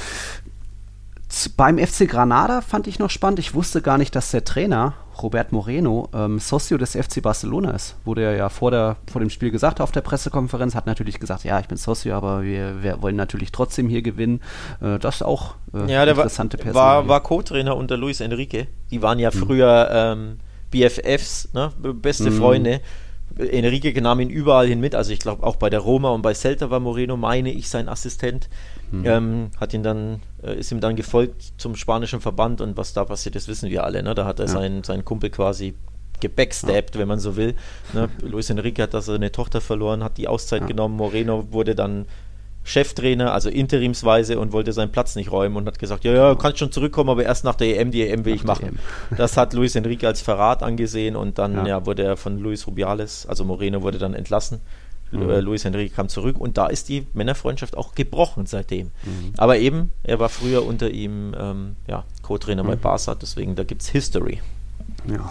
beim 1.57 1.79
FC 1.79 2.07
Granada 2.07 2.61
fand 2.61 2.87
ich 2.87 2.99
noch 2.99 3.09
spannend. 3.09 3.39
Ich 3.39 3.53
wusste 3.53 3.81
gar 3.81 3.97
nicht, 3.97 4.15
dass 4.15 4.31
der 4.31 4.43
Trainer 4.43 4.93
Robert 5.21 5.51
Moreno 5.51 6.09
ähm, 6.13 6.39
Socio 6.39 6.77
des 6.77 6.95
FC 6.95 7.21
Barcelona 7.21 7.71
ist. 7.71 7.95
Wurde 8.05 8.23
er 8.23 8.35
ja 8.35 8.49
vor, 8.49 8.71
der, 8.71 8.97
vor 9.11 9.19
dem 9.19 9.29
Spiel 9.29 9.51
gesagt 9.51 9.81
auf 9.81 9.91
der 9.91 10.01
Pressekonferenz. 10.01 10.75
Hat 10.75 10.85
natürlich 10.85 11.19
gesagt, 11.19 11.43
ja, 11.43 11.59
ich 11.59 11.67
bin 11.67 11.77
Socio, 11.77 12.15
aber 12.15 12.43
wir, 12.43 12.81
wir 12.81 13.01
wollen 13.01 13.15
natürlich 13.15 13.51
trotzdem 13.51 13.89
hier 13.89 14.01
gewinnen. 14.01 14.41
Äh, 14.81 14.99
das 14.99 15.15
ist 15.15 15.21
auch 15.23 15.55
äh, 15.73 15.91
ja, 15.91 16.05
der 16.05 16.15
interessante 16.15 16.57
Person. 16.57 16.81
War, 16.81 17.07
war 17.07 17.21
Co-Trainer 17.21 17.75
unter 17.75 17.97
Luis 17.97 18.21
Enrique. 18.21 18.67
Die 18.91 19.01
waren 19.01 19.19
ja 19.19 19.29
mhm. 19.33 19.39
früher 19.39 19.89
ähm, 19.91 20.39
BFFs, 20.71 21.49
ne? 21.53 21.71
beste 21.93 22.31
mhm. 22.31 22.37
Freunde. 22.37 22.81
Enrique 23.37 23.99
nahm 23.99 24.19
ihn 24.19 24.29
überall 24.29 24.67
hin 24.67 24.79
mit, 24.79 24.93
also 24.93 25.11
ich 25.11 25.19
glaube 25.19 25.43
auch 25.43 25.55
bei 25.55 25.69
der 25.69 25.79
Roma 25.79 26.09
und 26.09 26.21
bei 26.21 26.33
Celta 26.33 26.69
war 26.69 26.79
Moreno, 26.79 27.17
meine 27.17 27.51
ich, 27.51 27.69
sein 27.69 27.89
Assistent. 27.89 28.49
Mhm. 28.91 29.05
Ähm, 29.05 29.51
hat 29.59 29.73
ihn 29.73 29.83
dann, 29.83 30.21
ist 30.51 30.71
ihm 30.71 30.79
dann 30.79 30.95
gefolgt 30.95 31.53
zum 31.57 31.75
spanischen 31.75 32.21
Verband 32.21 32.61
und 32.61 32.77
was 32.77 32.93
da 32.93 33.05
passiert 33.05 33.35
ist, 33.35 33.47
wissen 33.47 33.69
wir 33.69 33.83
alle. 33.83 34.03
Ne? 34.03 34.13
Da 34.15 34.25
hat 34.25 34.39
er 34.39 34.45
ja. 34.47 34.51
seinen, 34.51 34.83
seinen 34.83 35.05
Kumpel 35.05 35.29
quasi 35.29 35.75
gebackstabbt, 36.19 36.95
ja. 36.95 37.01
wenn 37.01 37.07
man 37.07 37.19
so 37.19 37.35
will. 37.35 37.55
Ne? 37.93 38.09
Luis 38.21 38.49
Enrique 38.49 38.81
hat 38.83 38.93
da 38.93 39.01
seine 39.01 39.31
Tochter 39.31 39.61
verloren, 39.61 40.03
hat 40.03 40.17
die 40.17 40.27
Auszeit 40.27 40.61
ja. 40.61 40.67
genommen. 40.67 40.95
Moreno 40.95 41.51
wurde 41.51 41.75
dann 41.75 42.05
Cheftrainer, 42.65 43.33
also 43.33 43.49
interimsweise 43.49 44.39
und 44.39 44.53
wollte 44.53 44.71
seinen 44.71 44.91
Platz 44.91 45.15
nicht 45.15 45.31
räumen 45.31 45.57
und 45.57 45.67
hat 45.67 45.79
gesagt, 45.79 46.05
ja, 46.05 46.13
ja, 46.13 46.29
du 46.29 46.37
kannst 46.37 46.59
schon 46.59 46.71
zurückkommen, 46.71 47.09
aber 47.09 47.23
erst 47.23 47.43
nach 47.43 47.55
der 47.55 47.77
EM, 47.77 47.91
die 47.91 48.07
EM 48.07 48.23
will 48.23 48.33
nach 48.33 48.39
ich 48.39 48.45
machen. 48.45 48.65
EM. 48.67 48.79
Das 49.17 49.35
hat 49.35 49.53
Luis 49.53 49.75
Enrique 49.75 50.05
als 50.05 50.21
Verrat 50.21 50.63
angesehen 50.63 51.17
und 51.17 51.37
dann 51.37 51.55
ja. 51.55 51.67
ja. 51.67 51.85
wurde 51.85 52.03
er 52.03 52.15
von 52.15 52.39
Luis 52.39 52.65
Rubiales, 52.65 53.25
also 53.27 53.43
Moreno 53.43 53.81
wurde 53.81 53.97
dann 53.97 54.13
entlassen. 54.13 54.61
Mhm. 55.13 55.29
Äh, 55.29 55.39
Luis 55.39 55.65
Enrique 55.65 55.93
kam 55.93 56.09
zurück 56.09 56.39
und 56.39 56.57
da 56.57 56.67
ist 56.67 56.89
die 56.89 57.07
Männerfreundschaft 57.13 57.77
auch 57.77 57.95
gebrochen 57.95 58.45
seitdem. 58.45 58.87
Mhm. 59.03 59.33
Aber 59.37 59.57
eben, 59.57 59.91
er 60.03 60.19
war 60.19 60.29
früher 60.29 60.65
unter 60.65 60.89
ihm 60.89 61.35
ähm, 61.37 61.75
ja, 61.87 62.05
Co-Trainer 62.21 62.63
mhm. 62.63 62.67
bei 62.67 62.75
Barca, 62.75 63.15
deswegen 63.15 63.55
da 63.55 63.63
gibt 63.63 63.81
es 63.81 63.89
History. 63.89 64.41
Ja. 65.05 65.29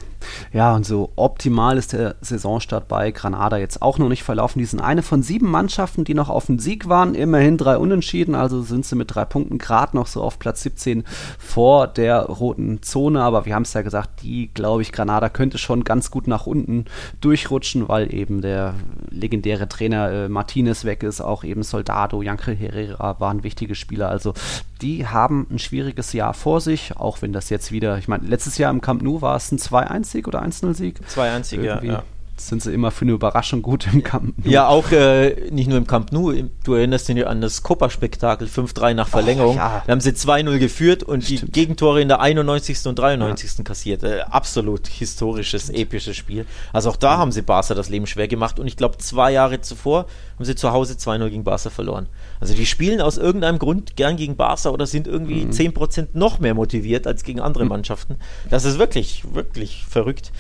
ja, 0.53 0.75
und 0.75 0.85
so 0.85 1.11
optimal 1.17 1.79
ist 1.79 1.93
der 1.93 2.17
Saisonstart 2.21 2.89
bei 2.89 3.11
Granada 3.11 3.57
jetzt 3.57 3.81
auch 3.81 3.99
noch 3.99 4.09
nicht 4.09 4.23
verlaufen. 4.23 4.59
Die 4.59 4.65
sind 4.65 4.81
eine 4.81 5.03
von 5.03 5.23
sieben 5.23 5.51
Mannschaften, 5.51 6.05
die 6.05 6.15
noch 6.15 6.29
auf 6.29 6.47
dem 6.47 6.59
Sieg 6.59 6.89
waren. 6.89 7.15
Immerhin 7.15 7.57
drei 7.57 7.79
Unentschieden, 7.79 8.35
also 8.35 8.63
sind 8.63 8.85
sie 8.85 8.97
mit 8.97 9.15
drei 9.15 9.25
Punkten 9.25 9.59
gerade 9.59 9.97
noch 9.97 10.07
so 10.07 10.23
auf 10.23 10.39
Platz 10.39 10.63
17 10.63 11.05
vor 11.39 11.87
der 11.87 12.23
roten 12.23 12.83
Zone. 12.83 13.23
Aber 13.23 13.47
wir 13.47 13.55
haben 13.55 13.63
es 13.63 13.73
ja 13.73 13.83
gesagt, 13.83 14.23
die, 14.23 14.51
glaube 14.53 14.83
ich, 14.83 14.93
Granada 14.93 15.29
könnte 15.29 15.59
schon 15.59 15.85
ganz 15.85 16.11
gut 16.11 16.27
nach 16.27 16.47
unten 16.47 16.85
durchrutschen, 17.21 17.89
weil 17.89 18.13
eben 18.13 18.43
der 18.43 18.75
legendäre 19.11 19.69
Trainer 19.69 20.11
äh, 20.11 20.29
Martinez 20.29 20.85
weg 20.85 21.03
ist. 21.03 21.21
Auch 21.21 21.45
eben 21.45 21.63
Soldado, 21.63 22.23
Jankel 22.23 22.55
Herrera 22.55 23.19
waren 23.21 23.43
wichtige 23.43 23.75
Spieler. 23.75 24.09
Also 24.09 24.35
die 24.83 25.07
haben 25.07 25.47
ein 25.51 25.59
schwieriges 25.59 26.13
Jahr 26.13 26.35
vor 26.35 26.61
sich, 26.61 26.97
auch 26.97 27.23
wenn 27.23 27.33
das 27.33 27.51
jetzt 27.51 27.71
wieder, 27.71 27.99
ich 27.99 28.09
meine, 28.09 28.27
letztes 28.27 28.59
Jahr 28.59 28.71
im 28.71 28.81
Camp 28.81 29.01
Nou 29.03 29.23
war 29.23 29.37
es 29.37 29.53
ein 29.53 29.59
2-1-Sieg 29.63 30.29
oder 30.29 30.43
1-0-Sieg? 30.43 31.01
2-1-Sieg, 31.09 31.63
ja, 31.63 31.83
ja 31.83 32.05
sind 32.49 32.63
sie 32.63 32.73
immer 32.73 32.91
für 32.91 33.03
eine 33.03 33.13
Überraschung 33.13 33.63
gut 33.63 33.87
im 33.93 34.03
Camp 34.03 34.35
Nou. 34.39 34.51
Ja, 34.51 34.69
auch 34.69 34.91
äh, 34.93 35.51
nicht 35.51 35.69
nur 35.69 35.79
im 35.79 35.87
Camp 35.87 36.13
Nou. 36.13 36.33
Du 36.65 36.75
erinnerst 36.75 37.09
dich 37.09 37.27
an 37.27 37.41
das 37.41 37.63
Copa-Spektakel 37.63 38.49
5-3 38.49 38.95
nach 38.95 39.09
Verlängerung. 39.09 39.57
Oh, 39.57 39.59
ja. 39.59 39.83
Da 39.87 39.93
haben 39.93 40.01
sie 40.01 40.11
2-0 40.11 40.59
geführt 40.59 41.03
und 41.03 41.25
Stimmt. 41.25 41.43
die 41.43 41.53
Gegentore 41.53 42.01
in 42.01 42.09
der 42.09 42.21
91. 42.21 42.87
und 42.87 42.99
93. 42.99 43.59
Ja. 43.59 43.65
kassiert. 43.65 44.03
Äh, 44.03 44.21
absolut 44.23 44.89
historisches, 44.89 45.65
Stimmt. 45.65 45.79
episches 45.79 46.17
Spiel. 46.17 46.47
Also 46.73 46.91
auch 46.91 46.97
da 46.97 47.13
ja. 47.13 47.19
haben 47.19 47.33
sie 47.33 47.43
Barca 47.43 47.75
das 47.75 47.89
Leben 47.89 48.07
schwer 48.07 48.29
gemacht 48.29 48.59
und 48.59 48.67
ich 48.67 48.77
glaube, 48.77 48.99
zwei 48.99 49.33
Jahre 49.33 49.61
zuvor 49.61 50.07
haben 50.37 50.45
sie 50.45 50.55
zu 50.55 50.73
Hause 50.73 50.95
2-0 50.95 51.29
gegen 51.29 51.45
Barca 51.45 51.71
verloren. 51.71 52.09
Also 52.41 52.55
die 52.55 52.67
spielen 52.67 53.01
aus 53.01 53.19
irgendeinem 53.19 53.59
Grund 53.59 53.97
gern 53.97 54.17
gegen 54.17 54.37
Barca 54.37 54.71
oder 54.71 54.87
sind 54.87 55.07
irgendwie 55.07 55.45
mhm. 55.45 55.51
10% 55.51 56.09
noch 56.15 56.39
mehr 56.39 56.55
motiviert 56.55 57.07
als 57.07 57.23
gegen 57.23 57.41
andere 57.41 57.65
mhm. 57.65 57.71
Mannschaften. 57.71 58.17
Das 58.51 58.65
ist 58.65 58.79
wirklich, 58.79 59.23
wirklich 59.33 59.85
verrückt. 59.89 60.33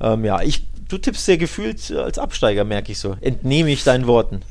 Ähm, 0.00 0.24
ja, 0.24 0.40
ich 0.40 0.69
du 0.90 0.98
tippst 0.98 1.24
sehr 1.24 1.38
gefühlt 1.38 1.90
als 1.92 2.18
Absteiger, 2.18 2.64
merke 2.64 2.92
ich 2.92 2.98
so. 2.98 3.16
Entnehme 3.20 3.70
ich 3.70 3.84
deinen 3.84 4.06
Worten. 4.06 4.42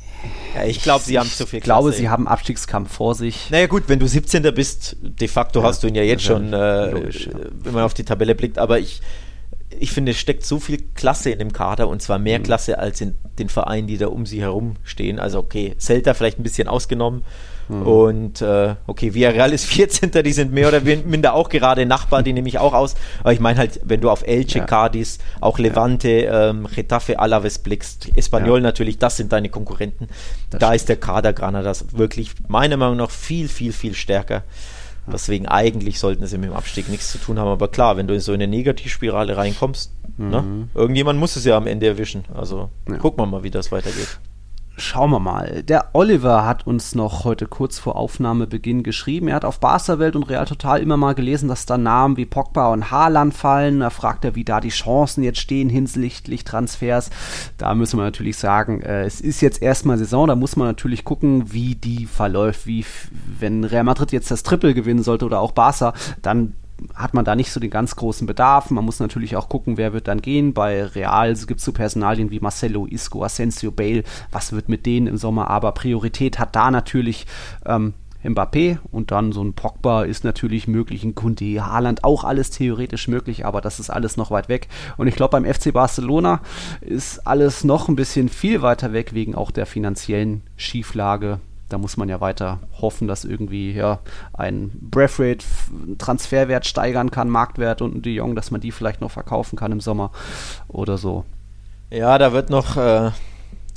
Ja, 0.54 0.64
ich 0.64 0.82
glaube, 0.82 1.04
sie 1.04 1.18
haben 1.18 1.30
zu 1.30 1.46
viel 1.46 1.58
Ich 1.58 1.64
glaube, 1.64 1.92
sie 1.92 2.08
haben 2.08 2.26
Abstiegskampf 2.28 2.92
vor 2.92 3.14
sich. 3.14 3.48
Naja, 3.50 3.66
gut, 3.66 3.84
wenn 3.86 3.98
du 3.98 4.06
17. 4.06 4.42
bist, 4.54 4.96
de 5.00 5.28
facto 5.28 5.60
ja, 5.60 5.66
hast 5.66 5.82
du 5.82 5.86
ihn 5.86 5.94
ja 5.94 6.02
jetzt 6.02 6.24
schon, 6.24 6.52
äh, 6.52 6.90
logisch, 6.90 7.26
ja. 7.26 7.38
wenn 7.62 7.74
man 7.74 7.84
auf 7.84 7.94
die 7.94 8.04
Tabelle 8.04 8.34
blickt, 8.34 8.58
aber 8.58 8.78
ich, 8.78 9.00
ich 9.78 9.92
finde, 9.92 10.12
es 10.12 10.18
steckt 10.18 10.44
so 10.44 10.58
viel 10.58 10.82
Klasse 10.94 11.30
in 11.30 11.38
dem 11.38 11.52
Kader 11.52 11.88
und 11.88 12.02
zwar 12.02 12.18
mehr 12.18 12.38
mhm. 12.38 12.42
Klasse 12.42 12.78
als 12.78 13.00
in 13.00 13.14
den 13.38 13.48
Vereinen, 13.48 13.86
die 13.86 13.98
da 13.98 14.08
um 14.08 14.26
sie 14.26 14.40
herum 14.40 14.76
stehen. 14.82 15.18
Also, 15.18 15.38
okay, 15.38 15.74
Celta 15.78 16.14
vielleicht 16.14 16.38
ein 16.38 16.42
bisschen 16.42 16.68
ausgenommen. 16.68 17.22
Mhm. 17.70 17.86
Und 17.86 18.42
äh, 18.42 18.74
okay, 18.86 19.14
Villarreal 19.14 19.52
ist 19.52 19.64
14. 19.66 20.10
Die 20.10 20.32
sind 20.32 20.52
mehr 20.52 20.68
oder 20.68 20.80
minder 20.80 21.34
auch 21.34 21.48
gerade 21.48 21.86
Nachbarn, 21.86 22.24
die 22.24 22.32
nehme 22.32 22.48
ich 22.48 22.58
auch 22.58 22.74
aus. 22.74 22.96
Aber 23.20 23.32
ich 23.32 23.40
meine 23.40 23.58
halt, 23.58 23.80
wenn 23.84 24.00
du 24.00 24.10
auf 24.10 24.26
Elche, 24.26 24.58
ja. 24.58 24.64
Cadiz, 24.64 25.18
auch 25.40 25.58
Levante, 25.58 26.08
ähm, 26.08 26.66
Getafe, 26.74 27.18
Alaves 27.18 27.58
blickst, 27.60 28.08
Espanyol 28.16 28.58
ja. 28.58 28.64
natürlich, 28.64 28.98
das 28.98 29.16
sind 29.16 29.32
deine 29.32 29.48
Konkurrenten. 29.48 30.08
Das 30.50 30.58
da 30.58 30.66
stimmt. 30.66 30.76
ist 30.76 30.88
der 30.88 30.96
Kader 30.96 31.32
Granadas 31.32 31.96
wirklich 31.96 32.32
meiner 32.48 32.76
Meinung 32.76 32.96
nach 32.96 33.10
viel, 33.10 33.48
viel, 33.48 33.72
viel 33.72 33.94
stärker. 33.94 34.42
Deswegen 35.12 35.48
eigentlich 35.48 35.98
sollten 35.98 36.26
sie 36.26 36.38
mit 36.38 36.50
dem 36.50 36.56
Abstieg 36.56 36.88
nichts 36.88 37.10
zu 37.10 37.18
tun 37.18 37.38
haben. 37.38 37.48
Aber 37.48 37.68
klar, 37.68 37.96
wenn 37.96 38.06
du 38.06 38.14
in 38.14 38.20
so 38.20 38.32
eine 38.32 38.46
Negativspirale 38.46 39.36
reinkommst, 39.36 39.92
ne, 40.18 40.42
mhm. 40.42 40.58
ne, 40.58 40.68
irgendjemand 40.74 41.18
muss 41.18 41.36
es 41.36 41.44
ja 41.44 41.56
am 41.56 41.66
Ende 41.66 41.86
erwischen. 41.86 42.24
Also 42.34 42.70
ja. 42.88 42.96
gucken 42.96 43.20
wir 43.20 43.26
mal, 43.26 43.42
wie 43.42 43.50
das 43.50 43.72
weitergeht. 43.72 44.18
Schauen 44.80 45.10
wir 45.10 45.20
mal. 45.20 45.62
Der 45.62 45.90
Oliver 45.92 46.46
hat 46.46 46.66
uns 46.66 46.94
noch 46.94 47.24
heute 47.24 47.46
kurz 47.46 47.78
vor 47.78 47.96
Aufnahmebeginn 47.96 48.82
geschrieben. 48.82 49.28
Er 49.28 49.34
hat 49.34 49.44
auf 49.44 49.60
Barca-Welt 49.60 50.16
und 50.16 50.22
Real 50.22 50.46
Total 50.46 50.80
immer 50.80 50.96
mal 50.96 51.14
gelesen, 51.14 51.50
dass 51.50 51.66
da 51.66 51.76
Namen 51.76 52.16
wie 52.16 52.24
Pogba 52.24 52.72
und 52.72 52.90
Haaland 52.90 53.34
fallen. 53.34 53.80
Da 53.80 53.90
fragt 53.90 54.24
er, 54.24 54.34
wie 54.34 54.44
da 54.44 54.58
die 54.58 54.70
Chancen 54.70 55.22
jetzt 55.22 55.38
stehen 55.38 55.68
hinsichtlich 55.68 56.44
Transfers. 56.44 57.10
Da 57.58 57.74
müssen 57.74 57.98
wir 57.98 58.04
natürlich 58.04 58.38
sagen, 58.38 58.80
äh, 58.80 59.02
es 59.04 59.20
ist 59.20 59.42
jetzt 59.42 59.60
erstmal 59.60 59.98
Saison. 59.98 60.26
Da 60.26 60.34
muss 60.34 60.56
man 60.56 60.66
natürlich 60.66 61.04
gucken, 61.04 61.52
wie 61.52 61.74
die 61.74 62.06
verläuft. 62.06 62.66
Wie, 62.66 62.86
wenn 63.38 63.64
Real 63.64 63.84
Madrid 63.84 64.12
jetzt 64.12 64.30
das 64.30 64.42
Triple 64.42 64.72
gewinnen 64.72 65.02
sollte 65.02 65.26
oder 65.26 65.40
auch 65.40 65.52
Barca, 65.52 65.92
dann 66.22 66.54
hat 66.94 67.14
man 67.14 67.24
da 67.24 67.36
nicht 67.36 67.52
so 67.52 67.60
den 67.60 67.70
ganz 67.70 67.96
großen 67.96 68.26
Bedarf. 68.26 68.70
Man 68.70 68.84
muss 68.84 69.00
natürlich 69.00 69.36
auch 69.36 69.48
gucken, 69.48 69.76
wer 69.76 69.92
wird 69.92 70.08
dann 70.08 70.22
gehen. 70.22 70.54
Bei 70.54 70.84
Real 70.84 71.34
gibt 71.34 71.60
es 71.60 71.64
so 71.64 71.72
Personalien 71.72 72.30
wie 72.30 72.40
Marcelo, 72.40 72.86
Isco, 72.86 73.24
Asensio, 73.24 73.70
Bale. 73.70 74.04
Was 74.30 74.52
wird 74.52 74.68
mit 74.68 74.86
denen 74.86 75.06
im 75.06 75.16
Sommer? 75.16 75.48
Aber 75.48 75.72
Priorität 75.72 76.38
hat 76.38 76.56
da 76.56 76.70
natürlich 76.70 77.26
ähm, 77.66 77.94
Mbappé 78.22 78.78
und 78.90 79.10
dann 79.10 79.32
so 79.32 79.42
ein 79.42 79.54
Pogba 79.54 80.02
ist 80.02 80.24
natürlich 80.24 80.68
möglich, 80.68 81.04
ein 81.04 81.14
Kunde, 81.14 81.64
Haaland 81.64 82.04
auch 82.04 82.24
alles 82.24 82.50
theoretisch 82.50 83.08
möglich, 83.08 83.46
aber 83.46 83.60
das 83.60 83.80
ist 83.80 83.90
alles 83.90 84.16
noch 84.16 84.30
weit 84.30 84.48
weg. 84.48 84.68
Und 84.96 85.06
ich 85.06 85.16
glaube, 85.16 85.32
beim 85.32 85.44
FC 85.44 85.72
Barcelona 85.72 86.40
ist 86.80 87.26
alles 87.26 87.64
noch 87.64 87.88
ein 87.88 87.96
bisschen 87.96 88.28
viel 88.28 88.62
weiter 88.62 88.92
weg 88.92 89.14
wegen 89.14 89.34
auch 89.34 89.50
der 89.50 89.66
finanziellen 89.66 90.42
Schieflage 90.56 91.40
da 91.70 91.78
muss 91.78 91.96
man 91.96 92.08
ja 92.08 92.20
weiter 92.20 92.60
hoffen, 92.80 93.08
dass 93.08 93.24
irgendwie 93.24 93.72
ja, 93.72 94.00
ein 94.32 94.70
Breathrate 94.80 95.44
Transferwert 95.98 96.66
steigern 96.66 97.10
kann, 97.10 97.30
Marktwert 97.30 97.80
und 97.80 98.04
die 98.04 98.14
Jong, 98.14 98.34
dass 98.34 98.50
man 98.50 98.60
die 98.60 98.72
vielleicht 98.72 99.00
noch 99.00 99.10
verkaufen 99.10 99.56
kann 99.56 99.72
im 99.72 99.80
Sommer 99.80 100.10
oder 100.68 100.98
so. 100.98 101.24
Ja, 101.90 102.18
da 102.18 102.32
wird 102.32 102.50
noch 102.50 102.76
äh, 102.76 103.10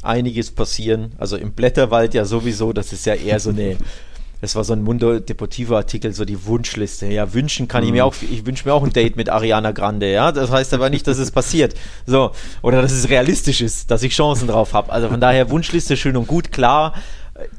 einiges 0.02 0.52
passieren. 0.52 1.14
Also 1.18 1.38
im 1.38 1.54
Blätterwald 1.54 2.14
ja 2.14 2.26
sowieso, 2.26 2.74
das 2.74 2.94
ist 2.94 3.06
ja 3.06 3.14
eher 3.14 3.40
so 3.40 3.52
eine 3.52 3.78
das 4.44 4.56
war 4.56 4.66
so 4.66 4.74
ein 4.74 4.84
Mundo 4.84 5.22
Deportivo 5.22 5.78
Artikel, 5.78 6.12
so 6.12 6.26
die 6.26 6.46
Wunschliste. 6.46 7.06
Ja, 7.06 7.34
wünschen 7.34 7.70
kann 7.70 7.84
mhm. 7.84 7.88
ich 7.88 7.94
mir 7.94 8.06
auch, 8.06 8.14
ich 8.30 8.46
wünsche 8.46 8.68
mir 8.68 8.74
auch 8.74 8.84
ein 8.84 8.92
Date 8.92 9.16
mit 9.16 9.30
Ariana 9.30 9.72
Grande, 9.72 10.12
ja. 10.12 10.34
Das 10.34 10.52
heißt 10.52 10.74
aber 10.74 10.90
nicht, 10.90 11.08
dass 11.08 11.18
es 11.18 11.32
passiert. 11.32 11.76
So. 12.06 12.32
Oder 12.62 12.82
dass 12.82 12.92
es 12.92 13.08
realistisch 13.08 13.62
ist, 13.62 13.90
dass 13.90 14.04
ich 14.04 14.14
Chancen 14.14 14.50
drauf 14.50 14.74
habe. 14.74 14.92
Also 14.92 15.08
von 15.08 15.22
daher 15.22 15.50
Wunschliste 15.50 15.96
schön 15.96 16.18
und 16.18 16.28
gut, 16.28 16.52
klar 16.52 16.94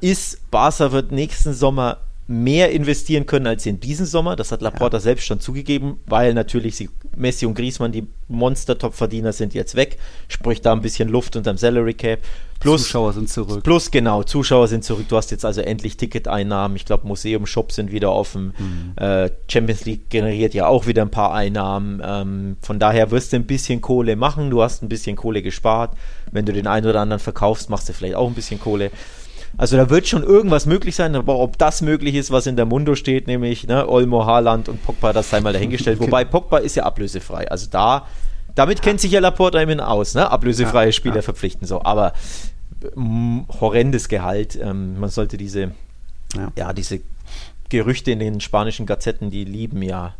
ist, 0.01 0.51
Barca 0.51 0.93
wird 0.93 1.13
nächsten 1.13 1.53
Sommer 1.53 1.99
mehr 2.27 2.71
investieren 2.71 3.27
können 3.27 3.47
als 3.47 3.67
in 3.67 3.81
diesem 3.81 4.07
Sommer. 4.07 4.35
Das 4.35 4.51
hat 4.51 4.63
Laporta 4.63 4.97
ja. 4.97 5.01
selbst 5.01 5.27
schon 5.27 5.41
zugegeben, 5.41 6.01
weil 6.07 6.33
natürlich 6.33 6.77
sie, 6.77 6.89
Messi 7.15 7.45
und 7.45 7.55
Griezmann 7.55 7.93
die 7.93 8.07
Monster-Top-Verdiener 8.29 9.33
sind 9.33 9.53
jetzt 9.53 9.75
weg. 9.75 9.99
Sprich 10.29 10.63
da 10.63 10.73
ein 10.73 10.81
bisschen 10.81 11.09
Luft 11.11 11.37
unterm 11.37 11.59
Salary 11.59 11.95
Cap. 11.95 12.21
Plus, 12.61 12.85
Zuschauer 12.85 13.13
sind 13.13 13.29
zurück. 13.29 13.63
Plus, 13.63 13.91
genau, 13.91 14.23
Zuschauer 14.23 14.69
sind 14.69 14.85
zurück. 14.85 15.05
Du 15.11 15.17
hast 15.17 15.31
jetzt 15.31 15.45
also 15.45 15.61
endlich 15.61 15.99
Ticketeinnahmen. 15.99 16.77
Ich 16.79 16.87
glaube, 16.87 17.07
Museum-Shops 17.07 17.75
sind 17.75 17.93
wieder 17.93 18.11
offen. 18.11 18.55
Mhm. 18.59 18.93
Äh, 18.97 19.31
Champions 19.51 19.85
League 19.85 20.09
generiert 20.09 20.55
ja 20.55 20.67
auch 20.67 20.87
wieder 20.87 21.03
ein 21.03 21.11
paar 21.11 21.35
Einnahmen. 21.35 22.01
Ähm, 22.03 22.57
von 22.63 22.79
daher 22.79 23.11
wirst 23.11 23.35
du 23.35 23.37
ein 23.37 23.45
bisschen 23.45 23.83
Kohle 23.83 24.17
machen. 24.17 24.49
Du 24.49 24.63
hast 24.63 24.83
ein 24.83 24.89
bisschen 24.89 25.15
Kohle 25.15 25.43
gespart. 25.43 25.95
Wenn 26.33 26.47
du 26.47 26.55
den 26.55 26.67
einen 26.67 26.87
oder 26.87 27.03
anderen 27.03 27.21
verkaufst, 27.21 27.69
machst 27.69 27.91
du 27.91 27.93
vielleicht 27.93 28.15
auch 28.15 28.29
ein 28.29 28.35
bisschen 28.35 28.59
Kohle. 28.59 28.91
Also 29.57 29.77
da 29.77 29.89
wird 29.91 30.09
schon 30.09 30.23
irgendwas 30.23 30.67
möglich 30.67 30.97
sein, 30.97 31.15
aber 31.15 31.39
ob 31.39 31.59
das 31.59 31.81
möglich 31.81 32.15
ist, 32.15 32.31
was 32.31 32.47
in 32.47 32.57
der 32.57 32.65
Mundo 32.65 32.95
steht, 32.95 33.27
nämlich 33.27 33.67
ne, 33.67 33.89
Olmo, 33.89 34.27
Haaland 34.27 34.69
und 34.69 34.83
Pogba, 34.85 35.13
das 35.13 35.31
sei 35.31 35.41
mal 35.41 35.53
dahingestellt. 35.53 35.99
Okay. 36.01 36.07
Wobei 36.09 36.25
Pogba 36.25 36.59
ist 36.59 36.75
ja 36.75 36.85
ablösefrei. 36.85 37.49
Also 37.51 37.69
da, 37.71 38.07
damit 38.55 38.83
kennt 38.83 39.01
sich 39.01 39.13
ja 39.13 39.21
Laporta 39.21 39.61
immerhin 39.61 39.81
aus, 39.81 40.15
ne? 40.15 40.29
Ablösefreie 40.29 40.87
ja, 40.87 40.93
Spieler 40.93 41.17
ja. 41.17 41.23
verpflichten 41.23 41.67
so. 41.67 41.83
Aber 41.83 42.15
mh, 42.95 43.03
mm, 43.03 43.47
horrendes 43.61 44.09
Gehalt. 44.09 44.59
Ähm, 44.61 44.99
man 44.99 45.11
sollte 45.11 45.37
diese, 45.37 45.73
ja. 46.35 46.53
ja, 46.57 46.73
diese 46.73 47.01
Gerüchte 47.69 48.11
in 48.11 48.19
den 48.19 48.41
spanischen 48.41 48.87
Gazetten, 48.87 49.31
die 49.31 49.45
lieben 49.45 49.83
ja 49.83 50.15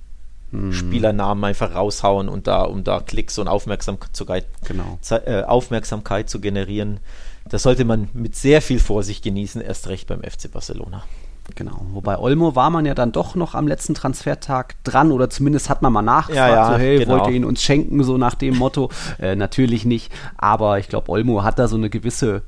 hm. 0.51 0.73
Spielernamen 0.73 1.45
einfach 1.45 1.75
raushauen 1.75 2.29
und 2.29 2.47
da, 2.47 2.63
um 2.63 2.85
da 2.85 3.01
Klicks 3.01 3.39
und 3.39 3.49
Aufmerksamkeit 3.49 4.07
zu, 4.13 4.27
genau. 4.27 4.99
äh, 5.11 5.43
Aufmerksamkeit 5.43 6.31
zu 6.31 6.41
generieren 6.41 7.01
das 7.49 7.63
sollte 7.63 7.85
man 7.85 8.09
mit 8.13 8.37
sehr 8.37 8.63
viel 8.63 8.79
Vorsicht 8.79 9.23
genießen, 9.23 9.61
erst 9.61 9.89
recht 9.89 10.07
beim 10.07 10.23
FC 10.23 10.51
Barcelona. 10.51 11.05
Genau, 11.55 11.83
wobei 11.93 12.19
Olmo 12.19 12.57
war 12.57 12.71
man 12.71 12.87
ja 12.87 12.95
dann 12.95 13.13
doch 13.13 13.35
noch 13.35 13.55
am 13.55 13.69
letzten 13.69 13.93
Transfertag 13.95 14.83
dran 14.83 15.13
oder 15.13 15.29
zumindest 15.29 15.69
hat 15.69 15.83
man 15.83 15.93
mal 15.93 16.01
nachgefragt, 16.01 16.51
ja, 16.51 16.57
ja, 16.57 16.73
so, 16.73 16.79
hey, 16.79 16.99
genau. 16.99 17.19
wollt 17.19 17.29
ihr 17.29 17.35
ihn 17.35 17.45
uns 17.45 17.63
schenken, 17.63 18.03
so 18.03 18.17
nach 18.17 18.35
dem 18.35 18.57
Motto. 18.57 18.91
Äh, 19.21 19.37
natürlich 19.37 19.85
nicht, 19.85 20.11
aber 20.39 20.79
ich 20.79 20.89
glaube, 20.89 21.11
Olmo 21.11 21.43
hat 21.43 21.59
da 21.59 21.69
so 21.69 21.77
eine 21.77 21.91
gewisse 21.91 22.43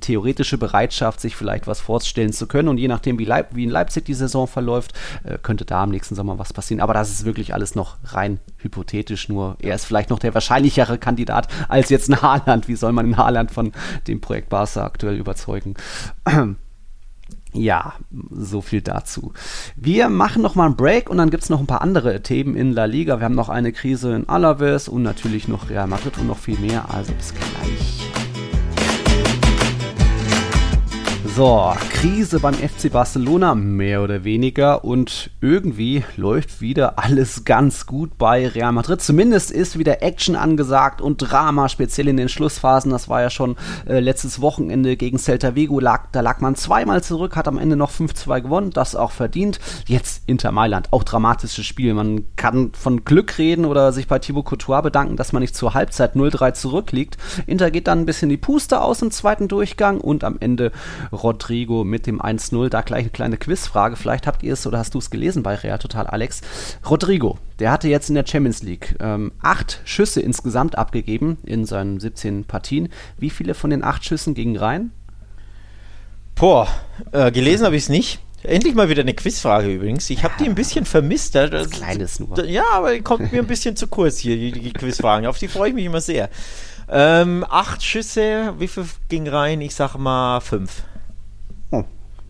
theoretische 0.00 0.58
Bereitschaft, 0.58 1.20
sich 1.20 1.36
vielleicht 1.36 1.66
was 1.66 1.80
vorstellen 1.80 2.32
zu 2.32 2.46
können. 2.46 2.68
Und 2.68 2.78
je 2.78 2.88
nachdem, 2.88 3.18
wie, 3.18 3.24
Leip 3.24 3.54
wie 3.54 3.64
in 3.64 3.70
Leipzig 3.70 4.04
die 4.04 4.14
Saison 4.14 4.46
verläuft, 4.46 4.92
äh, 5.24 5.38
könnte 5.38 5.64
da 5.64 5.84
im 5.84 5.90
nächsten 5.90 6.14
Sommer 6.14 6.38
was 6.38 6.52
passieren. 6.52 6.80
Aber 6.80 6.94
das 6.94 7.10
ist 7.10 7.24
wirklich 7.24 7.54
alles 7.54 7.74
noch 7.74 7.96
rein 8.04 8.40
hypothetisch. 8.58 9.28
Nur 9.28 9.56
er 9.60 9.74
ist 9.74 9.84
vielleicht 9.84 10.10
noch 10.10 10.18
der 10.18 10.34
wahrscheinlichere 10.34 10.98
Kandidat 10.98 11.48
als 11.68 11.90
jetzt 11.90 12.08
ein 12.08 12.22
Haaland. 12.22 12.68
Wie 12.68 12.76
soll 12.76 12.92
man 12.92 13.06
in 13.06 13.16
Haaland 13.16 13.50
von 13.50 13.72
dem 14.06 14.20
Projekt 14.20 14.48
Barca 14.48 14.84
aktuell 14.84 15.16
überzeugen? 15.16 15.74
Ja, 17.54 17.94
so 18.30 18.60
viel 18.60 18.82
dazu. 18.82 19.32
Wir 19.74 20.10
machen 20.10 20.42
noch 20.42 20.54
mal 20.54 20.66
einen 20.66 20.76
Break 20.76 21.08
und 21.08 21.16
dann 21.16 21.30
gibt 21.30 21.44
es 21.44 21.50
noch 21.50 21.60
ein 21.60 21.66
paar 21.66 21.80
andere 21.80 22.22
Themen 22.22 22.54
in 22.54 22.72
La 22.72 22.84
Liga. 22.84 23.20
Wir 23.20 23.24
haben 23.24 23.34
noch 23.34 23.48
eine 23.48 23.72
Krise 23.72 24.14
in 24.14 24.28
Alaves 24.28 24.86
und 24.86 25.02
natürlich 25.02 25.48
noch 25.48 25.70
Real 25.70 25.86
Madrid 25.86 26.18
und 26.18 26.26
noch 26.26 26.38
viel 26.38 26.58
mehr. 26.58 26.84
Also 26.92 27.12
bis 27.14 27.32
gleich. 27.32 28.27
So, 31.38 31.72
Krise 31.90 32.40
beim 32.40 32.54
FC 32.54 32.90
Barcelona, 32.90 33.54
mehr 33.54 34.02
oder 34.02 34.24
weniger. 34.24 34.84
Und 34.84 35.30
irgendwie 35.40 36.02
läuft 36.16 36.60
wieder 36.60 36.98
alles 36.98 37.44
ganz 37.44 37.86
gut 37.86 38.18
bei 38.18 38.48
Real 38.48 38.72
Madrid. 38.72 39.00
Zumindest 39.00 39.52
ist 39.52 39.78
wieder 39.78 40.02
Action 40.02 40.34
angesagt 40.34 41.00
und 41.00 41.18
Drama, 41.18 41.68
speziell 41.68 42.08
in 42.08 42.16
den 42.16 42.28
Schlussphasen. 42.28 42.90
Das 42.90 43.08
war 43.08 43.22
ja 43.22 43.30
schon 43.30 43.54
äh, 43.86 44.00
letztes 44.00 44.40
Wochenende 44.40 44.96
gegen 44.96 45.16
Celta 45.16 45.54
Vigo. 45.54 45.78
Lag, 45.78 46.06
da 46.10 46.22
lag 46.22 46.40
man 46.40 46.56
zweimal 46.56 47.04
zurück, 47.04 47.36
hat 47.36 47.46
am 47.46 47.58
Ende 47.58 47.76
noch 47.76 47.92
5-2 47.92 48.40
gewonnen. 48.40 48.70
Das 48.70 48.96
auch 48.96 49.12
verdient. 49.12 49.60
Jetzt 49.86 50.24
Inter 50.26 50.50
Mailand, 50.50 50.92
auch 50.92 51.04
dramatisches 51.04 51.64
Spiel. 51.64 51.94
Man 51.94 52.24
kann 52.34 52.72
von 52.72 53.04
Glück 53.04 53.38
reden 53.38 53.64
oder 53.64 53.92
sich 53.92 54.08
bei 54.08 54.18
Thibaut 54.18 54.46
Courtois 54.46 54.82
bedanken, 54.82 55.14
dass 55.14 55.32
man 55.32 55.42
nicht 55.42 55.54
zur 55.54 55.74
Halbzeit 55.74 56.16
0-3 56.16 56.54
zurückliegt. 56.54 57.16
Inter 57.46 57.70
geht 57.70 57.86
dann 57.86 58.00
ein 58.00 58.06
bisschen 58.06 58.28
die 58.28 58.36
Puste 58.36 58.80
aus 58.80 59.02
im 59.02 59.12
zweiten 59.12 59.46
Durchgang 59.46 60.00
und 60.00 60.24
am 60.24 60.36
Ende 60.40 60.72
Rodrigo 61.28 61.84
mit 61.84 62.06
dem 62.06 62.22
1-0. 62.22 62.70
Da 62.70 62.80
gleich 62.80 63.00
eine 63.00 63.10
kleine 63.10 63.36
Quizfrage. 63.36 63.96
Vielleicht 63.96 64.26
habt 64.26 64.42
ihr 64.42 64.54
es 64.54 64.66
oder 64.66 64.78
hast 64.78 64.94
du 64.94 64.98
es 64.98 65.10
gelesen 65.10 65.42
bei 65.42 65.54
Real 65.54 65.78
Total, 65.78 66.06
Alex. 66.06 66.40
Rodrigo, 66.88 67.38
der 67.58 67.70
hatte 67.70 67.88
jetzt 67.88 68.08
in 68.08 68.14
der 68.14 68.26
Champions 68.26 68.62
League 68.62 68.96
ähm, 69.00 69.32
acht 69.42 69.82
Schüsse 69.84 70.22
insgesamt 70.22 70.78
abgegeben 70.78 71.36
in 71.44 71.66
seinen 71.66 72.00
17 72.00 72.44
Partien. 72.44 72.88
Wie 73.18 73.28
viele 73.28 73.52
von 73.52 73.68
den 73.68 73.84
acht 73.84 74.04
Schüssen 74.06 74.32
gingen 74.32 74.56
rein? 74.56 74.90
Boah, 76.34 76.68
äh, 77.12 77.30
gelesen 77.30 77.66
habe 77.66 77.76
ich 77.76 77.82
es 77.82 77.88
nicht. 77.90 78.20
Endlich 78.44 78.74
mal 78.74 78.88
wieder 78.88 79.02
eine 79.02 79.14
Quizfrage 79.14 79.74
übrigens. 79.74 80.08
Ich 80.08 80.22
habe 80.22 80.34
die 80.38 80.44
ein 80.44 80.54
bisschen 80.54 80.84
vermisst. 80.84 81.34
Das, 81.34 81.50
das 81.50 81.70
Kleines 81.70 82.20
nur. 82.20 82.42
Ja, 82.44 82.64
aber 82.72 82.94
die 82.94 83.02
kommt 83.02 83.32
mir 83.32 83.40
ein 83.40 83.48
bisschen 83.48 83.76
zu 83.76 83.88
kurz 83.88 84.18
hier, 84.18 84.36
die, 84.36 84.52
die 84.52 84.72
Quizfragen. 84.72 85.26
Auf 85.26 85.38
die 85.38 85.48
freue 85.48 85.70
ich 85.70 85.74
mich 85.74 85.84
immer 85.84 86.00
sehr. 86.00 86.30
Ähm, 86.90 87.44
acht 87.48 87.82
Schüsse, 87.82 88.54
wie 88.58 88.68
viel 88.68 88.84
ging 89.08 89.28
rein? 89.28 89.60
Ich 89.60 89.74
sag 89.74 89.96
mal 89.96 90.40
fünf. 90.40 90.84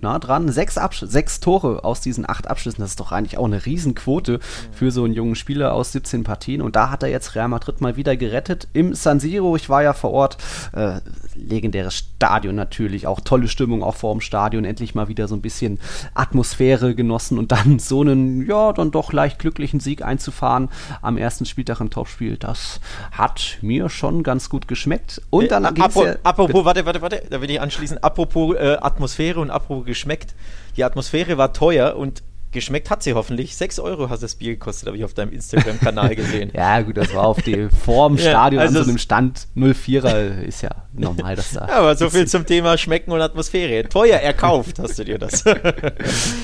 Nah 0.01 0.19
dran. 0.19 0.49
Sechs, 0.51 0.79
Absch 0.79 1.05
sechs 1.07 1.41
Tore 1.41 1.85
aus 1.85 2.01
diesen 2.01 2.29
acht 2.29 2.49
Abschlüssen. 2.49 2.81
Das 2.81 2.91
ist 2.91 3.01
doch 3.01 3.13
eigentlich 3.13 3.39
auch 3.39 3.45
eine 3.45 3.65
Riesenquote 3.65 4.41
für 4.73 4.91
so 4.91 5.05
einen 5.05 5.15
jungen 5.15 5.35
Spieler 5.35 5.73
aus 5.75 5.93
17 5.93 6.25
Partien. 6.25 6.63
Und 6.63 6.77
da 6.77 6.91
hat 6.91 7.03
er 7.03 7.09
jetzt 7.09 7.35
Real 7.35 7.49
Madrid 7.49 7.81
mal 7.81 7.97
wieder 7.97 8.17
gerettet. 8.17 8.69
Im 8.73 8.95
San 8.95 9.21
Siro, 9.21 9.57
ich 9.57 9.69
war 9.69 9.83
ja 9.83 9.93
vor 9.93 10.13
Ort. 10.13 10.39
Äh, 10.73 11.01
legendäres 11.39 11.95
Stadion 11.95 12.55
natürlich. 12.55 13.07
Auch 13.07 13.21
tolle 13.21 13.49
Stimmung 13.49 13.83
auch 13.83 13.95
vor 13.95 14.15
dem 14.15 14.21
Stadion. 14.21 14.65
Endlich 14.65 14.95
mal 14.95 15.09
wieder 15.09 15.29
so 15.29 15.35
ein 15.35 15.41
bisschen 15.41 15.79
Atmosphäre 16.15 16.95
genossen 16.95 17.39
und 17.39 17.53
dann 17.53 17.79
so 17.79 18.01
einen, 18.01 18.47
ja, 18.47 18.73
dann 18.73 18.91
doch 18.91 19.13
leicht 19.13 19.39
glücklichen 19.39 19.81
Sieg 19.81 20.03
einzufahren 20.03 20.69
am 21.03 21.17
ersten 21.17 21.47
Spieltag 21.47 21.81
im 21.81 21.91
Topspiel. 21.91 22.37
Das 22.37 22.81
hat 23.13 23.59
mir 23.63 23.89
schon 23.89 24.23
ganz 24.23 24.49
gut 24.49 24.69
geschmeckt. 24.69 25.23
Und 25.31 25.51
dann 25.51 25.65
äh, 25.65 25.81
apro 25.81 26.05
ja, 26.05 26.17
Apropos, 26.23 26.65
warte, 26.65 26.85
warte, 26.87 27.03
warte, 27.03 27.23
da 27.31 27.41
will 27.41 27.51
ich 27.51 27.61
anschließen. 27.61 28.03
Apropos 28.03 28.57
äh, 28.57 28.77
Atmosphäre 28.81 29.41
und 29.41 29.51
apropos 29.51 29.87
geschmeckt. 29.87 30.35
Die 30.77 30.85
Atmosphäre 30.85 31.39
war 31.39 31.53
teuer 31.53 31.97
und 31.97 32.23
geschmeckt 32.53 32.91
hat 32.91 33.03
sie 33.03 33.15
hoffentlich. 33.15 33.57
6 33.57 33.79
Euro 33.81 34.09
hat 34.09 34.23
das 34.23 34.35
Bier 34.35 34.53
gekostet, 34.53 34.87
habe 34.87 34.97
ich 34.97 35.05
auf 35.05 35.15
deinem 35.15 35.33
Instagram-Kanal 35.33 36.17
gesehen. 36.17 36.51
ja, 36.55 36.81
gut, 36.81 36.97
das 36.97 37.15
war 37.15 37.25
auf 37.25 37.43
dem 37.43 37.71
vorm 37.71 38.19
Stadion 38.19 38.61
ja, 38.61 38.67
also 38.67 38.79
an 38.79 38.85
so 38.85 38.91
einem 38.91 38.99
Stand 38.99 39.49
04er 39.57 40.43
ist 40.43 40.63
ja 40.63 40.71
normal, 40.93 41.37
dass 41.37 41.53
da. 41.53 41.67
Ja, 41.69 41.75
aber 41.81 41.97
so 41.97 42.09
viel 42.09 42.27
zum 42.27 42.47
Thema 42.47 42.79
Schmecken 42.79 43.13
und 43.13 43.21
Atmosphäre. 43.21 43.89
Teuer 43.89 44.19
erkauft 44.19 44.79
hast 44.79 44.99
du 44.99 45.05
dir 45.05 45.19
das. 45.19 45.45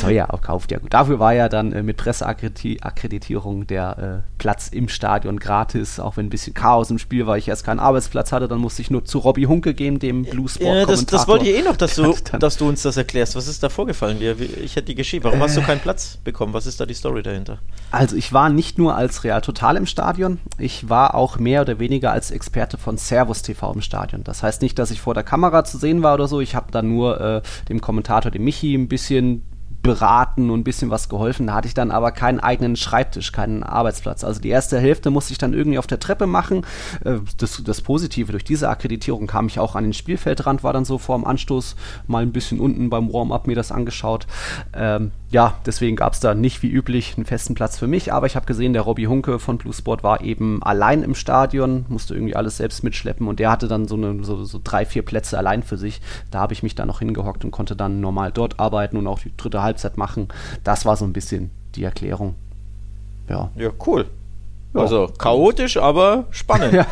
Teuer 0.01 0.27
erkauft, 0.27 0.71
ja 0.71 0.79
gut. 0.79 0.93
Dafür 0.93 1.19
war 1.19 1.33
ja 1.33 1.49
dann 1.49 1.73
äh, 1.73 1.83
mit 1.83 1.97
Presseakkreditierung 1.97 3.67
der 3.67 4.23
äh, 4.27 4.31
Platz 4.39 4.69
im 4.69 4.89
Stadion 4.89 5.39
gratis, 5.39 5.99
auch 5.99 6.17
wenn 6.17 6.27
ein 6.27 6.31
bisschen 6.31 6.53
Chaos 6.53 6.91
im 6.91 6.99
Spiel 6.99 7.27
war, 7.27 7.39
ich 7.39 7.49
erst 7.49 7.65
keinen 7.65 7.81
Arbeitsplatz 7.81 8.33
hatte, 8.33 8.49
dann 8.49 8.59
musste 8.59 8.83
ich 8.83 8.91
nur 8.91 9.05
zu 9.05 9.19
Robbie 9.19 9.47
Hunke 9.47 9.73
gehen, 9.73 9.99
dem 9.99 10.25
Bluesport. 10.25 10.77
Ja, 10.77 10.85
das, 10.85 11.07
das 11.07 11.27
wollte 11.27 11.47
ich 11.47 11.57
eh 11.57 11.63
noch, 11.63 11.77
dass 11.77 11.95
du, 11.95 12.15
dass 12.39 12.59
du 12.59 12.69
uns 12.69 12.83
das 12.83 12.97
erklärst. 12.97 13.37
Was 13.37 13.49
ist 13.49 13.63
da 13.63 13.69
vorgefallen 13.69 14.19
dir? 14.19 14.37
Ich 14.39 14.77
hätte 14.77 14.87
die 14.87 14.95
Geschichte. 14.95 15.25
Warum 15.25 15.41
hast 15.41 15.57
du 15.57 15.63
keinen 15.63 15.81
Platz? 15.81 15.93
Bekommen? 16.24 16.55
Was 16.55 16.66
ist 16.66 16.80
da 16.80 16.86
die 16.86 16.95
Story 16.95 17.22
dahinter? 17.22 17.59
Also 17.90 18.16
ich 18.16 18.32
war 18.32 18.49
nicht 18.49 18.78
nur 18.78 18.97
als 18.97 19.24
Real 19.24 19.40
Total 19.40 19.76
im 19.76 19.86
Stadion, 19.86 20.38
ich 20.59 20.88
war 20.88 21.14
auch 21.14 21.38
mehr 21.38 21.62
oder 21.62 21.78
weniger 21.78 22.12
als 22.12 22.30
Experte 22.30 22.78
von 22.78 22.97
Servus 22.97 23.42
TV 23.42 23.72
im 23.72 23.80
Stadion. 23.80 24.24
Das 24.24 24.42
heißt 24.42 24.62
nicht, 24.62 24.78
dass 24.78 24.90
ich 24.90 25.01
vor 25.01 25.14
der 25.14 25.22
Kamera 25.22 25.64
zu 25.64 25.78
sehen 25.78 26.03
war 26.03 26.14
oder 26.14 26.28
so. 26.28 26.40
Ich 26.40 26.55
habe 26.55 26.72
dann 26.72 26.88
nur 26.88 27.20
äh, 27.20 27.42
dem 27.68 27.80
Kommentator, 27.80 28.30
dem 28.30 28.45
Michi, 28.45 28.74
ein 28.74 28.88
bisschen 28.88 29.42
beraten 29.84 30.51
und 30.51 30.61
ein 30.61 30.64
bisschen 30.64 30.90
was 30.90 31.09
geholfen. 31.09 31.47
Da 31.47 31.55
hatte 31.55 31.68
ich 31.68 31.74
dann 31.74 31.92
aber 31.92 32.11
keinen 32.11 32.40
eigenen 32.40 32.74
Schreibtisch, 32.74 33.30
keinen 33.30 33.62
Arbeitsplatz. 33.62 34.24
Also 34.24 34.40
die 34.40 34.49
erste 34.49 34.80
Hälfte 34.80 35.11
musste 35.11 35.32
ich 35.32 35.38
dann 35.38 35.53
irgendwie 35.53 35.78
auf 35.78 35.86
der 35.86 36.01
Treppe 36.01 36.26
machen. 36.26 36.66
Äh, 37.05 37.18
das, 37.36 37.62
das 37.62 37.82
Positive, 37.82 38.32
durch 38.32 38.45
diese 38.45 38.68
Akkreditierung 38.68 39.28
kam 39.28 39.47
ich 39.47 39.61
auch 39.61 39.76
an 39.76 39.84
den 39.84 39.92
Spielfeldrand, 39.92 40.64
war 40.64 40.72
dann 40.72 40.84
so 40.86 40.99
vor 40.99 41.16
dem 41.16 41.26
Anstoß 41.26 41.76
mal 42.09 42.22
ein 42.22 42.32
bisschen 42.32 42.59
unten 42.59 42.90
beim 42.90 43.12
Warm-up 43.12 43.47
mir 43.47 43.55
das 43.55 43.70
angeschaut. 43.70 44.26
Ähm, 44.72 45.12
ja, 45.35 45.59
deswegen 45.66 45.97
gab 45.97 46.12
es 46.12 46.20
da 46.20 46.32
nicht 46.32 46.62
wie 46.62 46.70
üblich 46.70 47.14
einen 47.16 47.26
festen 47.26 47.57
Platz 47.57 47.76
für 47.76 47.89
mich, 47.89 48.12
aber 48.12 48.28
ich 48.28 48.37
habe 48.37 48.47
gesehen, 48.47 48.72
der 48.72 48.82
Robbie 48.82 49.09
Hunke 49.09 49.41
von 49.41 49.59
Blue 49.59 49.72
Sport 49.72 50.05
war 50.05 50.20
eben 50.20 50.62
allein 50.62 51.03
im 51.03 51.16
Stadion, 51.16 51.87
musste 51.89 52.14
irgendwie 52.14 52.37
alles 52.37 52.59
selbst 52.59 52.85
mitschleppen 52.85 53.26
und 53.26 53.41
der 53.41 53.51
hatte 53.51 53.66
dann 53.66 53.89
so, 53.89 53.97
eine, 53.97 54.22
so, 54.22 54.45
so 54.45 54.61
drei, 54.62 54.87
vier 54.87 55.03
Plätze 55.03 55.37
allein 55.37 55.64
für 55.64 55.76
sich. 55.76 56.01
Da 56.30 56.39
habe 56.39 56.53
ich 56.53 56.62
mich 56.62 56.76
dann 56.76 56.87
noch 56.87 57.01
hingehockt 57.01 57.45
und 57.45 57.51
konnte 57.51 57.74
dann 57.74 58.01
normal 58.01 58.30
dort 58.30 58.61
arbeiten 58.61 58.97
und 58.97 59.09
auch 59.09 59.18
die 59.18 59.37
dritte 59.37 59.61
Halbzeit 59.61 59.97
machen. 59.97 60.28
Das 60.62 60.87
war 60.87 60.97
so 60.97 61.05
ein 61.05 61.12
bisschen 61.12 61.51
die 61.74 61.82
Erklärung. 61.82 62.37
Ja. 63.28 63.51
Ja, 63.57 63.70
cool. 63.89 64.07
Also 64.75 65.09
chaotisch, 65.18 65.77
aber 65.77 66.25
spannend. 66.31 66.72
ja. 66.72 66.87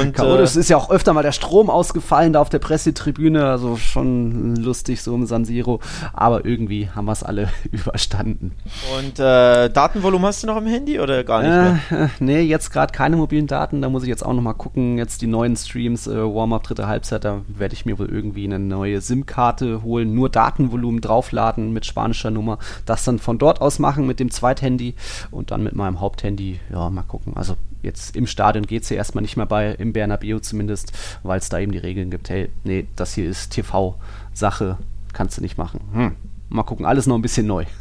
Und, 0.00 0.14
chaotisch 0.14 0.56
äh, 0.56 0.60
ist 0.60 0.70
ja 0.70 0.76
auch 0.76 0.90
öfter 0.90 1.12
mal 1.12 1.22
der 1.22 1.32
Strom 1.32 1.68
ausgefallen 1.68 2.32
da 2.32 2.40
auf 2.40 2.50
der 2.50 2.60
Pressetribüne, 2.60 3.46
also 3.46 3.76
schon 3.76 4.56
lustig 4.56 5.02
so 5.02 5.14
im 5.14 5.26
San 5.26 5.44
Siro, 5.44 5.80
aber 6.12 6.44
irgendwie 6.44 6.88
haben 6.88 7.06
wir 7.06 7.12
es 7.12 7.22
alle 7.22 7.48
überstanden. 7.72 8.52
Und 8.96 9.18
äh, 9.18 9.70
Datenvolumen 9.70 10.26
hast 10.26 10.42
du 10.42 10.46
noch 10.46 10.56
im 10.56 10.66
Handy 10.66 11.00
oder 11.00 11.24
gar 11.24 11.42
nicht 11.42 11.90
mehr? 11.90 12.04
Äh, 12.04 12.08
nee, 12.20 12.40
jetzt 12.42 12.70
gerade 12.70 12.92
keine 12.92 13.16
mobilen 13.16 13.46
Daten, 13.46 13.82
da 13.82 13.88
muss 13.88 14.04
ich 14.04 14.08
jetzt 14.08 14.24
auch 14.24 14.32
noch 14.32 14.42
mal 14.42 14.54
gucken, 14.54 14.96
jetzt 14.98 15.20
die 15.22 15.26
neuen 15.26 15.56
Streams, 15.56 16.06
äh, 16.06 16.16
Warm-Up 16.16 16.62
dritte 16.62 16.86
Halbzeit, 16.86 17.24
da 17.24 17.42
werde 17.48 17.74
ich 17.74 17.86
mir 17.86 17.98
wohl 17.98 18.08
irgendwie 18.08 18.44
eine 18.44 18.60
neue 18.60 19.00
SIM-Karte 19.00 19.82
holen, 19.82 20.14
nur 20.14 20.28
Datenvolumen 20.28 21.00
draufladen 21.00 21.72
mit 21.72 21.86
spanischer 21.86 22.30
Nummer, 22.30 22.58
das 22.86 23.04
dann 23.04 23.18
von 23.18 23.38
dort 23.38 23.60
aus 23.60 23.78
machen 23.78 24.06
mit 24.06 24.20
dem 24.20 24.30
Zweithandy 24.30 24.94
und 25.30 25.50
dann 25.50 25.62
mit 25.64 25.74
meinem 25.74 26.00
Haupthandy, 26.00 26.60
ja, 26.72 26.83
mal 26.90 27.02
gucken. 27.02 27.36
Also 27.36 27.56
jetzt 27.82 28.16
im 28.16 28.26
Stadion 28.26 28.66
geht 28.66 28.82
es 28.84 28.90
ja 28.90 28.96
erstmal 28.96 29.22
nicht 29.22 29.36
mehr 29.36 29.46
bei, 29.46 29.72
im 29.72 29.92
Bernabeu 29.92 30.38
zumindest, 30.38 30.92
weil 31.22 31.38
es 31.38 31.48
da 31.48 31.58
eben 31.58 31.72
die 31.72 31.78
Regeln 31.78 32.10
gibt, 32.10 32.30
hey, 32.30 32.50
nee, 32.64 32.86
das 32.96 33.14
hier 33.14 33.28
ist 33.28 33.50
TV-Sache, 33.50 34.78
kannst 35.12 35.38
du 35.38 35.42
nicht 35.42 35.58
machen. 35.58 35.80
Hm. 35.92 36.16
Mal 36.48 36.62
gucken, 36.62 36.86
alles 36.86 37.06
noch 37.06 37.16
ein 37.16 37.22
bisschen 37.22 37.46
neu. 37.46 37.64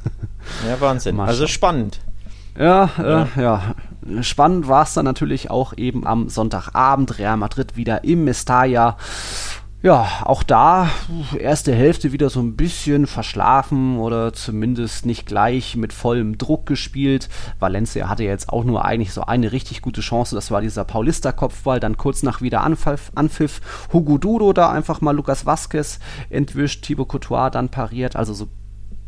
Ja, 0.67 0.81
Wahnsinn. 0.81 1.17
also 1.21 1.47
spannend. 1.47 2.01
Ja, 2.57 2.89
ja. 2.97 3.23
Äh, 3.23 3.41
ja. 3.41 3.75
Spannend 4.21 4.67
war 4.67 4.83
es 4.83 4.93
dann 4.93 5.05
natürlich 5.05 5.49
auch 5.49 5.71
eben 5.77 6.05
am 6.05 6.27
Sonntagabend. 6.27 7.17
Real 7.17 7.37
Madrid 7.37 7.77
wieder 7.77 8.03
im 8.03 8.25
Mestalla. 8.25 8.97
Ja, 9.83 10.07
auch 10.23 10.43
da 10.43 10.89
erste 11.37 11.75
Hälfte 11.75 12.13
wieder 12.13 12.29
so 12.29 12.39
ein 12.39 12.55
bisschen 12.55 13.05
verschlafen 13.05 13.97
oder 13.97 14.31
zumindest 14.31 15.05
nicht 15.05 15.25
gleich 15.25 15.75
mit 15.75 15.91
vollem 15.91 16.37
Druck 16.37 16.65
gespielt. 16.65 17.27
Valencia 17.59 18.07
hatte 18.07 18.23
jetzt 18.23 18.47
auch 18.47 18.63
nur 18.63 18.85
eigentlich 18.85 19.11
so 19.11 19.23
eine 19.23 19.51
richtig 19.51 19.81
gute 19.81 19.99
Chance, 19.99 20.35
das 20.35 20.51
war 20.51 20.61
dieser 20.61 20.85
Paulista-Kopfball, 20.85 21.81
dann 21.81 21.97
kurz 21.97 22.23
nach 22.23 22.39
wieder 22.39 22.61
Anpfiff, 22.61 23.59
Hugo 23.91 24.17
Dudo 24.17 24.53
da 24.53 24.71
einfach 24.71 25.01
mal 25.01 25.13
Lukas 25.13 25.45
Vasquez 25.45 25.99
entwischt, 26.29 26.85
Thibaut 26.85 27.09
Courtois 27.09 27.49
dann 27.49 27.67
pariert, 27.67 28.15
also 28.15 28.33
so 28.33 28.47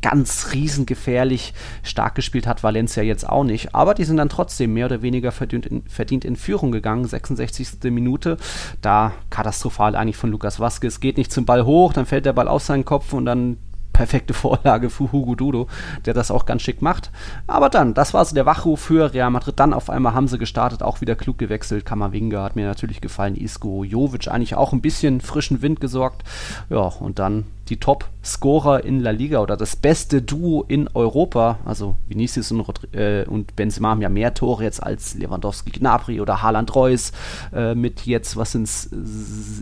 ganz 0.06 0.54
riesengefährlich 0.54 1.56
stark 1.82 2.14
gespielt 2.14 2.46
hat 2.46 2.62
Valencia 2.62 3.02
jetzt 3.02 3.28
auch 3.28 3.44
nicht. 3.44 3.74
Aber 3.74 3.96
die 3.96 4.04
sind 4.04 4.18
dann 4.18 4.30
trotzdem 4.30 4.72
mehr 4.72 4.86
oder 4.86 5.02
weniger 5.02 5.32
verdient 5.32 5.66
in, 5.66 5.82
verdient 5.88 6.24
in 6.24 6.36
Führung 6.36 6.72
gegangen. 6.72 7.06
66. 7.06 7.92
Minute. 7.92 8.38
Da 8.82 9.14
katastrophal 9.32 9.96
eigentlich 9.96 10.16
von 10.16 10.30
Lukas 10.30 10.60
Vasquez. 10.60 11.00
Geht 11.00 11.18
nicht 11.18 11.32
zum 11.32 11.46
Ball 11.46 11.66
hoch, 11.66 11.92
dann 11.92 12.06
fällt 12.06 12.28
der 12.28 12.34
Ball 12.34 12.48
auf 12.48 12.62
seinen 12.62 12.86
Kopf 12.86 13.14
und 13.14 13.26
dann 13.26 13.58
perfekte 13.94 14.34
Vorlage 14.34 14.92
für 14.92 15.12
Hugo 15.12 15.34
Dudo, 15.34 15.68
der 16.06 16.14
das 16.14 16.30
auch 16.30 16.46
ganz 16.46 16.62
schick 16.62 16.84
macht. 16.84 17.10
Aber 17.48 17.70
dann, 17.70 17.96
das 17.96 18.14
war 18.14 18.24
so 18.26 18.36
der 18.36 18.46
Wachruf 18.46 18.82
für 18.82 19.12
Real 19.12 19.32
Madrid. 19.32 19.60
Dann 19.60 19.74
auf 19.74 19.90
einmal 19.90 20.14
haben 20.14 20.28
sie 20.28 20.38
gestartet, 20.38 20.84
auch 20.84 21.02
wieder 21.02 21.16
klug 21.16 21.40
gewechselt. 21.40 21.86
Kamavinga 21.86 22.44
hat 22.44 22.56
mir 22.56 22.68
natürlich 22.68 23.02
gefallen. 23.02 23.36
Isco, 23.36 23.84
Jovic 23.84 24.28
eigentlich 24.28 24.56
auch 24.56 24.74
ein 24.74 24.82
bisschen 24.82 25.22
frischen 25.22 25.64
Wind 25.64 25.80
gesorgt. 25.80 26.24
Ja, 26.70 26.82
und 26.82 27.18
dann 27.18 27.46
die 27.70 27.80
Top-Scorer 27.80 28.84
in 28.84 29.00
La 29.00 29.12
Liga 29.12 29.40
oder 29.40 29.58
das 29.58 29.76
beste 29.76 30.22
Duo 30.22 30.64
in 30.68 30.88
Europa. 30.94 31.60
Also 31.66 31.96
Vinicius 32.08 32.52
und, 32.52 32.94
äh, 32.94 33.26
und 33.28 33.56
Benzema 33.56 33.90
haben 33.90 34.02
ja 34.02 34.10
mehr 34.10 34.34
Tore 34.34 34.64
jetzt 34.64 34.84
als 34.84 35.16
Lewandowski, 35.16 35.72
Gnabry 35.72 36.22
oder 36.22 36.42
Haaland 36.42 36.76
Reus 36.76 37.12
äh, 37.54 37.74
mit 37.74 38.06
jetzt, 38.06 38.38
was 38.38 38.52
sind 38.52 38.64
es, 38.64 38.90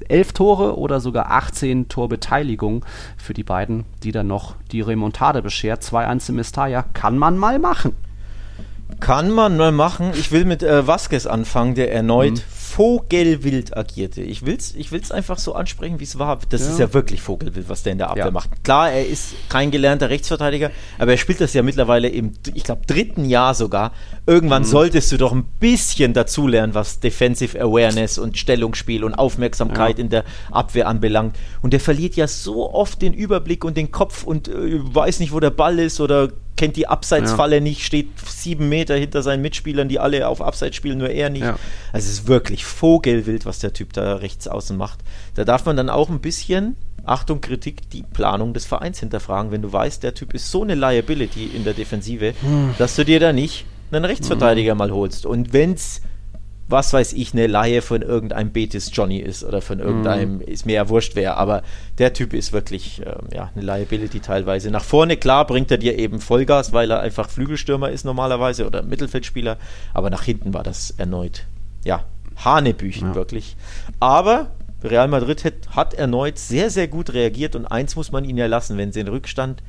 elf 0.09 0.33
Tore 0.33 0.77
oder 0.77 0.99
sogar 0.99 1.31
18 1.31 1.87
Torbeteiligung 1.87 2.85
für 3.17 3.33
die 3.33 3.43
beiden, 3.43 3.85
die 4.03 4.11
dann 4.11 4.27
noch 4.27 4.55
die 4.71 4.81
Remontade 4.81 5.41
beschert. 5.41 5.83
2-1 5.83 6.29
im 6.29 6.35
Mestalla 6.35 6.83
kann 6.93 7.17
man 7.17 7.37
mal 7.37 7.59
machen. 7.59 7.95
Kann 8.99 9.31
man 9.31 9.57
mal 9.57 9.71
machen. 9.71 10.11
Ich 10.13 10.31
will 10.31 10.45
mit 10.45 10.61
äh, 10.61 10.85
Vasquez 10.85 11.25
anfangen, 11.25 11.75
der 11.75 11.93
erneut 11.93 12.33
mhm. 12.33 12.41
Vogelwild 12.75 13.77
agierte. 13.77 14.23
Ich 14.23 14.47
will 14.47 14.55
es 14.55 14.73
ich 14.73 14.91
will's 14.91 15.11
einfach 15.11 15.37
so 15.37 15.53
ansprechen, 15.53 15.99
wie 15.99 16.05
es 16.05 16.17
war. 16.17 16.39
Das 16.49 16.61
ja. 16.61 16.71
ist 16.71 16.79
ja 16.79 16.91
wirklich 16.91 17.21
Vogelwild, 17.21 17.69
was 17.69 17.83
der 17.83 17.91
in 17.91 17.99
der 17.99 18.09
Abwehr 18.09 18.25
ja. 18.25 18.31
macht. 18.31 18.63
Klar, 18.63 18.91
er 18.91 19.05
ist 19.05 19.35
kein 19.47 19.69
gelernter 19.69 20.09
Rechtsverteidiger, 20.09 20.71
aber 20.97 21.11
er 21.11 21.17
spielt 21.19 21.39
das 21.39 21.53
ja 21.53 21.61
mittlerweile 21.61 22.09
im, 22.09 22.31
ich 22.51 22.63
glaube, 22.63 22.81
dritten 22.87 23.25
Jahr 23.25 23.53
sogar. 23.53 23.91
Irgendwann 24.25 24.63
mhm. 24.63 24.67
solltest 24.67 25.11
du 25.11 25.17
doch 25.17 25.33
ein 25.33 25.43
bisschen 25.59 26.13
dazulernen, 26.13 26.73
was 26.73 26.99
Defensive 26.99 27.61
Awareness 27.61 28.17
und 28.17 28.39
Stellungsspiel 28.39 29.03
und 29.03 29.13
Aufmerksamkeit 29.13 29.99
ja. 29.99 30.03
in 30.05 30.09
der 30.09 30.23
Abwehr 30.49 30.87
anbelangt. 30.87 31.37
Und 31.61 31.73
der 31.73 31.79
verliert 31.79 32.15
ja 32.15 32.27
so 32.27 32.73
oft 32.73 33.03
den 33.03 33.13
Überblick 33.13 33.65
und 33.65 33.77
den 33.77 33.91
Kopf 33.91 34.23
und 34.23 34.47
äh, 34.47 34.79
weiß 34.81 35.19
nicht, 35.19 35.31
wo 35.31 35.39
der 35.39 35.51
Ball 35.51 35.77
ist 35.77 36.01
oder 36.01 36.29
kennt 36.55 36.75
die 36.75 36.87
Abseitsfalle 36.87 37.55
ja. 37.55 37.61
nicht, 37.61 37.83
steht 37.83 38.09
sieben 38.25 38.69
Meter 38.69 38.95
hinter 38.95 39.23
seinen 39.23 39.41
Mitspielern, 39.41 39.89
die 39.89 39.99
alle 39.99 40.27
auf 40.27 40.41
Abseits 40.41 40.75
spielen, 40.75 40.97
nur 40.99 41.09
er 41.09 41.29
nicht. 41.29 41.43
Ja. 41.43 41.57
Also 41.91 42.07
es 42.07 42.19
ist 42.19 42.27
wirklich 42.27 42.65
vogelwild, 42.65 43.45
was 43.45 43.59
der 43.59 43.73
Typ 43.73 43.93
da 43.93 44.15
rechts 44.15 44.47
außen 44.47 44.77
macht. 44.77 44.99
Da 45.35 45.45
darf 45.45 45.65
man 45.65 45.75
dann 45.75 45.89
auch 45.89 46.09
ein 46.09 46.19
bisschen, 46.19 46.75
Achtung, 47.05 47.41
Kritik, 47.41 47.89
die 47.89 48.03
Planung 48.03 48.53
des 48.53 48.65
Vereins 48.65 48.99
hinterfragen, 48.99 49.51
wenn 49.51 49.61
du 49.61 49.73
weißt, 49.73 50.03
der 50.03 50.13
Typ 50.13 50.33
ist 50.33 50.51
so 50.51 50.63
eine 50.63 50.75
Liability 50.75 51.45
in 51.45 51.63
der 51.63 51.73
Defensive, 51.73 52.33
hm. 52.41 52.75
dass 52.77 52.95
du 52.95 53.03
dir 53.03 53.19
da 53.19 53.33
nicht 53.33 53.65
einen 53.91 54.05
Rechtsverteidiger 54.05 54.71
hm. 54.71 54.77
mal 54.77 54.91
holst. 54.91 55.25
Und 55.25 55.53
wenn 55.53 55.73
es 55.73 56.01
was 56.67 56.93
weiß 56.93 57.13
ich, 57.13 57.33
eine 57.33 57.47
Laie 57.47 57.81
von 57.81 58.01
irgendeinem 58.01 58.51
Betis 58.51 58.89
Johnny 58.93 59.19
ist 59.19 59.43
oder 59.43 59.61
von 59.61 59.79
irgendeinem, 59.79 60.37
mm. 60.37 60.41
ist 60.41 60.65
mir 60.65 60.73
ja 60.73 60.89
wurscht 60.89 61.15
wer, 61.15 61.37
aber 61.37 61.61
der 61.97 62.13
Typ 62.13 62.33
ist 62.33 62.53
wirklich 62.53 63.01
ähm, 63.05 63.27
ja, 63.33 63.51
eine 63.53 63.65
Liability 63.65 64.21
teilweise. 64.21 64.71
Nach 64.71 64.83
vorne, 64.83 65.17
klar, 65.17 65.45
bringt 65.45 65.71
er 65.71 65.77
dir 65.77 65.99
eben 65.99 66.21
Vollgas, 66.21 66.71
weil 66.71 66.89
er 66.89 67.01
einfach 67.01 67.29
Flügelstürmer 67.29 67.91
ist 67.91 68.05
normalerweise 68.05 68.65
oder 68.65 68.81
Mittelfeldspieler, 68.81 69.57
aber 69.93 70.09
nach 70.09 70.23
hinten 70.23 70.53
war 70.53 70.63
das 70.63 70.91
erneut, 70.91 71.45
ja, 71.83 72.05
Hanebüchen 72.37 73.09
ja. 73.09 73.15
wirklich. 73.15 73.55
Aber 73.99 74.51
Real 74.83 75.07
Madrid 75.07 75.43
hat, 75.45 75.53
hat, 75.69 75.93
erneut 75.93 76.37
sehr, 76.37 76.69
sehr 76.69 76.87
gut 76.87 77.13
reagiert 77.13 77.55
und 77.55 77.65
eins 77.65 77.95
muss 77.95 78.11
man 78.11 78.25
ihnen 78.25 78.37
ja 78.37 78.47
lassen, 78.47 78.77
wenn 78.77 78.91
sie 78.91 79.01
in 79.01 79.07
Rückstand 79.07 79.63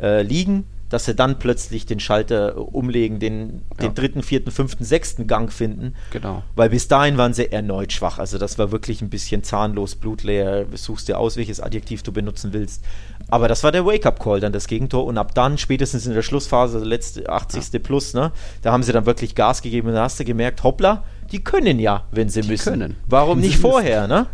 äh, 0.00 0.22
liegen, 0.22 0.64
dass 0.92 1.06
sie 1.06 1.14
dann 1.14 1.38
plötzlich 1.38 1.86
den 1.86 2.00
Schalter 2.00 2.56
umlegen, 2.74 3.18
den, 3.18 3.62
ja. 3.78 3.86
den 3.86 3.94
dritten, 3.94 4.22
vierten, 4.22 4.50
fünften, 4.50 4.84
sechsten 4.84 5.26
Gang 5.26 5.50
finden. 5.50 5.94
Genau. 6.10 6.42
Weil 6.54 6.68
bis 6.68 6.86
dahin 6.86 7.16
waren 7.16 7.32
sie 7.32 7.50
erneut 7.50 7.92
schwach. 7.92 8.18
Also 8.18 8.36
das 8.36 8.58
war 8.58 8.72
wirklich 8.72 9.00
ein 9.00 9.08
bisschen 9.08 9.42
zahnlos, 9.42 9.94
blutleer. 9.94 10.66
Suchst 10.74 11.08
dir 11.08 11.18
aus, 11.18 11.38
welches 11.38 11.60
Adjektiv 11.60 12.02
du 12.02 12.12
benutzen 12.12 12.52
willst. 12.52 12.84
Aber 13.28 13.48
das 13.48 13.64
war 13.64 13.72
der 13.72 13.86
Wake-up-Call, 13.86 14.40
dann 14.40 14.52
das 14.52 14.66
Gegentor. 14.66 15.06
Und 15.06 15.16
ab 15.16 15.34
dann, 15.34 15.56
spätestens 15.56 16.06
in 16.06 16.12
der 16.12 16.22
Schlussphase, 16.22 16.78
letzte 16.80 17.26
80. 17.26 17.72
Ja. 17.72 17.78
Plus, 17.78 18.12
ne, 18.12 18.30
da 18.60 18.72
haben 18.72 18.82
sie 18.82 18.92
dann 18.92 19.06
wirklich 19.06 19.34
Gas 19.34 19.62
gegeben. 19.62 19.88
Und 19.88 19.94
da 19.94 20.02
hast 20.02 20.20
du 20.20 20.24
gemerkt, 20.24 20.62
hoppla, 20.62 21.04
die 21.32 21.42
können 21.42 21.78
ja, 21.78 22.04
wenn 22.10 22.28
sie 22.28 22.42
die 22.42 22.48
müssen. 22.48 22.72
Können. 22.72 22.96
Warum 23.08 23.40
nicht 23.40 23.58
vorher, 23.58 24.06
ne? 24.06 24.26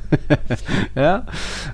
ja, 0.97 1.27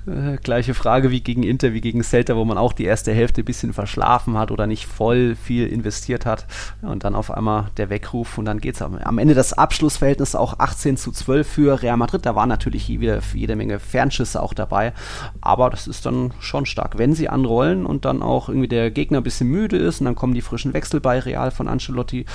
äh, 0.07 0.37
gleiche 0.37 0.75
Frage 0.75 1.11
wie 1.11 1.22
gegen 1.22 1.43
Inter, 1.43 1.72
wie 1.72 1.81
gegen 1.81 2.03
Celta, 2.03 2.37
wo 2.37 2.45
man 2.45 2.59
auch 2.59 2.75
die 2.75 2.85
erste 2.85 3.12
Hälfte 3.12 3.41
ein 3.41 3.47
bisschen 3.47 3.72
verschlafen 3.72 4.37
hat 4.37 4.51
oder 4.51 4.66
nicht 4.66 4.85
voll 4.85 5.35
viel 5.35 5.66
investiert 5.66 6.27
hat. 6.27 6.47
Und 6.83 7.05
dann 7.05 7.14
auf 7.14 7.31
einmal 7.31 7.70
der 7.79 7.89
Weckruf 7.89 8.37
und 8.37 8.45
dann 8.45 8.61
geht 8.61 8.75
es 8.75 8.83
am 8.83 9.18
Ende 9.18 9.35
das 9.35 9.55
Abschlussverhältnis 9.55 10.35
auch 10.35 10.59
18 10.59 10.99
zu 10.99 11.11
12 11.11 11.49
für 11.49 11.83
Real 11.83 11.97
Madrid. 11.97 12.27
Da 12.27 12.35
waren 12.35 12.51
natürlich 12.51 12.89
wieder 12.89 13.20
jede 13.33 13.57
Menge 13.57 13.79
Fernschüsse 13.79 14.43
auch 14.43 14.53
dabei, 14.53 14.93
aber 15.41 15.70
das 15.70 15.87
ist 15.87 16.05
dann 16.05 16.35
schon 16.39 16.66
stark. 16.66 16.99
Wenn 16.99 17.14
sie 17.14 17.31
anrollen 17.31 17.87
und 17.87 18.05
dann 18.05 18.22
auch 18.22 18.51
irgendwie 18.51 18.68
der 18.68 18.91
Gegner 18.91 19.18
ein 19.18 19.25
bisschen 19.25 19.49
müde 19.49 19.79
ist 19.79 20.01
und 20.01 20.05
dann 20.05 20.16
kommen 20.16 20.35
die 20.35 20.43
frischen 20.43 20.75
Wechsel 20.75 21.01
bei 21.01 21.18
Real 21.18 21.51
von 21.51 21.66
Ancelotti, 21.66 22.27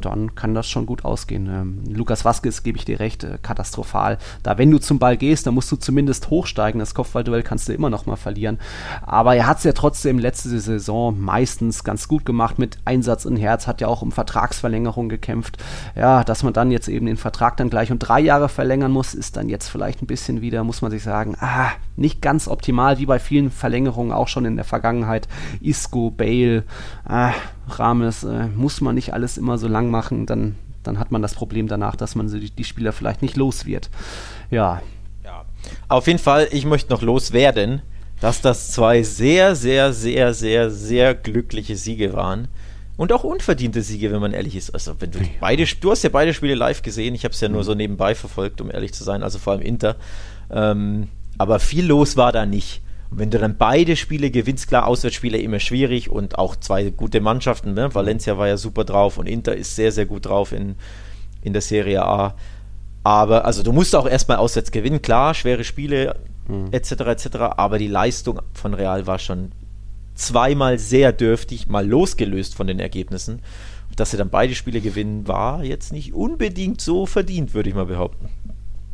dann 0.00 0.36
kann 0.36 0.54
das 0.54 0.68
schon 0.68 0.86
gut 0.86 1.04
ausgehen. 1.04 1.46
Ähm, 1.46 1.82
Lukas 1.92 2.24
Vasquez 2.24 2.35
Vasquez, 2.36 2.62
gebe 2.62 2.76
ich 2.76 2.84
dir 2.84 3.00
recht, 3.00 3.24
äh, 3.24 3.38
katastrophal. 3.40 4.18
Da, 4.42 4.58
wenn 4.58 4.70
du 4.70 4.78
zum 4.78 4.98
Ball 4.98 5.16
gehst, 5.16 5.46
dann 5.46 5.54
musst 5.54 5.72
du 5.72 5.76
zumindest 5.76 6.28
hochsteigen. 6.28 6.78
Das 6.78 6.94
Kopfballduell 6.94 7.42
kannst 7.42 7.68
du 7.68 7.72
immer 7.72 7.88
noch 7.88 8.06
mal 8.06 8.16
verlieren. 8.16 8.58
Aber 9.02 9.34
er 9.34 9.46
hat 9.46 9.58
es 9.58 9.64
ja 9.64 9.72
trotzdem 9.72 10.18
letzte 10.18 10.48
Saison 10.60 11.18
meistens 11.18 11.82
ganz 11.82 12.08
gut 12.08 12.26
gemacht 12.26 12.58
mit 12.58 12.78
Einsatz 12.84 13.24
in 13.24 13.36
Herz, 13.36 13.66
hat 13.66 13.80
ja 13.80 13.88
auch 13.88 14.02
um 14.02 14.12
Vertragsverlängerung 14.12 15.08
gekämpft. 15.08 15.56
Ja, 15.94 16.24
dass 16.24 16.42
man 16.42 16.52
dann 16.52 16.70
jetzt 16.70 16.88
eben 16.88 17.06
den 17.06 17.16
Vertrag 17.16 17.56
dann 17.56 17.70
gleich 17.70 17.90
um 17.90 17.98
drei 17.98 18.20
Jahre 18.20 18.48
verlängern 18.48 18.92
muss, 18.92 19.14
ist 19.14 19.36
dann 19.36 19.48
jetzt 19.48 19.68
vielleicht 19.68 20.02
ein 20.02 20.06
bisschen 20.06 20.42
wieder, 20.42 20.62
muss 20.64 20.82
man 20.82 20.90
sich 20.90 21.02
sagen, 21.02 21.36
ah, 21.40 21.70
nicht 21.96 22.20
ganz 22.20 22.48
optimal, 22.48 22.98
wie 22.98 23.06
bei 23.06 23.18
vielen 23.18 23.50
Verlängerungen 23.50 24.12
auch 24.12 24.28
schon 24.28 24.44
in 24.44 24.56
der 24.56 24.64
Vergangenheit. 24.64 25.28
Isco, 25.60 26.10
Bale, 26.10 26.64
ah, 27.06 27.32
Rames, 27.68 28.24
äh, 28.24 28.48
muss 28.48 28.80
man 28.80 28.94
nicht 28.94 29.14
alles 29.14 29.38
immer 29.38 29.56
so 29.56 29.68
lang 29.68 29.90
machen, 29.90 30.26
dann 30.26 30.56
dann 30.86 30.98
hat 30.98 31.10
man 31.10 31.22
das 31.22 31.34
Problem 31.34 31.68
danach, 31.68 31.96
dass 31.96 32.14
man 32.14 32.28
die, 32.28 32.50
die 32.50 32.64
Spieler 32.64 32.92
vielleicht 32.92 33.22
nicht 33.22 33.36
los 33.36 33.66
wird. 33.66 33.90
Ja. 34.50 34.82
ja. 35.24 35.44
Auf 35.88 36.06
jeden 36.06 36.18
Fall, 36.18 36.48
ich 36.50 36.64
möchte 36.64 36.92
noch 36.92 37.02
loswerden, 37.02 37.82
dass 38.20 38.40
das 38.40 38.70
zwei 38.70 39.02
sehr, 39.02 39.54
sehr, 39.56 39.92
sehr, 39.92 40.32
sehr, 40.32 40.70
sehr 40.70 41.14
glückliche 41.14 41.76
Siege 41.76 42.14
waren. 42.14 42.48
Und 42.96 43.12
auch 43.12 43.24
unverdiente 43.24 43.82
Siege, 43.82 44.10
wenn 44.10 44.20
man 44.20 44.32
ehrlich 44.32 44.56
ist. 44.56 44.70
Also, 44.70 44.94
wenn 45.00 45.10
du 45.10 45.18
ja. 45.18 45.26
beide, 45.38 45.66
du 45.66 45.90
hast 45.90 46.02
ja 46.02 46.08
beide 46.08 46.32
Spiele 46.32 46.54
live 46.54 46.80
gesehen. 46.80 47.14
Ich 47.14 47.24
habe 47.24 47.34
es 47.34 47.40
ja 47.40 47.48
nur 47.48 47.60
mhm. 47.60 47.66
so 47.66 47.74
nebenbei 47.74 48.14
verfolgt, 48.14 48.60
um 48.62 48.70
ehrlich 48.70 48.94
zu 48.94 49.04
sein. 49.04 49.22
Also 49.22 49.38
vor 49.38 49.52
allem 49.52 49.62
Inter. 49.62 49.96
Ähm, 50.50 51.08
aber 51.36 51.60
viel 51.60 51.84
los 51.84 52.16
war 52.16 52.32
da 52.32 52.46
nicht. 52.46 52.80
Und 53.10 53.18
wenn 53.18 53.30
du 53.30 53.38
dann 53.38 53.56
beide 53.56 53.96
Spiele 53.96 54.30
gewinnst, 54.30 54.68
klar, 54.68 54.86
Auswärtsspiele 54.86 55.38
immer 55.38 55.60
schwierig 55.60 56.10
und 56.10 56.38
auch 56.38 56.56
zwei 56.56 56.90
gute 56.90 57.20
Mannschaften. 57.20 57.74
Ne? 57.74 57.94
Valencia 57.94 58.36
war 58.38 58.48
ja 58.48 58.56
super 58.56 58.84
drauf 58.84 59.18
und 59.18 59.26
Inter 59.26 59.54
ist 59.54 59.76
sehr, 59.76 59.92
sehr 59.92 60.06
gut 60.06 60.26
drauf 60.26 60.52
in, 60.52 60.76
in 61.42 61.52
der 61.52 61.62
Serie 61.62 62.04
A. 62.04 62.34
Aber, 63.04 63.44
also 63.44 63.62
du 63.62 63.72
musst 63.72 63.94
auch 63.94 64.08
erstmal 64.08 64.38
auswärts 64.38 64.72
gewinnen, 64.72 65.00
klar, 65.00 65.34
schwere 65.34 65.62
Spiele 65.62 66.16
mhm. 66.48 66.68
etc. 66.72 66.92
etc. 66.92 67.36
Aber 67.56 67.78
die 67.78 67.86
Leistung 67.86 68.40
von 68.52 68.74
Real 68.74 69.06
war 69.06 69.18
schon 69.18 69.52
zweimal 70.14 70.78
sehr 70.78 71.12
dürftig, 71.12 71.68
mal 71.68 71.86
losgelöst 71.86 72.54
von 72.54 72.66
den 72.66 72.80
Ergebnissen. 72.80 73.42
Dass 73.94 74.10
sie 74.10 74.16
dann 74.16 74.28
beide 74.28 74.54
Spiele 74.54 74.80
gewinnen, 74.80 75.26
war 75.26 75.64
jetzt 75.64 75.92
nicht 75.92 76.12
unbedingt 76.12 76.80
so 76.80 77.06
verdient, 77.06 77.54
würde 77.54 77.70
ich 77.70 77.74
mal 77.74 77.86
behaupten. 77.86 78.28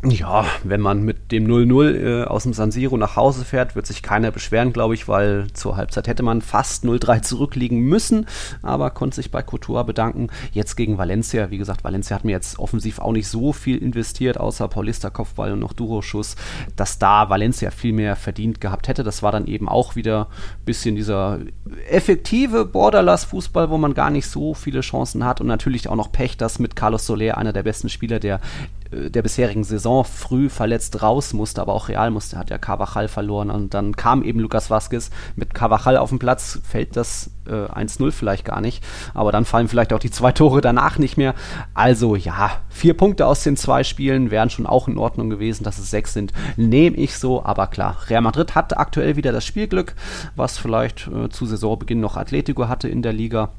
Ja, 0.04 0.44
wenn 0.64 0.80
man 0.80 1.04
mit 1.04 1.30
dem 1.30 1.46
0-0 1.46 2.22
äh, 2.22 2.24
aus 2.24 2.42
dem 2.42 2.52
San 2.52 2.72
Siro 2.72 2.96
nach 2.96 3.14
Hause 3.14 3.44
fährt, 3.44 3.76
wird 3.76 3.86
sich 3.86 4.02
keiner 4.02 4.32
beschweren, 4.32 4.72
glaube 4.72 4.94
ich, 4.94 5.06
weil 5.06 5.46
zur 5.52 5.76
Halbzeit 5.76 6.08
hätte 6.08 6.24
man 6.24 6.42
fast 6.42 6.84
0-3 6.84 7.22
zurückliegen 7.22 7.78
müssen, 7.78 8.26
aber 8.62 8.90
konnte 8.90 9.14
sich 9.14 9.30
bei 9.30 9.42
Couture 9.42 9.84
bedanken. 9.84 10.26
Jetzt 10.50 10.74
gegen 10.74 10.98
Valencia, 10.98 11.52
wie 11.52 11.58
gesagt, 11.58 11.84
Valencia 11.84 12.16
hat 12.16 12.24
mir 12.24 12.32
jetzt 12.32 12.58
offensiv 12.58 12.98
auch 12.98 13.12
nicht 13.12 13.28
so 13.28 13.52
viel 13.52 13.78
investiert, 13.78 14.40
außer 14.40 14.66
Paulista 14.66 15.08
Kopfball 15.08 15.52
und 15.52 15.60
noch 15.60 15.72
Duro-Schuss, 15.72 16.34
dass 16.74 16.98
da 16.98 17.30
Valencia 17.30 17.70
viel 17.70 17.92
mehr 17.92 18.16
verdient 18.16 18.60
gehabt 18.60 18.88
hätte. 18.88 19.04
Das 19.04 19.22
war 19.22 19.30
dann 19.30 19.46
eben 19.46 19.68
auch 19.68 19.94
wieder 19.94 20.22
ein 20.58 20.64
bisschen 20.64 20.96
dieser 20.96 21.38
effektive 21.88 22.64
Borderlass-Fußball, 22.64 23.70
wo 23.70 23.78
man 23.78 23.94
gar 23.94 24.10
nicht 24.10 24.26
so 24.26 24.52
viele 24.54 24.80
Chancen 24.80 25.24
hat 25.24 25.40
und 25.40 25.46
natürlich 25.46 25.88
auch 25.88 25.94
noch 25.94 26.10
Pech, 26.10 26.36
dass 26.36 26.58
mit 26.58 26.74
Carlos 26.74 27.06
Soler, 27.06 27.38
einer 27.38 27.52
der 27.52 27.62
besten 27.62 27.88
Spieler 27.88 28.18
der 28.18 28.40
der 28.92 29.22
bisherigen 29.22 29.64
Saison 29.64 30.04
früh 30.04 30.48
verletzt 30.48 31.02
raus 31.02 31.32
musste, 31.32 31.60
aber 31.60 31.72
auch 31.72 31.88
Real 31.88 32.10
musste, 32.10 32.38
hat 32.38 32.50
ja 32.50 32.58
Carvajal 32.58 33.08
verloren. 33.08 33.50
Und 33.50 33.74
dann 33.74 33.96
kam 33.96 34.22
eben 34.22 34.40
Lucas 34.40 34.70
Vazquez 34.70 35.10
mit 35.34 35.54
Carvajal 35.54 35.96
auf 35.96 36.10
den 36.10 36.18
Platz, 36.18 36.60
fällt 36.62 36.96
das 36.96 37.30
äh, 37.46 37.52
1-0 37.52 38.12
vielleicht 38.12 38.44
gar 38.44 38.60
nicht, 38.60 38.84
aber 39.14 39.32
dann 39.32 39.44
fallen 39.44 39.68
vielleicht 39.68 39.92
auch 39.92 39.98
die 39.98 40.10
zwei 40.10 40.32
Tore 40.32 40.60
danach 40.60 40.98
nicht 40.98 41.16
mehr. 41.16 41.34
Also 41.74 42.16
ja, 42.16 42.50
vier 42.68 42.94
Punkte 42.94 43.26
aus 43.26 43.42
den 43.42 43.56
zwei 43.56 43.82
Spielen 43.84 44.30
wären 44.30 44.50
schon 44.50 44.66
auch 44.66 44.88
in 44.88 44.98
Ordnung 44.98 45.30
gewesen, 45.30 45.64
dass 45.64 45.78
es 45.78 45.90
sechs 45.90 46.12
sind, 46.12 46.32
nehme 46.56 46.96
ich 46.96 47.16
so, 47.16 47.44
aber 47.44 47.68
klar, 47.68 47.96
Real 48.08 48.22
Madrid 48.22 48.54
hat 48.54 48.76
aktuell 48.76 49.16
wieder 49.16 49.32
das 49.32 49.46
Spielglück, 49.46 49.94
was 50.36 50.58
vielleicht 50.58 51.08
äh, 51.08 51.28
zu 51.30 51.46
Saisonbeginn 51.46 52.00
noch 52.00 52.16
Atletico 52.16 52.68
hatte 52.68 52.88
in 52.88 53.02
der 53.02 53.12
Liga 53.12 53.50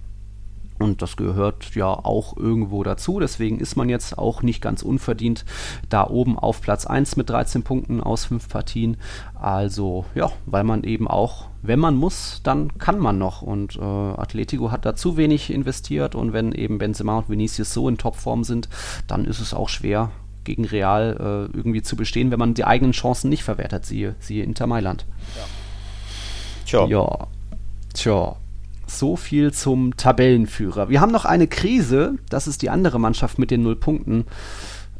Und 0.83 1.01
das 1.01 1.15
gehört 1.15 1.75
ja 1.75 1.87
auch 1.87 2.35
irgendwo 2.37 2.83
dazu. 2.83 3.19
Deswegen 3.19 3.59
ist 3.59 3.75
man 3.75 3.89
jetzt 3.89 4.17
auch 4.17 4.41
nicht 4.41 4.61
ganz 4.61 4.83
unverdient 4.83 5.45
da 5.89 6.07
oben 6.07 6.37
auf 6.37 6.61
Platz 6.61 6.85
1 6.85 7.15
mit 7.15 7.29
13 7.29 7.63
Punkten 7.63 8.01
aus 8.01 8.25
5 8.25 8.49
Partien. 8.49 8.97
Also 9.33 10.05
ja, 10.13 10.31
weil 10.45 10.63
man 10.63 10.83
eben 10.83 11.07
auch, 11.07 11.47
wenn 11.61 11.79
man 11.79 11.95
muss, 11.95 12.41
dann 12.43 12.77
kann 12.77 12.99
man 12.99 13.17
noch. 13.17 13.41
Und 13.41 13.77
äh, 13.77 13.81
Atletico 13.81 14.71
hat 14.71 14.85
da 14.85 14.95
zu 14.95 15.17
wenig 15.17 15.51
investiert. 15.51 16.15
Und 16.15 16.33
wenn 16.33 16.51
eben 16.51 16.77
Benzema 16.77 17.19
und 17.19 17.29
Vinicius 17.29 17.73
so 17.73 17.87
in 17.87 17.97
Topform 17.97 18.43
sind, 18.43 18.69
dann 19.07 19.25
ist 19.25 19.39
es 19.39 19.53
auch 19.53 19.69
schwer, 19.69 20.11
gegen 20.43 20.65
Real 20.65 21.49
äh, 21.53 21.57
irgendwie 21.57 21.81
zu 21.81 21.95
bestehen, 21.95 22.31
wenn 22.31 22.39
man 22.39 22.53
die 22.53 22.65
eigenen 22.65 22.91
Chancen 22.91 23.29
nicht 23.29 23.43
verwertet, 23.43 23.85
siehe, 23.85 24.15
siehe 24.19 24.43
Inter 24.43 24.67
Mailand. 24.67 25.05
Ja. 25.37 25.43
Tja. 26.65 26.85
Ja. 26.87 27.27
Tja. 27.93 28.35
So 28.87 29.15
viel 29.15 29.53
zum 29.53 29.97
Tabellenführer. 29.97 30.89
Wir 30.89 31.01
haben 31.01 31.11
noch 31.11 31.25
eine 31.25 31.47
Krise, 31.47 32.15
das 32.29 32.47
ist 32.47 32.61
die 32.61 32.69
andere 32.69 32.99
Mannschaft 32.99 33.39
mit 33.39 33.51
den 33.51 33.63
null 33.63 33.75
Punkten. 33.75 34.25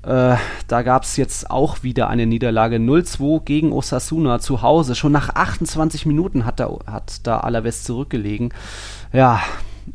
Äh, 0.04 0.36
da 0.68 0.82
gab 0.82 1.04
es 1.04 1.16
jetzt 1.16 1.50
auch 1.50 1.84
wieder 1.84 2.10
eine 2.10 2.26
Niederlage 2.26 2.76
0-2 2.76 3.44
gegen 3.44 3.72
Osasuna 3.72 4.40
zu 4.40 4.62
Hause. 4.62 4.96
Schon 4.96 5.14
nach 5.14 5.30
28 5.30 6.06
Minuten 6.06 6.46
hat 6.46 6.60
da, 6.60 6.78
hat 6.86 7.26
da 7.26 7.40
Alaves 7.40 7.84
zurückgelegen. 7.84 8.54
Ja, 9.14 9.42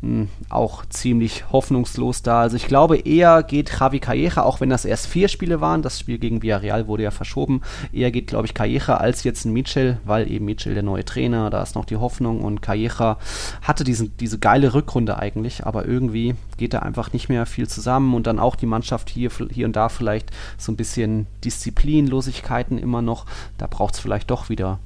hm, 0.01 0.29
auch 0.49 0.85
ziemlich 0.85 1.51
hoffnungslos 1.51 2.21
da. 2.21 2.41
Also 2.41 2.55
ich 2.55 2.67
glaube, 2.67 2.97
eher 2.97 3.43
geht 3.43 3.71
Javi 3.79 3.99
Calleja, 3.99 4.43
auch 4.43 4.61
wenn 4.61 4.69
das 4.69 4.85
erst 4.85 5.07
vier 5.07 5.27
Spiele 5.27 5.61
waren, 5.61 5.81
das 5.81 5.99
Spiel 5.99 6.17
gegen 6.17 6.41
Villarreal 6.41 6.87
wurde 6.87 7.03
ja 7.03 7.11
verschoben, 7.11 7.61
eher 7.91 8.11
geht, 8.11 8.27
glaube 8.27 8.45
ich, 8.45 8.53
Calleja 8.53 8.97
als 8.97 9.23
jetzt 9.23 9.45
ein 9.45 9.53
Mitchell, 9.53 9.99
weil 10.05 10.31
eben 10.31 10.45
Mitchell 10.45 10.73
der 10.73 10.83
neue 10.83 11.05
Trainer, 11.05 11.49
da 11.49 11.61
ist 11.61 11.75
noch 11.75 11.85
die 11.85 11.97
Hoffnung 11.97 12.41
und 12.41 12.61
Calleja 12.61 13.17
hatte 13.61 13.83
diesen, 13.83 14.15
diese 14.17 14.39
geile 14.39 14.73
Rückrunde 14.73 15.17
eigentlich, 15.17 15.65
aber 15.65 15.85
irgendwie 15.85 16.35
geht 16.57 16.73
da 16.73 16.79
einfach 16.79 17.13
nicht 17.13 17.29
mehr 17.29 17.45
viel 17.45 17.67
zusammen 17.67 18.13
und 18.13 18.27
dann 18.27 18.39
auch 18.39 18.55
die 18.55 18.65
Mannschaft 18.65 19.09
hier, 19.09 19.31
hier 19.51 19.65
und 19.65 19.75
da 19.75 19.89
vielleicht 19.89 20.31
so 20.57 20.71
ein 20.71 20.77
bisschen 20.77 21.27
Disziplinlosigkeiten 21.43 22.77
immer 22.77 23.01
noch, 23.01 23.25
da 23.57 23.67
braucht 23.67 23.95
es 23.95 23.99
vielleicht 23.99 24.29
doch 24.31 24.49
wieder 24.49 24.79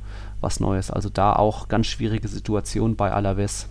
was 0.43 0.59
Neues. 0.59 0.91
Also 0.91 1.09
da 1.09 1.33
auch 1.33 1.67
ganz 1.67 1.87
schwierige 1.87 2.27
Situation 2.27 2.95
bei 2.95 3.11
Alaves. 3.11 3.67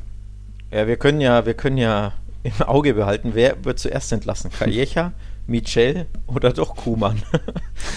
Ja, 0.72 0.86
wir 0.86 0.96
können 0.96 1.20
ja, 1.20 1.44
wir 1.44 1.54
können 1.54 1.76
ja 1.76 2.12
im 2.42 2.66
Auge 2.66 2.94
behalten, 2.94 3.32
wer 3.34 3.64
wird 3.64 3.78
zuerst 3.78 4.12
entlassen? 4.12 4.50
Kaljecha, 4.58 5.12
Michel 5.46 6.06
oder 6.26 6.52
doch 6.52 6.74
Kuhmann? 6.74 7.22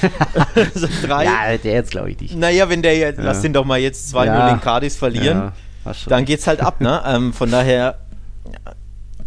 so 0.73 0.88
drei. 1.03 1.26
Ja, 1.26 1.57
der 1.57 1.73
jetzt 1.73 1.91
glaube 1.91 2.11
ich 2.11 2.19
nicht. 2.19 2.36
Naja, 2.36 2.69
wenn 2.69 2.82
der 2.82 2.97
jetzt, 2.97 3.17
ja. 3.17 3.23
lass 3.23 3.41
den 3.41 3.53
doch 3.53 3.65
mal 3.65 3.80
jetzt 3.80 4.13
2-0 4.13 4.26
ja. 4.26 4.49
in 4.49 4.61
Cardis 4.61 4.97
verlieren, 4.97 5.53
ja, 5.86 5.93
dann 6.07 6.26
geht's 6.26 6.47
halt 6.47 6.61
ab, 6.61 6.82
ne? 6.82 7.01
ähm, 7.05 7.32
von 7.32 7.49
daher, 7.49 7.99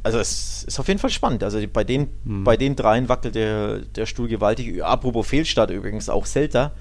also 0.03 0.19
es 0.19 0.65
ist 0.65 0.79
auf 0.81 0.89
jeden 0.89 1.01
Fall 1.01 1.11
spannend. 1.11 1.45
Also 1.45 1.61
bei 1.73 1.85
den, 1.85 2.09
hm. 2.25 2.45
bei 2.45 2.57
den 2.57 2.77
dreien 2.77 3.09
wackelt 3.09 3.35
der, 3.35 3.79
der 3.79 4.07
Stuhl 4.07 4.29
gewaltig. 4.29 4.83
Apropos 4.83 5.27
Fehlstart 5.27 5.71
übrigens, 5.71 6.09
auch 6.09 6.27
Celta. 6.27 6.73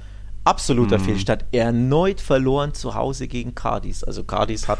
Absoluter 0.43 0.97
hm. 0.97 1.05
Fehlstart. 1.05 1.45
Erneut 1.51 2.21
verloren 2.21 2.73
zu 2.73 2.95
Hause 2.95 3.27
gegen 3.27 3.53
Cardis. 3.53 4.03
Also 4.03 4.23
Cardis 4.23 4.67
hat 4.67 4.79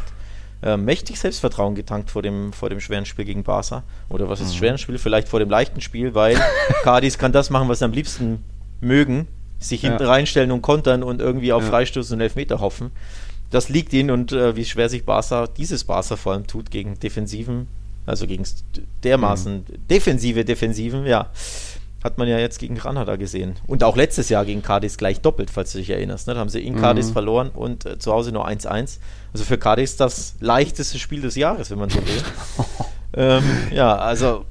äh, 0.62 0.76
mächtig 0.76 1.18
Selbstvertrauen 1.20 1.74
getankt 1.74 2.10
vor 2.10 2.22
dem, 2.22 2.52
vor 2.52 2.68
dem 2.68 2.80
schweren 2.80 3.06
Spiel 3.06 3.24
gegen 3.24 3.44
Barca. 3.44 3.84
Oder 4.08 4.28
was 4.28 4.40
ist 4.40 4.54
mhm. 4.54 4.58
schweren 4.58 4.78
Spiel? 4.78 4.98
Vielleicht 4.98 5.28
vor 5.28 5.38
dem 5.38 5.50
leichten 5.50 5.80
Spiel, 5.80 6.14
weil 6.14 6.36
Cardis 6.82 7.18
kann 7.18 7.32
das 7.32 7.50
machen, 7.50 7.68
was 7.68 7.78
sie 7.78 7.84
am 7.84 7.92
liebsten 7.92 8.44
mögen. 8.80 9.28
Sich 9.60 9.80
hinten 9.80 10.02
ja. 10.02 10.08
reinstellen 10.08 10.52
und 10.52 10.62
kontern 10.62 11.02
und 11.02 11.20
irgendwie 11.20 11.52
auf 11.52 11.64
ja. 11.64 11.70
Freistoß 11.70 12.12
und 12.12 12.20
Elfmeter 12.20 12.60
hoffen. 12.60 12.92
Das 13.50 13.68
liegt 13.68 13.92
ihnen 13.92 14.10
und 14.10 14.32
äh, 14.32 14.54
wie 14.56 14.64
schwer 14.64 14.88
sich 14.88 15.04
Barca, 15.04 15.46
dieses 15.46 15.84
Barca 15.84 16.16
vor 16.16 16.32
allem 16.32 16.46
tut 16.46 16.70
gegen 16.70 16.98
Defensiven, 17.00 17.66
also 18.06 18.26
gegen 18.26 18.44
dermaßen 19.02 19.54
mhm. 19.54 19.88
defensive 19.88 20.44
Defensiven, 20.44 21.06
ja. 21.06 21.30
Hat 22.04 22.16
man 22.16 22.28
ja 22.28 22.38
jetzt 22.38 22.58
gegen 22.58 22.76
Granada 22.76 23.16
gesehen. 23.16 23.56
Und 23.66 23.82
auch 23.82 23.96
letztes 23.96 24.28
Jahr 24.28 24.44
gegen 24.44 24.62
Cardis 24.62 24.98
gleich 24.98 25.20
doppelt, 25.20 25.50
falls 25.50 25.72
du 25.72 25.78
dich 25.78 25.90
erinnerst. 25.90 26.28
Ne? 26.28 26.34
Da 26.34 26.40
haben 26.40 26.48
sie 26.48 26.64
in 26.64 26.76
Cardis 26.76 27.08
mhm. 27.08 27.12
verloren 27.12 27.50
und 27.50 27.86
äh, 27.86 27.98
zu 27.98 28.12
Hause 28.12 28.30
nur 28.30 28.46
1-1. 28.46 28.98
Also 29.32 29.44
für 29.44 29.58
Cardis 29.58 29.96
das 29.96 30.36
leichteste 30.40 30.98
Spiel 30.98 31.22
des 31.22 31.34
Jahres, 31.34 31.70
wenn 31.70 31.78
man 31.78 31.90
so 31.90 31.98
will. 31.98 32.22
ähm, 33.14 33.44
ja, 33.72 33.96
also 33.96 34.44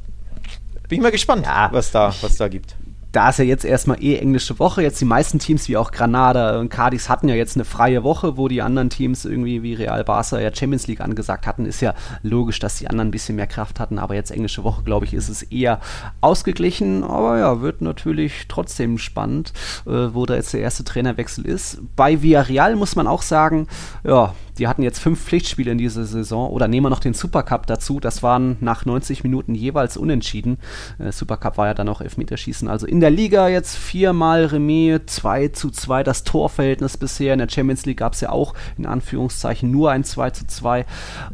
bin 0.90 1.00
ich 1.00 1.04
mal 1.04 1.12
gespannt, 1.12 1.46
ja, 1.46 1.70
was, 1.72 1.92
da, 1.92 2.14
was 2.22 2.36
da 2.36 2.48
gibt 2.48 2.76
da 3.18 3.30
ist 3.30 3.40
ja 3.40 3.46
jetzt 3.46 3.66
erstmal 3.66 4.04
eh 4.04 4.20
englische 4.20 4.60
Woche. 4.60 4.84
Jetzt 4.84 5.02
die 5.02 5.06
meisten 5.06 5.40
Teams 5.40 5.68
wie 5.68 5.76
auch 5.76 5.90
Granada 5.90 6.60
und 6.60 6.70
Cadiz 6.70 7.10
hatten 7.10 7.28
ja 7.28 7.34
jetzt 7.34 7.58
eine 7.58 7.66
freie 7.66 8.04
Woche, 8.04 8.38
wo 8.38 8.48
die 8.48 8.62
anderen 8.62 8.92
Teams 8.92 9.26
irgendwie 9.26 9.64
wie 9.64 9.74
Real 9.74 10.04
Barca 10.04 10.40
ja 10.40 10.54
Champions 10.54 10.86
League 10.86 11.02
angesagt 11.02 11.48
hatten. 11.48 11.66
Ist 11.66 11.82
ja 11.82 11.96
logisch, 12.22 12.60
dass 12.60 12.76
die 12.76 12.88
anderen 12.88 13.08
ein 13.08 13.12
bisschen 13.12 13.36
mehr 13.36 13.48
Kraft 13.48 13.80
hatten, 13.80 13.98
aber 13.98 14.14
jetzt 14.14 14.30
englische 14.30 14.64
Woche, 14.64 14.84
glaube 14.84 15.08
ich, 15.08 15.16
ist 15.16 15.30
es 15.30 15.42
eher 15.42 15.80
ausgeglichen. 16.22 17.04
Aber 17.04 17.40
ja, 17.40 17.60
wird 17.60 17.82
natürlich 17.82 18.46
trotzdem 18.50 19.00
spannend, 19.00 19.52
äh, 19.88 20.14
wo 20.14 20.28
da 20.28 20.36
jetzt 20.36 20.54
der 20.54 20.62
erste 20.62 20.84
Trainerwechsel 20.84 21.44
ist. 21.44 21.80
Bei 21.96 22.22
Villarreal 22.22 22.76
muss 22.76 22.96
man 22.96 23.08
auch 23.08 23.24
sagen, 23.24 23.66
ja, 24.04 24.36
die 24.58 24.68
hatten 24.68 24.84
jetzt 24.84 25.00
fünf 25.00 25.24
Pflichtspiele 25.24 25.72
in 25.72 25.78
dieser 25.78 26.06
Saison 26.06 26.50
oder 26.50 26.68
nehmen 26.68 26.86
wir 26.86 26.90
noch 26.90 27.00
den 27.00 27.14
Supercup 27.14 27.68
dazu. 27.68 28.00
Das 28.00 28.24
waren 28.24 28.58
nach 28.60 28.86
90 28.86 29.24
Minuten 29.24 29.56
jeweils 29.56 29.98
unentschieden. 29.98 30.58
Äh, 31.00 31.12
Supercup 31.12 31.58
war 31.58 31.68
ja 31.68 31.74
dann 31.74 31.90
auch 31.90 32.02
Elfmeterschießen. 32.02 32.68
Also 32.68 32.88
in 32.88 33.00
der 33.00 33.12
Liga 33.12 33.48
jetzt 33.48 33.76
viermal 33.76 34.46
Remis, 34.46 35.02
2 35.08 35.50
zu 35.50 35.70
2 35.70 36.04
das 36.04 36.24
Torverhältnis 36.24 36.98
bisher. 36.98 37.34
In 37.34 37.40
der 37.40 37.50
Champions 37.50 37.86
League 37.86 37.98
gab 37.98 38.14
es 38.14 38.22
ja 38.22 38.30
auch 38.30 38.54
in 38.78 38.86
Anführungszeichen 38.86 39.70
nur 39.70 39.92
ein 39.92 40.04
2 40.04 40.32
zu 40.32 40.48
2. 40.48 40.86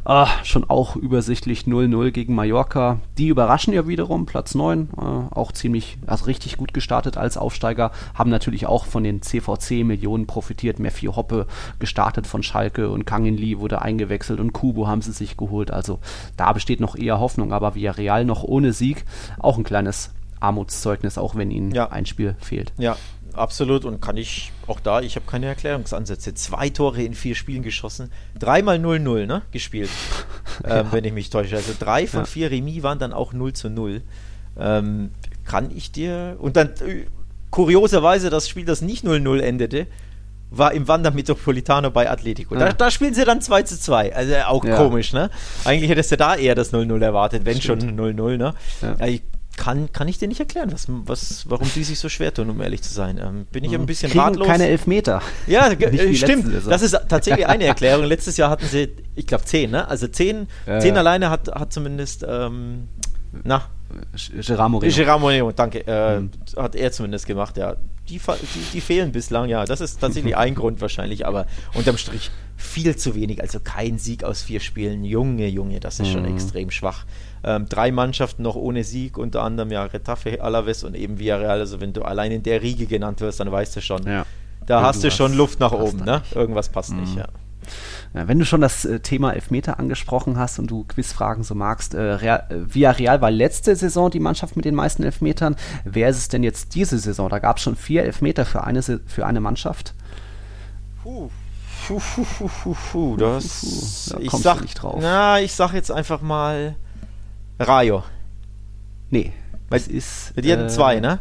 Ah, 0.04 0.28
schon 0.44 0.70
auch 0.70 0.96
übersichtlich 0.96 1.64
0-0 1.64 2.12
gegen 2.12 2.36
Mallorca. 2.36 3.00
Die 3.18 3.28
überraschen 3.28 3.74
ja 3.74 3.88
wiederum, 3.88 4.26
Platz 4.26 4.56
9, 4.56 4.90
äh, 4.98 5.02
auch 5.02 5.52
ziemlich, 5.52 5.98
also 6.08 6.26
richtig 6.26 6.58
gut 6.58 6.74
gestartet 6.74 7.18
als 7.18 7.38
Aufsteiger. 7.38 7.92
Haben 8.14 8.30
natürlich 8.30 8.66
auch 8.66 8.86
von 8.86 9.04
den 9.04 9.22
CVC-Millionen 9.22 10.28
profitiert. 10.28 10.74
Vier 10.94 11.16
Hoppe 11.16 11.48
gestartet 11.80 12.28
von 12.28 12.44
Schalke 12.44 12.90
und 12.90 13.06
Kangin 13.14 13.38
Lee 13.38 13.60
wurde 13.60 13.80
eingewechselt 13.80 14.40
und 14.40 14.54
Kubo 14.54 14.88
haben 14.88 15.04
sie 15.04 15.12
sich 15.12 15.38
geholt. 15.38 15.70
Also 15.70 16.00
da 16.36 16.52
besteht 16.52 16.80
noch 16.80 16.96
eher 16.96 17.20
Hoffnung, 17.20 17.54
aber 17.54 17.76
Villarreal 17.76 18.26
noch 18.26 18.42
ohne 18.42 18.74
Sieg 18.74 19.06
auch 19.38 19.60
ein 19.60 19.64
kleines 19.64 20.10
Armutszeugnis, 20.40 21.20
auch 21.20 21.36
wenn 21.36 21.52
ihnen 21.52 21.70
ja. 21.76 21.92
ein 21.92 22.08
Spiel 22.08 22.36
fehlt. 22.40 22.74
Ja, 22.80 22.98
absolut. 23.34 23.86
Und 23.86 24.02
kann 24.02 24.18
ich 24.18 24.52
auch 24.66 24.80
da, 24.80 25.02
ich 25.02 25.16
habe 25.16 25.28
keine 25.28 25.46
Erklärungsansätze. 25.46 26.34
Zwei 26.34 26.72
Tore 26.72 27.04
in 27.04 27.14
vier 27.14 27.36
Spielen 27.36 27.62
geschossen, 27.62 28.10
dreimal 28.40 28.78
0-0 28.78 29.28
ne, 29.28 29.44
gespielt, 29.52 29.92
ja. 30.64 30.80
ähm, 30.80 30.88
wenn 30.90 31.04
ich 31.04 31.14
mich 31.14 31.30
täusche. 31.30 31.56
Also 31.56 31.74
drei 31.78 32.08
von 32.08 32.22
ja. 32.22 32.26
vier 32.26 32.50
Remis 32.50 32.82
waren 32.82 32.98
dann 32.98 33.14
auch 33.14 33.32
0 33.32 33.54
zu 33.54 33.70
0. 33.70 34.02
Ähm, 34.58 35.12
kann 35.46 35.70
ich 35.70 35.92
dir. 35.92 36.38
Und 36.40 36.58
dann 36.58 36.70
äh, 36.70 37.06
kurioserweise 37.52 38.32
das 38.32 38.50
Spiel, 38.50 38.66
das 38.66 38.82
nicht 38.82 39.06
0-0 39.06 39.40
endete, 39.40 39.86
war 40.56 40.74
im 40.74 40.88
Wander 40.88 41.12
Metropolitano 41.12 41.90
bei 41.90 42.10
Atletico. 42.10 42.56
Da, 42.56 42.74
da, 42.74 42.92
spielen 42.92 43.14
sie 43.14 43.26
dann 43.26 43.42
2 43.42 43.64
zu 43.64 43.80
2. 43.80 44.16
Also 44.16 44.36
auch 44.48 44.64
ja. 44.64 44.78
komisch, 44.78 45.14
ne? 45.14 45.30
Eigentlich 45.66 45.90
hättest 45.90 46.12
du 46.12 46.18
da 46.18 46.36
eher 46.36 46.56
das 46.56 46.74
0-0 46.74 47.02
erwartet, 47.04 47.46
wenn 47.46 47.60
Stimmt. 47.60 47.82
schon 47.82 48.00
0-0, 48.00 48.38
ne? 48.38 48.54
Ja. 48.82 49.08
Ich 49.08 49.24
kann, 49.58 49.92
kann 49.92 50.08
ich 50.08 50.18
dir 50.18 50.28
nicht 50.28 50.40
erklären, 50.40 50.72
was, 50.72 50.86
was, 50.88 51.50
warum 51.50 51.70
die 51.76 51.84
sich 51.84 52.00
so 52.00 52.10
schwer 52.10 52.34
tun, 52.34 52.50
um 52.50 52.62
ehrlich 52.62 52.82
zu 52.82 52.94
sein. 52.94 53.20
Ähm, 53.24 53.46
bin 53.52 53.64
ich 53.64 53.72
mhm. 53.72 53.82
ein 53.82 53.86
bisschen 53.86 54.12
Kriegen 54.12 54.24
ratlos. 54.24 54.48
keine 54.48 54.68
Elfmeter. 54.68 55.22
Ja, 55.48 55.68
äh, 55.72 56.16
stimmt. 56.16 56.48
Das 56.68 56.82
ist 56.82 56.98
tatsächlich 57.08 57.48
eine 57.48 57.66
Erklärung. 57.66 58.06
Letztes 58.06 58.38
Jahr 58.38 58.50
hatten 58.50 58.66
sie, 58.66 58.90
ich 59.16 59.28
glaube, 59.28 59.46
10, 59.46 59.72
ne? 59.72 59.88
Also 59.88 60.08
10, 60.08 60.48
ja, 60.66 60.80
10 60.80 60.98
alleine 60.98 61.30
hat, 61.30 61.50
hat 61.54 61.74
zumindest, 61.74 62.26
ähm, 62.28 62.88
na, 63.44 63.66
Gerard 64.42 64.72
Moreno. 64.72 64.94
Gerard 64.94 65.22
Moreno, 65.22 65.52
danke. 65.52 65.86
Äh, 65.86 66.20
mhm. 66.20 66.32
Hat 66.58 66.76
er 66.76 66.92
zumindest 66.92 67.26
gemacht, 67.26 67.58
ja. 67.58 67.76
Die, 68.10 68.20
die, 68.20 68.60
die, 68.74 68.82
fehlen 68.82 69.14
bislang, 69.14 69.48
ja. 69.48 69.64
Das 69.64 69.80
ist 69.80 70.02
tatsächlich 70.02 70.36
ein 70.36 70.56
Grund 70.56 70.82
wahrscheinlich, 70.82 71.26
aber 71.26 71.46
unterm 71.74 71.98
Strich 71.98 72.32
viel 72.58 72.96
zu 72.98 73.16
wenig. 73.16 73.42
Also 73.42 73.60
kein 73.62 73.98
Sieg 73.98 74.24
aus 74.24 74.44
vier 74.44 74.60
Spielen. 74.60 75.06
Junge, 75.06 75.48
Junge, 75.48 75.80
das 75.80 76.00
ist 76.00 76.10
mhm. 76.10 76.12
schon 76.12 76.26
extrem 76.26 76.70
schwach. 76.70 77.06
Ähm, 77.44 77.68
drei 77.70 77.92
Mannschaften 77.92 78.44
noch 78.44 78.56
ohne 78.56 78.84
Sieg, 78.84 79.18
unter 79.18 79.44
anderem 79.44 79.72
ja 79.72 79.84
Retafe, 79.84 80.42
Alaves 80.42 80.84
und 80.84 80.96
eben 80.96 81.18
Villarreal. 81.18 81.60
Also 81.60 81.80
wenn 81.80 81.94
du 81.94 82.04
allein 82.04 82.32
in 82.32 82.44
der 82.44 82.62
Riege 82.62 82.86
genannt 82.88 83.22
wirst, 83.22 83.40
dann 83.40 83.52
weißt 83.52 83.76
du 83.78 83.82
schon, 83.82 84.06
ja. 84.06 84.26
da 84.66 84.76
Irgendwas 84.76 84.96
hast 84.96 85.04
du 85.04 85.12
schon 85.12 85.34
Luft 85.34 85.60
nach 85.60 85.72
oben. 85.72 86.04
Ne? 86.04 86.22
Irgendwas 86.36 86.70
passt 86.70 86.92
mhm. 86.92 87.02
nicht, 87.02 87.16
ja. 87.16 87.28
Wenn 88.14 88.38
du 88.38 88.46
schon 88.46 88.62
das 88.62 88.86
äh, 88.86 89.00
Thema 89.00 89.34
Elfmeter 89.34 89.80
angesprochen 89.80 90.38
hast 90.38 90.60
und 90.60 90.70
du 90.70 90.84
Quizfragen 90.84 91.44
so 91.44 91.56
magst, 91.56 91.96
äh, 91.96 92.00
Real, 92.00 92.46
äh, 92.50 92.74
Villarreal 92.74 93.22
war 93.22 93.32
letzte 93.32 93.76
Saison 93.76 94.12
die 94.12 94.20
Mannschaft 94.20 94.56
mit 94.56 94.66
den 94.66 94.76
meisten 94.76 95.02
Elfmetern. 95.02 95.56
Wer 95.84 96.10
ist 96.10 96.18
es 96.18 96.28
denn 96.28 96.44
jetzt 96.44 96.76
diese 96.76 97.00
Saison? 97.00 97.28
Da 97.30 97.40
gab 97.40 97.58
es 97.58 97.64
schon 97.64 97.76
vier 97.76 98.04
Elfmeter 98.04 98.46
für 98.46 98.64
eine, 98.64 98.84
für 98.84 99.26
eine 99.26 99.40
Mannschaft. 99.40 99.96
Puh. 101.02 101.32
Puh, 101.88 102.00
puh, 102.00 102.24
puh, 102.38 102.50
puh, 102.64 102.76
puh. 102.92 103.18
Das, 103.18 104.10
da 104.14 104.20
ich 104.20 104.32
sag, 104.32 104.62
nicht 104.62 104.76
drauf. 104.76 105.00
Na, 105.02 105.42
ich 105.42 105.54
sag 105.54 105.74
jetzt 105.74 105.92
einfach 105.92 106.22
mal 106.22 106.76
Rayo. 107.60 108.04
Nee. 109.10 109.34
Weil, 109.70 109.82
ist, 109.82 110.34
die 110.38 110.52
hatten 110.54 110.68
äh, 110.68 110.70
zwei, 110.70 111.00
ne? 111.00 111.20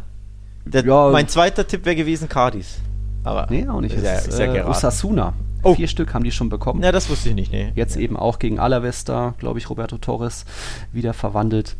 Der, 0.65 0.85
ja, 0.85 1.09
mein 1.09 1.27
zweiter 1.27 1.67
Tipp 1.67 1.85
wäre 1.85 1.95
gewesen 1.95 2.29
Cardis. 2.29 2.77
Aber 3.23 3.47
nee, 3.49 3.67
auch 3.67 3.81
nicht. 3.81 3.95
Ist 3.95 4.05
ja, 4.05 4.13
ist 4.13 4.39
ja 4.39 4.53
äh, 4.53 4.61
Osasuna. 4.61 5.33
Oh. 5.63 5.75
Vier 5.75 5.87
Stück 5.87 6.13
haben 6.13 6.23
die 6.23 6.31
schon 6.31 6.49
bekommen. 6.49 6.83
Ja, 6.83 6.91
das 6.91 7.09
wusste 7.09 7.29
ich 7.29 7.35
nicht, 7.35 7.51
nee. 7.51 7.71
Jetzt 7.75 7.95
eben 7.95 8.17
auch 8.17 8.39
gegen 8.39 8.59
Alaves 8.59 9.05
da, 9.05 9.33
glaube 9.37 9.59
ich, 9.59 9.69
Roberto 9.69 9.97
Torres 9.97 10.45
wieder 10.91 11.13
verwandelt. 11.13 11.75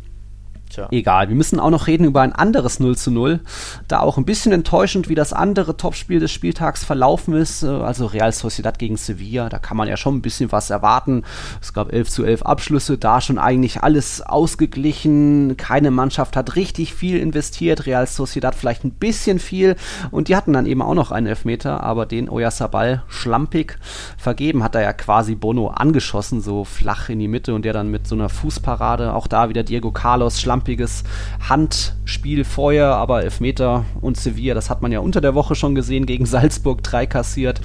Tja. 0.73 0.87
Egal, 0.89 1.29
wir 1.29 1.35
müssen 1.35 1.59
auch 1.59 1.69
noch 1.69 1.85
reden 1.85 2.03
über 2.03 2.21
ein 2.21 2.33
anderes 2.33 2.79
0 2.79 2.97
zu 2.97 3.11
0. 3.11 3.41
Da 3.87 3.99
auch 3.99 4.17
ein 4.17 4.25
bisschen 4.25 4.51
enttäuschend, 4.51 5.07
wie 5.07 5.13
das 5.13 5.31
andere 5.31 5.77
Topspiel 5.77 6.19
des 6.19 6.31
Spieltags 6.31 6.83
verlaufen 6.83 7.35
ist. 7.35 7.61
Äh, 7.61 7.67
also 7.67 8.07
Real 8.07 8.31
Sociedad 8.31 8.79
gegen 8.79 8.97
Sevilla, 8.97 9.49
da 9.49 9.59
kann 9.59 9.77
man 9.77 9.87
ja 9.87 9.97
schon 9.97 10.15
ein 10.15 10.23
bisschen 10.23 10.51
was 10.51 10.71
erwarten. 10.71 11.25
Es 11.61 11.73
gab 11.73 11.93
11 11.93 12.09
zu 12.09 12.23
11 12.23 12.41
Abschlüsse, 12.41 12.97
da 12.97 13.21
schon 13.21 13.37
eigentlich 13.37 13.83
alles 13.83 14.21
ausgeglichen. 14.23 15.57
Keine 15.57 15.91
Mannschaft 15.91 16.35
hat 16.35 16.55
richtig 16.55 16.95
viel 16.95 17.19
investiert. 17.19 17.85
Real 17.85 18.07
Sociedad 18.07 18.55
vielleicht 18.55 18.83
ein 18.83 18.93
bisschen 18.93 19.37
viel. 19.37 19.75
Und 20.09 20.27
die 20.27 20.35
hatten 20.35 20.53
dann 20.53 20.65
eben 20.65 20.81
auch 20.81 20.95
noch 20.95 21.11
einen 21.11 21.27
Elfmeter, 21.27 21.83
aber 21.83 22.07
den 22.07 22.29
Oyarzabal 22.29 23.03
schlampig 23.07 23.77
vergeben. 24.17 24.63
Hat 24.63 24.73
er 24.73 24.81
ja 24.81 24.93
quasi 24.93 25.35
Bono 25.35 25.67
angeschossen, 25.67 26.41
so 26.41 26.63
flach 26.63 27.09
in 27.09 27.19
die 27.19 27.27
Mitte 27.27 27.53
und 27.53 27.63
der 27.63 27.73
dann 27.73 27.91
mit 27.91 28.07
so 28.07 28.15
einer 28.15 28.29
Fußparade, 28.29 29.13
auch 29.13 29.27
da 29.27 29.49
wieder 29.49 29.61
Diego 29.61 29.91
Carlos 29.91 30.41
schlampig 30.41 30.62
krampiges 30.63 31.03
Handspiel 31.49 32.45
vorher, 32.45 32.87
aber 32.87 33.23
Elfmeter 33.23 33.85
und 33.99 34.17
Sevilla, 34.17 34.53
das 34.53 34.69
hat 34.69 34.81
man 34.81 34.91
ja 34.91 34.99
unter 34.99 35.19
der 35.19 35.35
Woche 35.35 35.55
schon 35.55 35.75
gesehen, 35.75 36.05
gegen 36.05 36.25
Salzburg 36.25 36.81
drei 36.83 37.05
kassiert. 37.05 37.59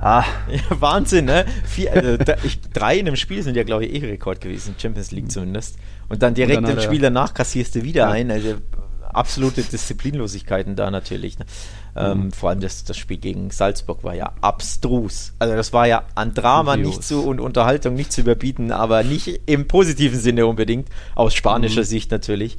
Ah. 0.00 0.24
Ja, 0.50 0.80
Wahnsinn, 0.80 1.26
ne? 1.26 1.44
Vier, 1.64 1.94
äh, 1.94 2.18
drei 2.72 2.98
in 2.98 3.06
einem 3.06 3.16
Spiel 3.16 3.42
sind 3.42 3.56
ja, 3.56 3.64
glaube 3.64 3.84
ich, 3.84 4.02
eh 4.02 4.06
Rekord 4.06 4.40
gewesen, 4.40 4.74
Champions 4.78 5.10
League 5.10 5.30
zumindest. 5.30 5.76
Und 6.08 6.22
dann 6.22 6.34
direkt 6.34 6.66
im 6.66 6.80
Spiel 6.80 7.00
danach 7.00 7.34
kassierst 7.34 7.74
du 7.74 7.82
wieder 7.82 8.04
ja. 8.04 8.10
ein. 8.10 8.30
Also 8.30 8.54
absolute 9.02 9.62
Disziplinlosigkeiten 9.62 10.76
da 10.76 10.90
natürlich. 10.90 11.38
Ne? 11.38 11.44
Ähm, 11.98 12.24
mhm. 12.24 12.32
Vor 12.32 12.50
allem 12.50 12.60
das, 12.60 12.84
das 12.84 12.96
Spiel 12.96 13.16
gegen 13.16 13.50
Salzburg 13.50 14.04
war 14.04 14.14
ja 14.14 14.32
abstrus. 14.40 15.32
Also 15.40 15.56
das 15.56 15.72
war 15.72 15.88
ja 15.88 16.04
an 16.14 16.32
Drama 16.32 16.74
Kurios. 16.74 16.88
nicht 16.88 17.02
zu 17.02 17.24
und 17.24 17.40
Unterhaltung 17.40 17.94
nicht 17.94 18.12
zu 18.12 18.20
überbieten, 18.20 18.70
aber 18.70 19.02
nicht 19.02 19.40
im 19.46 19.66
positiven 19.66 20.18
Sinne 20.18 20.46
unbedingt, 20.46 20.88
aus 21.16 21.34
spanischer 21.34 21.80
mhm. 21.80 21.86
Sicht 21.86 22.10
natürlich. 22.12 22.56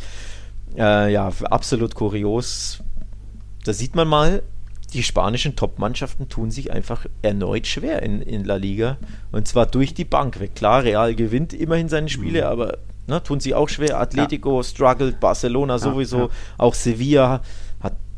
Äh, 0.77 1.13
ja, 1.13 1.31
absolut 1.43 1.95
kurios. 1.95 2.79
Da 3.63 3.71
sieht 3.71 3.95
man 3.95 4.09
mal, 4.09 4.43
die 4.93 5.03
spanischen 5.03 5.55
Top-Mannschaften 5.55 6.27
tun 6.27 6.51
sich 6.51 6.71
einfach 6.71 7.05
erneut 7.21 7.65
schwer 7.65 8.03
in, 8.03 8.21
in 8.21 8.43
La 8.43 8.55
Liga. 8.55 8.97
Und 9.31 9.47
zwar 9.47 9.67
durch 9.67 9.93
die 9.93 10.05
Bank 10.05 10.39
weg. 10.41 10.55
Klar, 10.55 10.83
Real 10.83 11.15
gewinnt 11.15 11.53
immerhin 11.53 11.87
seine 11.87 12.09
Spiele, 12.09 12.41
mhm. 12.41 12.47
aber 12.47 12.77
ne, 13.07 13.23
tun 13.23 13.39
sie 13.39 13.53
auch 13.53 13.69
schwer. 13.69 13.99
Atletico 13.99 14.57
ja. 14.57 14.63
struggled, 14.63 15.19
Barcelona 15.19 15.77
sowieso, 15.79 16.17
ja, 16.17 16.23
ja. 16.25 16.29
auch 16.57 16.73
Sevilla 16.73 17.41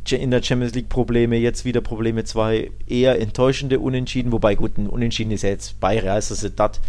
in 0.09 0.31
der 0.31 0.41
Champions 0.41 0.73
League 0.73 0.89
Probleme, 0.89 1.37
jetzt 1.37 1.65
wieder 1.65 1.81
Probleme, 1.81 2.23
zwei 2.23 2.71
eher 2.87 3.19
enttäuschende 3.19 3.79
Unentschieden, 3.79 4.31
wobei 4.31 4.55
gut, 4.55 4.77
ein 4.77 4.87
Unentschieden 4.87 5.31
ist 5.31 5.43
ja 5.43 5.49
jetzt 5.49 5.79
bei 5.79 5.99
Real 5.99 6.21
Sociedad 6.21 6.79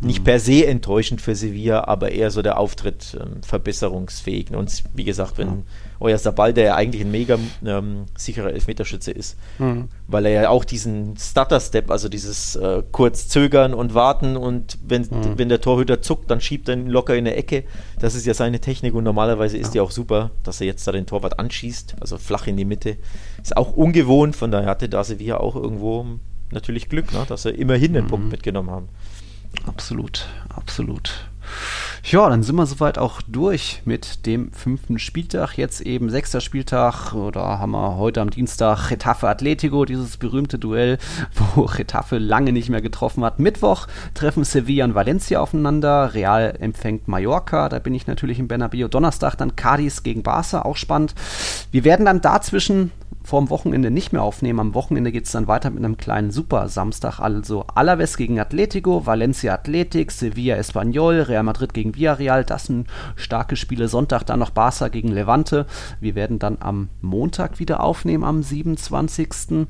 nicht 0.00 0.20
mhm. 0.20 0.24
per 0.24 0.40
se 0.40 0.66
enttäuschend 0.66 1.20
für 1.20 1.34
Sevilla, 1.34 1.84
aber 1.84 2.12
eher 2.12 2.30
so 2.30 2.42
der 2.42 2.58
Auftritt 2.58 3.16
ähm, 3.20 3.42
verbesserungsfähig. 3.42 4.50
Und 4.50 4.84
wie 4.94 5.04
gesagt, 5.04 5.38
wenn 5.38 5.64
euer 6.00 6.18
Sabal, 6.18 6.52
der 6.52 6.64
ja 6.64 6.74
eigentlich 6.74 7.02
ein 7.02 7.10
mega 7.10 7.38
ähm, 7.64 8.06
sicherer 8.16 8.52
Elfmeterschütze 8.52 9.10
ist, 9.10 9.36
mhm. 9.58 9.88
weil 10.06 10.26
er 10.26 10.42
ja 10.42 10.48
auch 10.50 10.64
diesen 10.64 11.16
Stutter-Step, 11.16 11.90
also 11.90 12.08
dieses 12.08 12.56
äh, 12.56 12.82
kurz 12.92 13.28
zögern 13.28 13.74
und 13.74 13.94
warten 13.94 14.36
und 14.36 14.78
wenn, 14.86 15.02
mhm. 15.02 15.38
wenn 15.38 15.48
der 15.48 15.60
Torhüter 15.60 16.00
zuckt, 16.00 16.30
dann 16.30 16.40
schiebt 16.40 16.68
er 16.68 16.74
ihn 16.74 16.88
locker 16.88 17.14
in 17.14 17.26
eine 17.26 17.34
Ecke. 17.34 17.64
Das 17.98 18.14
ist 18.14 18.26
ja 18.26 18.34
seine 18.34 18.60
Technik 18.60 18.94
und 18.94 19.04
normalerweise 19.04 19.56
ist 19.56 19.68
ja. 19.68 19.72
die 19.72 19.80
auch 19.80 19.90
super, 19.90 20.30
dass 20.44 20.60
er 20.60 20.66
jetzt 20.66 20.86
da 20.86 20.92
den 20.92 21.06
Torwart 21.06 21.38
anschießt, 21.38 21.96
also 22.00 22.18
flach 22.18 22.46
in 22.46 22.56
die 22.56 22.64
Mitte. 22.64 22.96
Ist 23.42 23.56
auch 23.56 23.76
ungewohnt, 23.76 24.36
von 24.36 24.50
daher 24.50 24.68
hatte 24.68 24.88
da 24.88 25.02
Sevilla 25.02 25.38
auch 25.38 25.56
irgendwo 25.56 26.06
natürlich 26.50 26.88
Glück, 26.88 27.12
ne, 27.12 27.24
dass 27.28 27.44
er 27.44 27.54
immerhin 27.54 27.92
den 27.92 28.04
mhm. 28.04 28.08
Punkt 28.08 28.30
mitgenommen 28.30 28.70
haben. 28.70 28.88
Absolut, 29.66 30.26
absolut. 30.48 31.28
Ja, 32.04 32.28
dann 32.28 32.42
sind 32.42 32.56
wir 32.56 32.66
soweit 32.66 32.96
auch 32.96 33.20
durch 33.22 33.82
mit 33.84 34.24
dem 34.24 34.52
fünften 34.52 34.98
Spieltag. 34.98 35.56
Jetzt 35.56 35.80
eben 35.80 36.10
sechster 36.10 36.40
Spieltag. 36.40 37.12
Da 37.32 37.58
haben 37.58 37.72
wir 37.72 37.96
heute 37.96 38.20
am 38.20 38.30
Dienstag 38.30 38.90
Retafe 38.90 39.28
Atletico, 39.28 39.84
dieses 39.84 40.16
berühmte 40.16 40.58
Duell, 40.58 40.98
wo 41.54 41.62
Retafe 41.62 42.18
lange 42.18 42.52
nicht 42.52 42.70
mehr 42.70 42.80
getroffen 42.80 43.24
hat. 43.24 43.40
Mittwoch 43.40 43.86
treffen 44.14 44.44
Sevilla 44.44 44.84
und 44.84 44.94
Valencia 44.94 45.40
aufeinander. 45.40 46.14
Real 46.14 46.54
empfängt 46.58 47.08
Mallorca. 47.08 47.68
Da 47.68 47.78
bin 47.78 47.94
ich 47.94 48.06
natürlich 48.06 48.38
im 48.38 48.48
Bernabeu. 48.48 48.88
Donnerstag 48.88 49.34
dann 49.36 49.56
Cadiz 49.56 50.02
gegen 50.02 50.22
Barca, 50.22 50.62
auch 50.62 50.76
spannend. 50.76 51.14
Wir 51.72 51.84
werden 51.84 52.06
dann 52.06 52.20
dazwischen 52.20 52.92
vorm 53.28 53.50
Wochenende 53.50 53.90
nicht 53.90 54.12
mehr 54.12 54.22
aufnehmen. 54.22 54.58
Am 54.58 54.74
Wochenende 54.74 55.12
geht 55.12 55.26
es 55.26 55.32
dann 55.32 55.48
weiter 55.48 55.68
mit 55.68 55.84
einem 55.84 55.98
kleinen 55.98 56.30
Super-Samstag. 56.30 57.20
Also 57.20 57.66
Alaves 57.74 58.16
gegen 58.16 58.40
Atletico, 58.40 59.04
Valencia 59.04 59.52
Athletic, 59.52 60.10
Sevilla 60.10 60.56
Espanyol, 60.56 61.20
Real 61.20 61.42
Madrid 61.42 61.74
gegen 61.74 61.94
Villarreal. 61.94 62.44
Das 62.44 62.64
sind 62.64 62.88
starke 63.16 63.56
Spiele. 63.56 63.88
Sonntag 63.88 64.24
dann 64.24 64.38
noch 64.38 64.50
Barca 64.50 64.88
gegen 64.88 65.08
Levante. 65.08 65.66
Wir 66.00 66.14
werden 66.14 66.38
dann 66.38 66.56
am 66.60 66.88
Montag 67.02 67.58
wieder 67.58 67.84
aufnehmen, 67.84 68.24
am 68.24 68.42
27. 68.42 69.66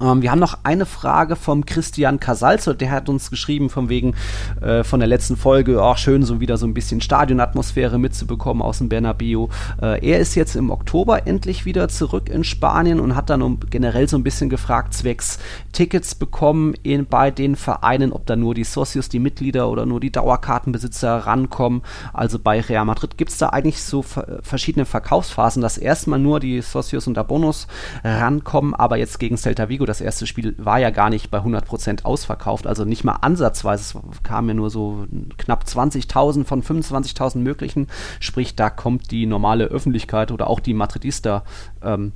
Ähm, 0.00 0.22
wir 0.22 0.30
haben 0.30 0.38
noch 0.38 0.58
eine 0.62 0.86
Frage 0.86 1.36
vom 1.36 1.64
Christian 1.64 2.20
Casalzo, 2.20 2.74
der 2.74 2.90
hat 2.90 3.08
uns 3.08 3.30
geschrieben 3.30 3.70
von 3.70 3.88
wegen 3.88 4.14
äh, 4.60 4.84
von 4.84 5.00
der 5.00 5.08
letzten 5.08 5.36
Folge, 5.36 5.82
auch 5.82 5.96
schön 5.96 6.22
so 6.22 6.40
wieder 6.40 6.56
so 6.56 6.66
ein 6.66 6.74
bisschen 6.74 7.00
Stadionatmosphäre 7.00 7.98
mitzubekommen 7.98 8.62
aus 8.62 8.78
dem 8.78 8.88
Bernabeu. 8.88 9.48
Äh, 9.80 10.06
er 10.06 10.18
ist 10.18 10.34
jetzt 10.34 10.56
im 10.56 10.70
Oktober 10.70 11.26
endlich 11.26 11.64
wieder 11.64 11.88
zurück 11.88 12.28
in 12.28 12.44
Spanien 12.44 13.00
und 13.00 13.16
hat 13.16 13.30
dann 13.30 13.42
um, 13.42 13.60
generell 13.70 14.08
so 14.08 14.16
ein 14.16 14.22
bisschen 14.22 14.50
gefragt, 14.50 14.94
zwecks 14.94 15.38
Tickets 15.72 16.14
bekommen 16.14 16.74
in, 16.82 17.06
bei 17.06 17.30
den 17.30 17.56
Vereinen, 17.56 18.12
ob 18.12 18.26
da 18.26 18.36
nur 18.36 18.54
die 18.54 18.64
Socios, 18.64 19.08
die 19.08 19.18
Mitglieder 19.18 19.68
oder 19.68 19.86
nur 19.86 20.00
die 20.00 20.12
Dauerkartenbesitzer 20.12 21.18
rankommen. 21.18 21.82
Also 22.12 22.38
bei 22.38 22.60
Real 22.60 22.84
Madrid 22.84 23.16
gibt 23.16 23.30
es 23.30 23.38
da 23.38 23.48
eigentlich 23.48 23.82
so 23.82 24.02
verschiedene 24.02 24.84
Verkaufsphasen, 24.84 25.62
dass 25.62 25.78
erstmal 25.78 26.18
nur 26.18 26.40
die 26.40 26.60
Socios 26.60 27.06
und 27.06 27.18
Abonos 27.18 27.66
rankommen, 28.04 28.74
aber 28.74 28.96
jetzt 28.96 29.18
gegen 29.18 29.36
Celta 29.36 29.68
Vigo 29.68 29.85
das 29.86 30.00
erste 30.00 30.26
Spiel 30.26 30.54
war 30.58 30.78
ja 30.78 30.90
gar 30.90 31.10
nicht 31.10 31.30
bei 31.30 31.38
100% 31.38 32.04
ausverkauft, 32.04 32.66
also 32.66 32.84
nicht 32.84 33.04
mal 33.04 33.18
ansatzweise. 33.20 34.00
Es 34.10 34.22
kamen 34.22 34.48
ja 34.48 34.54
nur 34.54 34.70
so 34.70 35.06
knapp 35.38 35.64
20.000 35.64 36.44
von 36.44 36.62
25.000 36.62 37.38
möglichen. 37.38 37.86
Sprich, 38.20 38.56
da 38.56 38.70
kommt 38.70 39.10
die 39.10 39.26
normale 39.26 39.64
Öffentlichkeit 39.64 40.30
oder 40.30 40.48
auch 40.48 40.60
die 40.60 40.74
Madridista 40.74 41.44
ähm, 41.82 42.12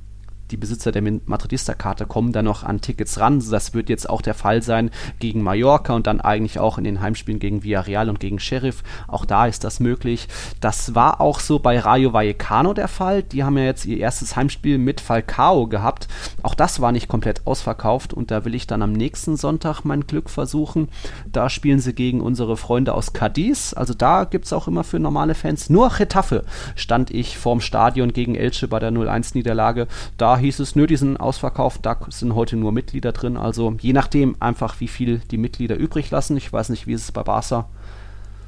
die 0.51 0.57
Besitzer 0.57 0.91
der 0.91 1.01
Madridista-Karte 1.01 2.05
kommen 2.05 2.31
dann 2.33 2.45
noch 2.45 2.63
an 2.63 2.81
Tickets 2.81 3.19
ran. 3.19 3.43
Das 3.49 3.73
wird 3.73 3.89
jetzt 3.89 4.09
auch 4.09 4.21
der 4.21 4.33
Fall 4.33 4.61
sein 4.61 4.91
gegen 5.19 5.41
Mallorca 5.41 5.93
und 5.93 6.07
dann 6.07 6.21
eigentlich 6.21 6.59
auch 6.59 6.77
in 6.77 6.83
den 6.83 7.01
Heimspielen 7.01 7.39
gegen 7.39 7.63
Villarreal 7.63 8.09
und 8.09 8.19
gegen 8.19 8.39
Sheriff. 8.39 8.83
Auch 9.07 9.25
da 9.25 9.45
ist 9.47 9.63
das 9.63 9.79
möglich. 9.79 10.27
Das 10.59 10.95
war 10.95 11.21
auch 11.21 11.39
so 11.39 11.59
bei 11.59 11.79
Rayo 11.79 12.13
Vallecano 12.13 12.73
der 12.73 12.87
Fall. 12.87 13.23
Die 13.23 13.43
haben 13.43 13.57
ja 13.57 13.63
jetzt 13.63 13.85
ihr 13.85 13.97
erstes 13.97 14.35
Heimspiel 14.35 14.77
mit 14.77 15.01
Falcao 15.01 15.67
gehabt. 15.67 16.07
Auch 16.43 16.55
das 16.55 16.81
war 16.81 16.91
nicht 16.91 17.07
komplett 17.07 17.47
ausverkauft 17.47 18.13
und 18.13 18.31
da 18.31 18.45
will 18.45 18.55
ich 18.55 18.67
dann 18.67 18.81
am 18.81 18.91
nächsten 18.91 19.37
Sonntag 19.37 19.83
mein 19.83 20.07
Glück 20.07 20.29
versuchen. 20.29 20.89
Da 21.31 21.49
spielen 21.49 21.79
sie 21.79 21.93
gegen 21.93 22.21
unsere 22.21 22.57
Freunde 22.57 22.93
aus 22.93 23.13
Cadiz. 23.13 23.73
Also 23.73 23.93
da 23.93 24.25
gibt 24.25 24.45
es 24.45 24.53
auch 24.53 24.67
immer 24.67 24.83
für 24.83 24.99
normale 24.99 25.35
Fans. 25.35 25.69
Nur 25.69 25.89
Getafe 25.89 26.43
stand 26.75 27.11
ich 27.11 27.37
vorm 27.37 27.61
Stadion 27.61 28.13
gegen 28.13 28.35
Elche 28.35 28.67
bei 28.67 28.79
der 28.79 28.91
0-1-Niederlage. 28.91 29.87
Da 30.17 30.37
hieß 30.41 30.59
es, 30.59 30.75
nö, 30.75 30.87
die 30.87 30.97
sind 30.97 31.17
ausverkauft, 31.17 31.85
da 31.85 31.97
sind 32.09 32.35
heute 32.35 32.57
nur 32.57 32.71
Mitglieder 32.71 33.13
drin. 33.13 33.37
Also 33.37 33.75
je 33.79 33.93
nachdem 33.93 34.35
einfach, 34.39 34.79
wie 34.79 34.87
viel 34.87 35.19
die 35.31 35.37
Mitglieder 35.37 35.75
übrig 35.75 36.11
lassen. 36.11 36.35
Ich 36.37 36.51
weiß 36.51 36.69
nicht, 36.69 36.87
wie 36.87 36.93
ist 36.93 37.03
es 37.03 37.11
bei 37.11 37.23
Barca? 37.23 37.69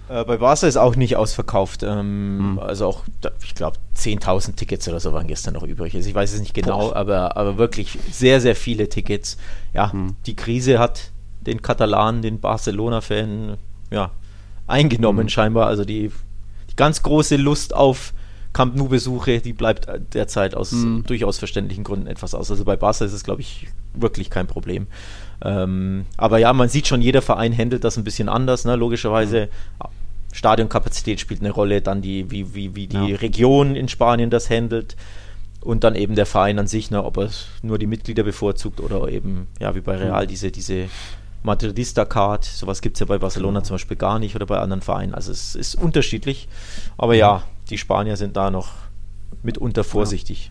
Äh, 0.09 0.25
bei 0.25 0.37
Barca 0.37 0.67
ist 0.67 0.77
auch 0.77 0.95
nicht 0.95 1.15
ausverkauft. 1.15 1.83
Ähm, 1.83 2.57
hm. 2.57 2.59
Also 2.59 2.87
auch, 2.87 3.03
ich 3.43 3.55
glaube, 3.55 3.77
10.000 3.95 4.55
Tickets 4.55 4.87
oder 4.87 4.99
so 4.99 5.13
waren 5.13 5.27
gestern 5.27 5.53
noch 5.53 5.63
übrig. 5.63 5.95
Also 5.95 6.09
ich 6.09 6.15
weiß 6.15 6.33
es 6.33 6.39
nicht 6.39 6.53
genau, 6.53 6.93
aber, 6.93 7.37
aber 7.37 7.57
wirklich 7.57 7.97
sehr, 8.11 8.41
sehr 8.41 8.55
viele 8.55 8.89
Tickets. 8.89 9.37
Ja, 9.73 9.91
hm. 9.91 10.15
die 10.25 10.35
Krise 10.35 10.79
hat 10.79 11.11
den 11.41 11.61
Katalanen, 11.61 12.21
den 12.21 12.39
Barcelona-Fan, 12.39 13.57
ja, 13.91 14.11
eingenommen 14.67 15.23
hm. 15.23 15.29
scheinbar. 15.29 15.67
Also 15.67 15.85
die, 15.85 16.11
die 16.69 16.75
ganz 16.75 17.03
große 17.03 17.37
Lust 17.37 17.73
auf 17.73 18.13
Camp 18.53 18.75
Nou-Besuche, 18.75 19.39
die 19.39 19.53
bleibt 19.53 19.87
derzeit 20.13 20.55
aus 20.55 20.71
mhm. 20.71 21.03
durchaus 21.05 21.39
verständlichen 21.39 21.83
Gründen 21.83 22.07
etwas 22.07 22.35
aus. 22.35 22.51
Also 22.51 22.63
bei 22.63 22.75
Barca 22.75 23.03
ist 23.03 23.13
es, 23.13 23.23
glaube 23.23 23.41
ich, 23.41 23.67
wirklich 23.93 24.29
kein 24.29 24.47
Problem. 24.47 24.87
Ähm, 25.43 26.05
aber 26.17 26.37
ja, 26.37 26.53
man 26.53 26.69
sieht 26.69 26.87
schon, 26.87 27.01
jeder 27.01 27.21
Verein 27.21 27.57
handelt 27.57 27.83
das 27.83 27.97
ein 27.97 28.03
bisschen 28.03 28.29
anders, 28.29 28.65
ne? 28.65 28.75
logischerweise. 28.75 29.49
Mhm. 29.79 29.87
Stadionkapazität 30.33 31.19
spielt 31.19 31.41
eine 31.41 31.51
Rolle, 31.51 31.81
dann 31.81 32.01
die, 32.01 32.31
wie, 32.31 32.55
wie, 32.55 32.75
wie 32.75 32.87
die 32.87 32.97
ja. 32.97 33.17
Region 33.17 33.75
in 33.75 33.87
Spanien 33.87 34.31
das 34.31 34.49
handelt 34.49 34.95
und 35.61 35.83
dann 35.83 35.95
eben 35.95 36.15
der 36.15 36.25
Verein 36.25 36.59
an 36.59 36.67
sich, 36.67 36.91
ne, 36.91 37.03
ob 37.03 37.17
er 37.17 37.29
nur 37.61 37.77
die 37.77 37.85
Mitglieder 37.85 38.23
bevorzugt 38.23 38.79
oder 38.81 39.07
eben, 39.09 39.47
ja, 39.59 39.75
wie 39.75 39.81
bei 39.81 39.95
Real, 39.95 40.23
mhm. 40.23 40.27
diese, 40.27 40.51
diese 40.51 40.85
Madridista-Card, 41.43 42.45
sowas 42.45 42.81
gibt 42.81 42.95
es 42.95 43.01
ja 43.01 43.05
bei 43.05 43.17
Barcelona 43.17 43.59
genau. 43.59 43.67
zum 43.67 43.73
Beispiel 43.75 43.97
gar 43.97 44.19
nicht 44.19 44.35
oder 44.35 44.45
bei 44.45 44.59
anderen 44.59 44.81
Vereinen. 44.81 45.13
Also 45.13 45.31
es 45.31 45.55
ist 45.55 45.75
unterschiedlich. 45.75 46.47
Aber 46.97 47.15
ja, 47.15 47.43
die 47.69 47.77
Spanier 47.77 48.17
sind 48.17 48.37
da 48.37 48.49
noch 48.49 48.69
mitunter 49.43 49.83
vorsichtig. 49.83 50.49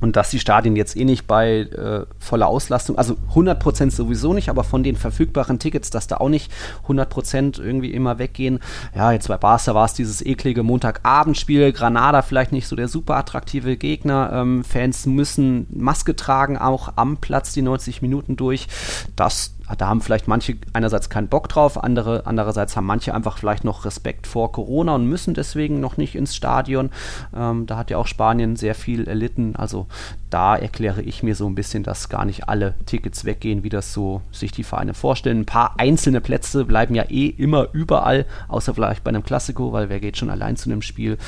und 0.00 0.16
dass 0.16 0.30
die 0.30 0.38
Stadien 0.38 0.76
jetzt 0.76 0.96
eh 0.96 1.04
nicht 1.04 1.26
bei 1.26 1.60
äh, 1.60 2.06
voller 2.18 2.46
Auslastung, 2.46 2.96
also 2.96 3.16
100% 3.34 3.90
sowieso 3.90 4.32
nicht, 4.32 4.48
aber 4.48 4.64
von 4.64 4.82
den 4.82 4.96
verfügbaren 4.96 5.58
Tickets, 5.58 5.90
dass 5.90 6.06
da 6.06 6.18
auch 6.18 6.28
nicht 6.28 6.50
100% 6.88 7.60
irgendwie 7.60 7.92
immer 7.92 8.18
weggehen. 8.18 8.60
Ja, 8.94 9.12
jetzt 9.12 9.28
bei 9.28 9.36
Barca 9.36 9.74
war 9.74 9.84
es 9.84 9.94
dieses 9.94 10.24
eklige 10.24 10.62
Montagabendspiel, 10.62 11.72
Granada 11.72 12.22
vielleicht 12.22 12.52
nicht 12.52 12.66
so 12.66 12.76
der 12.76 12.88
super 12.88 13.16
attraktive 13.16 13.76
Gegner. 13.76 14.30
Ähm, 14.32 14.64
Fans 14.64 15.06
müssen 15.06 15.66
Maske 15.70 16.16
tragen, 16.16 16.56
auch 16.56 16.92
am 16.96 17.18
Platz 17.18 17.52
die 17.52 17.62
90 17.62 18.02
Minuten 18.02 18.36
durch. 18.36 18.68
Das 19.16 19.54
da 19.78 19.88
haben 19.88 20.00
vielleicht 20.00 20.28
manche 20.28 20.56
einerseits 20.72 21.08
keinen 21.08 21.28
Bock 21.28 21.48
drauf, 21.48 21.82
andere 21.82 22.26
andererseits 22.26 22.76
haben 22.76 22.86
manche 22.86 23.14
einfach 23.14 23.38
vielleicht 23.38 23.64
noch 23.64 23.84
Respekt 23.84 24.26
vor 24.26 24.52
Corona 24.52 24.94
und 24.94 25.06
müssen 25.06 25.34
deswegen 25.34 25.80
noch 25.80 25.96
nicht 25.96 26.14
ins 26.14 26.36
Stadion. 26.36 26.90
Ähm, 27.34 27.66
da 27.66 27.76
hat 27.76 27.90
ja 27.90 27.98
auch 27.98 28.06
Spanien 28.06 28.56
sehr 28.56 28.74
viel 28.74 29.08
erlitten. 29.08 29.56
Also 29.56 29.86
da 30.30 30.56
erkläre 30.56 31.02
ich 31.02 31.22
mir 31.22 31.34
so 31.34 31.46
ein 31.46 31.54
bisschen, 31.54 31.82
dass 31.82 32.08
gar 32.08 32.24
nicht 32.24 32.48
alle 32.48 32.74
Tickets 32.86 33.24
weggehen, 33.24 33.62
wie 33.62 33.68
das 33.68 33.92
so 33.92 34.20
sich 34.32 34.52
die 34.52 34.64
Vereine 34.64 34.92
vorstellen. 34.92 35.40
Ein 35.40 35.46
paar 35.46 35.74
einzelne 35.78 36.20
Plätze 36.20 36.64
bleiben 36.64 36.94
ja 36.94 37.04
eh 37.08 37.26
immer 37.26 37.68
überall, 37.72 38.26
außer 38.48 38.74
vielleicht 38.74 39.04
bei 39.04 39.10
einem 39.10 39.24
Klassiko, 39.24 39.72
weil 39.72 39.88
wer 39.88 40.00
geht 40.00 40.16
schon 40.16 40.30
allein 40.30 40.56
zu 40.56 40.70
einem 40.70 40.82
Spiel. 40.82 41.18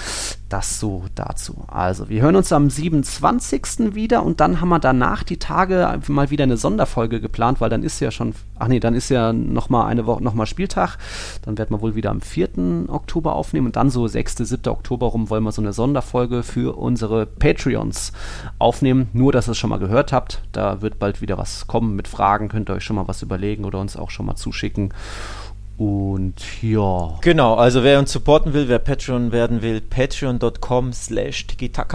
Das 0.48 0.78
so 0.78 1.06
dazu. 1.16 1.64
Also, 1.66 2.08
wir 2.08 2.22
hören 2.22 2.36
uns 2.36 2.52
am 2.52 2.70
27. 2.70 3.96
wieder 3.96 4.22
und 4.22 4.38
dann 4.38 4.60
haben 4.60 4.68
wir 4.68 4.78
danach 4.78 5.24
die 5.24 5.38
Tage 5.38 5.98
mal 6.06 6.30
wieder 6.30 6.44
eine 6.44 6.56
Sonderfolge 6.56 7.20
geplant, 7.20 7.60
weil 7.60 7.68
dann 7.68 7.82
ist 7.82 7.98
ja 7.98 8.12
schon, 8.12 8.32
ach 8.56 8.68
nee, 8.68 8.78
dann 8.78 8.94
ist 8.94 9.08
ja 9.08 9.32
nochmal 9.32 9.90
eine 9.90 10.06
Woche, 10.06 10.22
nochmal 10.22 10.46
Spieltag. 10.46 10.98
Dann 11.42 11.58
werden 11.58 11.76
wir 11.76 11.82
wohl 11.82 11.96
wieder 11.96 12.10
am 12.10 12.20
4. 12.20 12.86
Oktober 12.86 13.34
aufnehmen 13.34 13.66
und 13.66 13.74
dann 13.74 13.90
so 13.90 14.06
6., 14.06 14.36
7. 14.36 14.68
Oktober 14.68 15.08
rum 15.08 15.30
wollen 15.30 15.42
wir 15.42 15.50
so 15.50 15.62
eine 15.62 15.72
Sonderfolge 15.72 16.44
für 16.44 16.78
unsere 16.78 17.26
Patreons 17.26 18.12
aufnehmen. 18.60 19.08
Nur, 19.14 19.32
dass 19.32 19.48
ihr 19.48 19.52
es 19.52 19.58
schon 19.58 19.70
mal 19.70 19.80
gehört 19.80 20.12
habt. 20.12 20.42
Da 20.52 20.80
wird 20.80 21.00
bald 21.00 21.20
wieder 21.20 21.38
was 21.38 21.66
kommen 21.66 21.96
mit 21.96 22.06
Fragen. 22.06 22.48
Könnt 22.48 22.70
ihr 22.70 22.74
euch 22.74 22.84
schon 22.84 22.96
mal 22.96 23.08
was 23.08 23.20
überlegen 23.22 23.64
oder 23.64 23.80
uns 23.80 23.96
auch 23.96 24.10
schon 24.10 24.26
mal 24.26 24.36
zuschicken. 24.36 24.94
Und 25.78 26.62
ja. 26.62 27.18
Genau, 27.20 27.54
also 27.54 27.84
wer 27.84 27.98
uns 27.98 28.10
supporten 28.10 28.54
will, 28.54 28.68
wer 28.68 28.78
Patreon 28.78 29.30
werden 29.30 29.60
will, 29.60 29.82
patreon.com 29.82 30.92
slash 30.92 31.46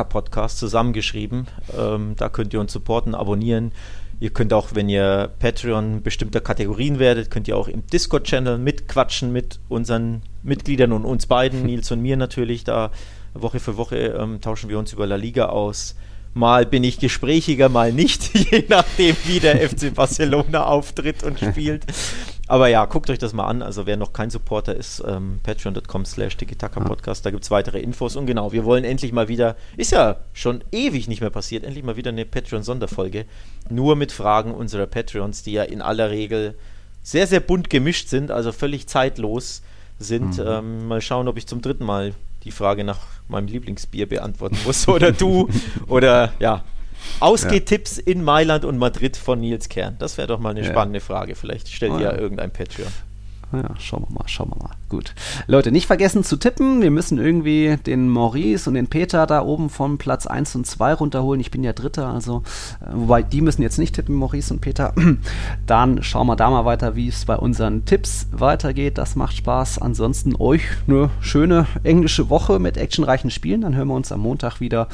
Podcast 0.10 0.60
zusammengeschrieben. 0.60 1.48
Ähm, 1.78 2.14
da 2.16 2.30
könnt 2.30 2.54
ihr 2.54 2.60
uns 2.60 2.74
supporten, 2.74 3.16
abonnieren. 3.16 3.72
Ihr 4.20 4.30
könnt 4.30 4.54
auch, 4.54 4.76
wenn 4.76 4.88
ihr 4.88 5.32
Patreon 5.40 6.04
bestimmter 6.04 6.42
Kategorien 6.42 7.00
werdet, 7.00 7.32
könnt 7.32 7.48
ihr 7.48 7.58
auch 7.58 7.68
im 7.68 7.88
Discord-Channel 7.88 8.60
mitquatschen 8.60 9.32
mit 9.32 9.60
unseren 9.68 10.22
Mitgliedern 10.44 10.92
und 10.92 11.06
uns 11.06 11.26
beiden, 11.26 11.64
Nils 11.66 11.90
und 11.90 12.02
mir 12.02 12.18
natürlich. 12.18 12.64
Da 12.64 12.92
Woche 13.34 13.60
für 13.60 13.78
Woche 13.78 13.98
ähm, 13.98 14.40
tauschen 14.40 14.70
wir 14.70 14.78
uns 14.78 14.94
über 14.94 15.08
La 15.08 15.16
Liga 15.16 15.48
aus. 15.48 15.96
Mal 16.36 16.68
bin 16.68 16.84
ich 16.84 17.00
gesprächiger, 17.00 17.68
mal 17.68 17.92
nicht, 17.92 18.34
je 18.52 18.64
nachdem, 18.70 19.16
wie 19.26 19.40
der 19.40 19.68
FC 19.68 19.94
Barcelona 19.94 20.66
auftritt 20.66 21.24
und 21.24 21.40
spielt. 21.40 21.86
Aber 22.52 22.68
ja, 22.68 22.84
guckt 22.84 23.10
euch 23.10 23.18
das 23.18 23.32
mal 23.32 23.45
an. 23.45 23.62
Also 23.62 23.86
wer 23.86 23.95
noch 23.95 24.12
kein 24.12 24.30
Supporter 24.30 24.76
ist, 24.76 25.02
ähm, 25.08 25.39
patreon.com 25.41 26.04
slash 26.04 26.36
Podcast, 26.36 27.26
da 27.26 27.32
gibt 27.32 27.45
es 27.45 27.49
weitere 27.49 27.80
Infos. 27.80 28.18
Und 28.18 28.26
genau, 28.26 28.52
wir 28.52 28.66
wollen 28.66 28.84
endlich 28.84 29.14
mal 29.14 29.30
wieder, 29.30 29.56
ist 29.78 29.93
ja 29.93 30.18
schon 30.34 30.62
ewig 30.74 31.08
nicht 31.08 31.22
mehr 31.22 31.30
passiert, 31.30 31.64
endlich 31.64 31.86
mal 31.86 31.95
wieder 31.95 32.10
eine 32.10 32.26
Patreon-Sonderfolge. 32.26 33.24
Nur 33.70 33.95
mit 33.95 34.12
Fragen 34.12 34.54
unserer 34.54 34.86
Patreons, 34.86 35.43
die 35.43 35.54
ja 35.54 35.64
in 35.64 35.82
aller 35.82 36.10
Regel 36.10 36.56
sehr, 37.02 37.26
sehr 37.26 37.39
bunt 37.39 37.70
gemischt 37.70 38.10
sind, 38.10 38.32
also 38.32 38.52
völlig 38.52 38.86
zeitlos 38.86 39.62
sind. 39.97 40.38
Mhm. 40.38 40.45
Ähm, 40.45 40.88
mal 40.89 40.99
schauen, 40.99 41.30
ob 41.30 41.38
ich 41.38 41.47
zum 41.47 41.62
dritten 41.62 41.86
Mal 41.86 42.14
die 42.43 42.52
Frage 42.52 42.84
nach 42.84 42.99
meinem 43.30 43.47
Lieblingsbier 43.47 44.10
beantworten 44.10 44.58
muss 44.66 44.89
oder 44.89 45.14
du 45.14 45.47
oder 45.88 46.34
ja, 46.39 46.66
Ausgehtipps 47.20 47.97
ja. 47.97 48.04
in 48.06 48.24
Mailand 48.24 48.66
und 48.66 48.78
Madrid 48.78 49.18
von 49.18 49.39
Nils 49.39 49.70
Kern. 49.70 49.95
Das 49.99 50.18
wäre 50.18 50.28
doch 50.28 50.39
mal 50.39 50.52
eine 50.52 50.62
ja. 50.62 50.72
spannende 50.72 50.99
Frage. 50.99 51.36
Vielleicht 51.36 51.70
stellt 51.70 51.93
oh, 51.93 51.97
ihr 51.97 52.04
ja 52.04 52.18
irgendein 52.18 52.52
Patreon. 52.52 52.91
Ja, 53.54 53.76
schauen 53.80 54.06
wir 54.08 54.14
mal, 54.14 54.28
schauen 54.28 54.49
wir 54.49 54.64
mal. 54.64 54.76
Gut. 54.88 55.14
Leute, 55.47 55.72
nicht 55.72 55.88
vergessen 55.88 56.24
zu 56.24 56.38
tippen. 56.38 56.82
Wir 56.82 56.91
müssen 56.91 57.18
irgendwie 57.18 57.78
den 57.86 58.08
Maurice 58.08 58.70
und 58.70 58.76
den 58.76 58.88
Peter 58.88 59.26
da 59.26 59.41
oben 59.41 59.70
von 59.70 59.97
Platz 59.97 60.26
1 60.26 60.56
und 60.56 60.68
2 60.68 60.93
runterholen. 60.93 61.41
Ich 61.41 61.52
bin 61.52 61.64
ja 61.64 61.74
Dritter, 61.74 62.08
also, 62.08 62.43
äh, 62.82 62.88
wobei 62.93 63.24
die 63.24 63.41
müssen 63.41 63.62
jetzt 63.62 63.78
nicht 63.78 63.95
tippen, 63.95 64.16
Maurice 64.16 64.54
und 64.54 64.62
Peter. 64.62 64.93
Dann 65.66 66.04
schauen 66.04 66.28
wir 66.28 66.36
da 66.36 66.49
mal 66.49 66.64
weiter, 66.64 66.95
wie 66.95 67.08
es 67.08 67.26
bei 67.26 67.36
unseren 67.36 67.84
Tipps 67.86 68.28
weitergeht. 68.32 68.97
Das 68.97 69.16
macht 69.16 69.36
Spaß. 69.36 69.80
Ansonsten 69.80 70.36
euch 70.38 70.64
eine 70.88 71.10
schöne 71.20 71.68
englische 71.84 72.30
Woche 72.30 72.60
mit 72.60 72.78
actionreichen 72.78 73.32
Spielen. 73.32 73.62
Dann 73.62 73.76
hören 73.76 73.88
wir 73.88 73.95
uns 73.95 74.12
am 74.12 74.22
Montag 74.22 74.60
wieder. 74.62 74.88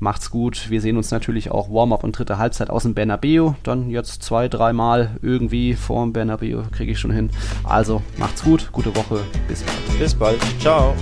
Macht's 0.00 0.30
gut. 0.30 0.70
Wir 0.70 0.80
sehen 0.80 0.96
uns 0.96 1.10
natürlich 1.10 1.50
auch 1.50 1.68
Warm-up 1.68 2.02
und 2.04 2.18
dritte 2.18 2.38
Halbzeit 2.38 2.70
aus 2.70 2.82
dem 2.84 2.94
Bernabeu. 2.94 3.52
Dann 3.62 3.90
jetzt 3.90 4.22
zwei, 4.22 4.48
dreimal 4.48 5.10
irgendwie 5.20 5.74
vor 5.74 6.02
dem 6.04 6.12
Bernabeu 6.12 6.62
kriege 6.72 6.92
ich 6.92 6.98
schon 6.98 7.10
hin. 7.10 7.30
Also 7.64 7.91
also 7.92 8.02
macht's 8.16 8.42
gut, 8.42 8.70
gute 8.72 8.94
Woche, 8.94 9.20
bis 9.48 9.62
bald. 9.62 9.98
Bis 9.98 10.14
bald, 10.14 10.40
ciao. 10.60 10.94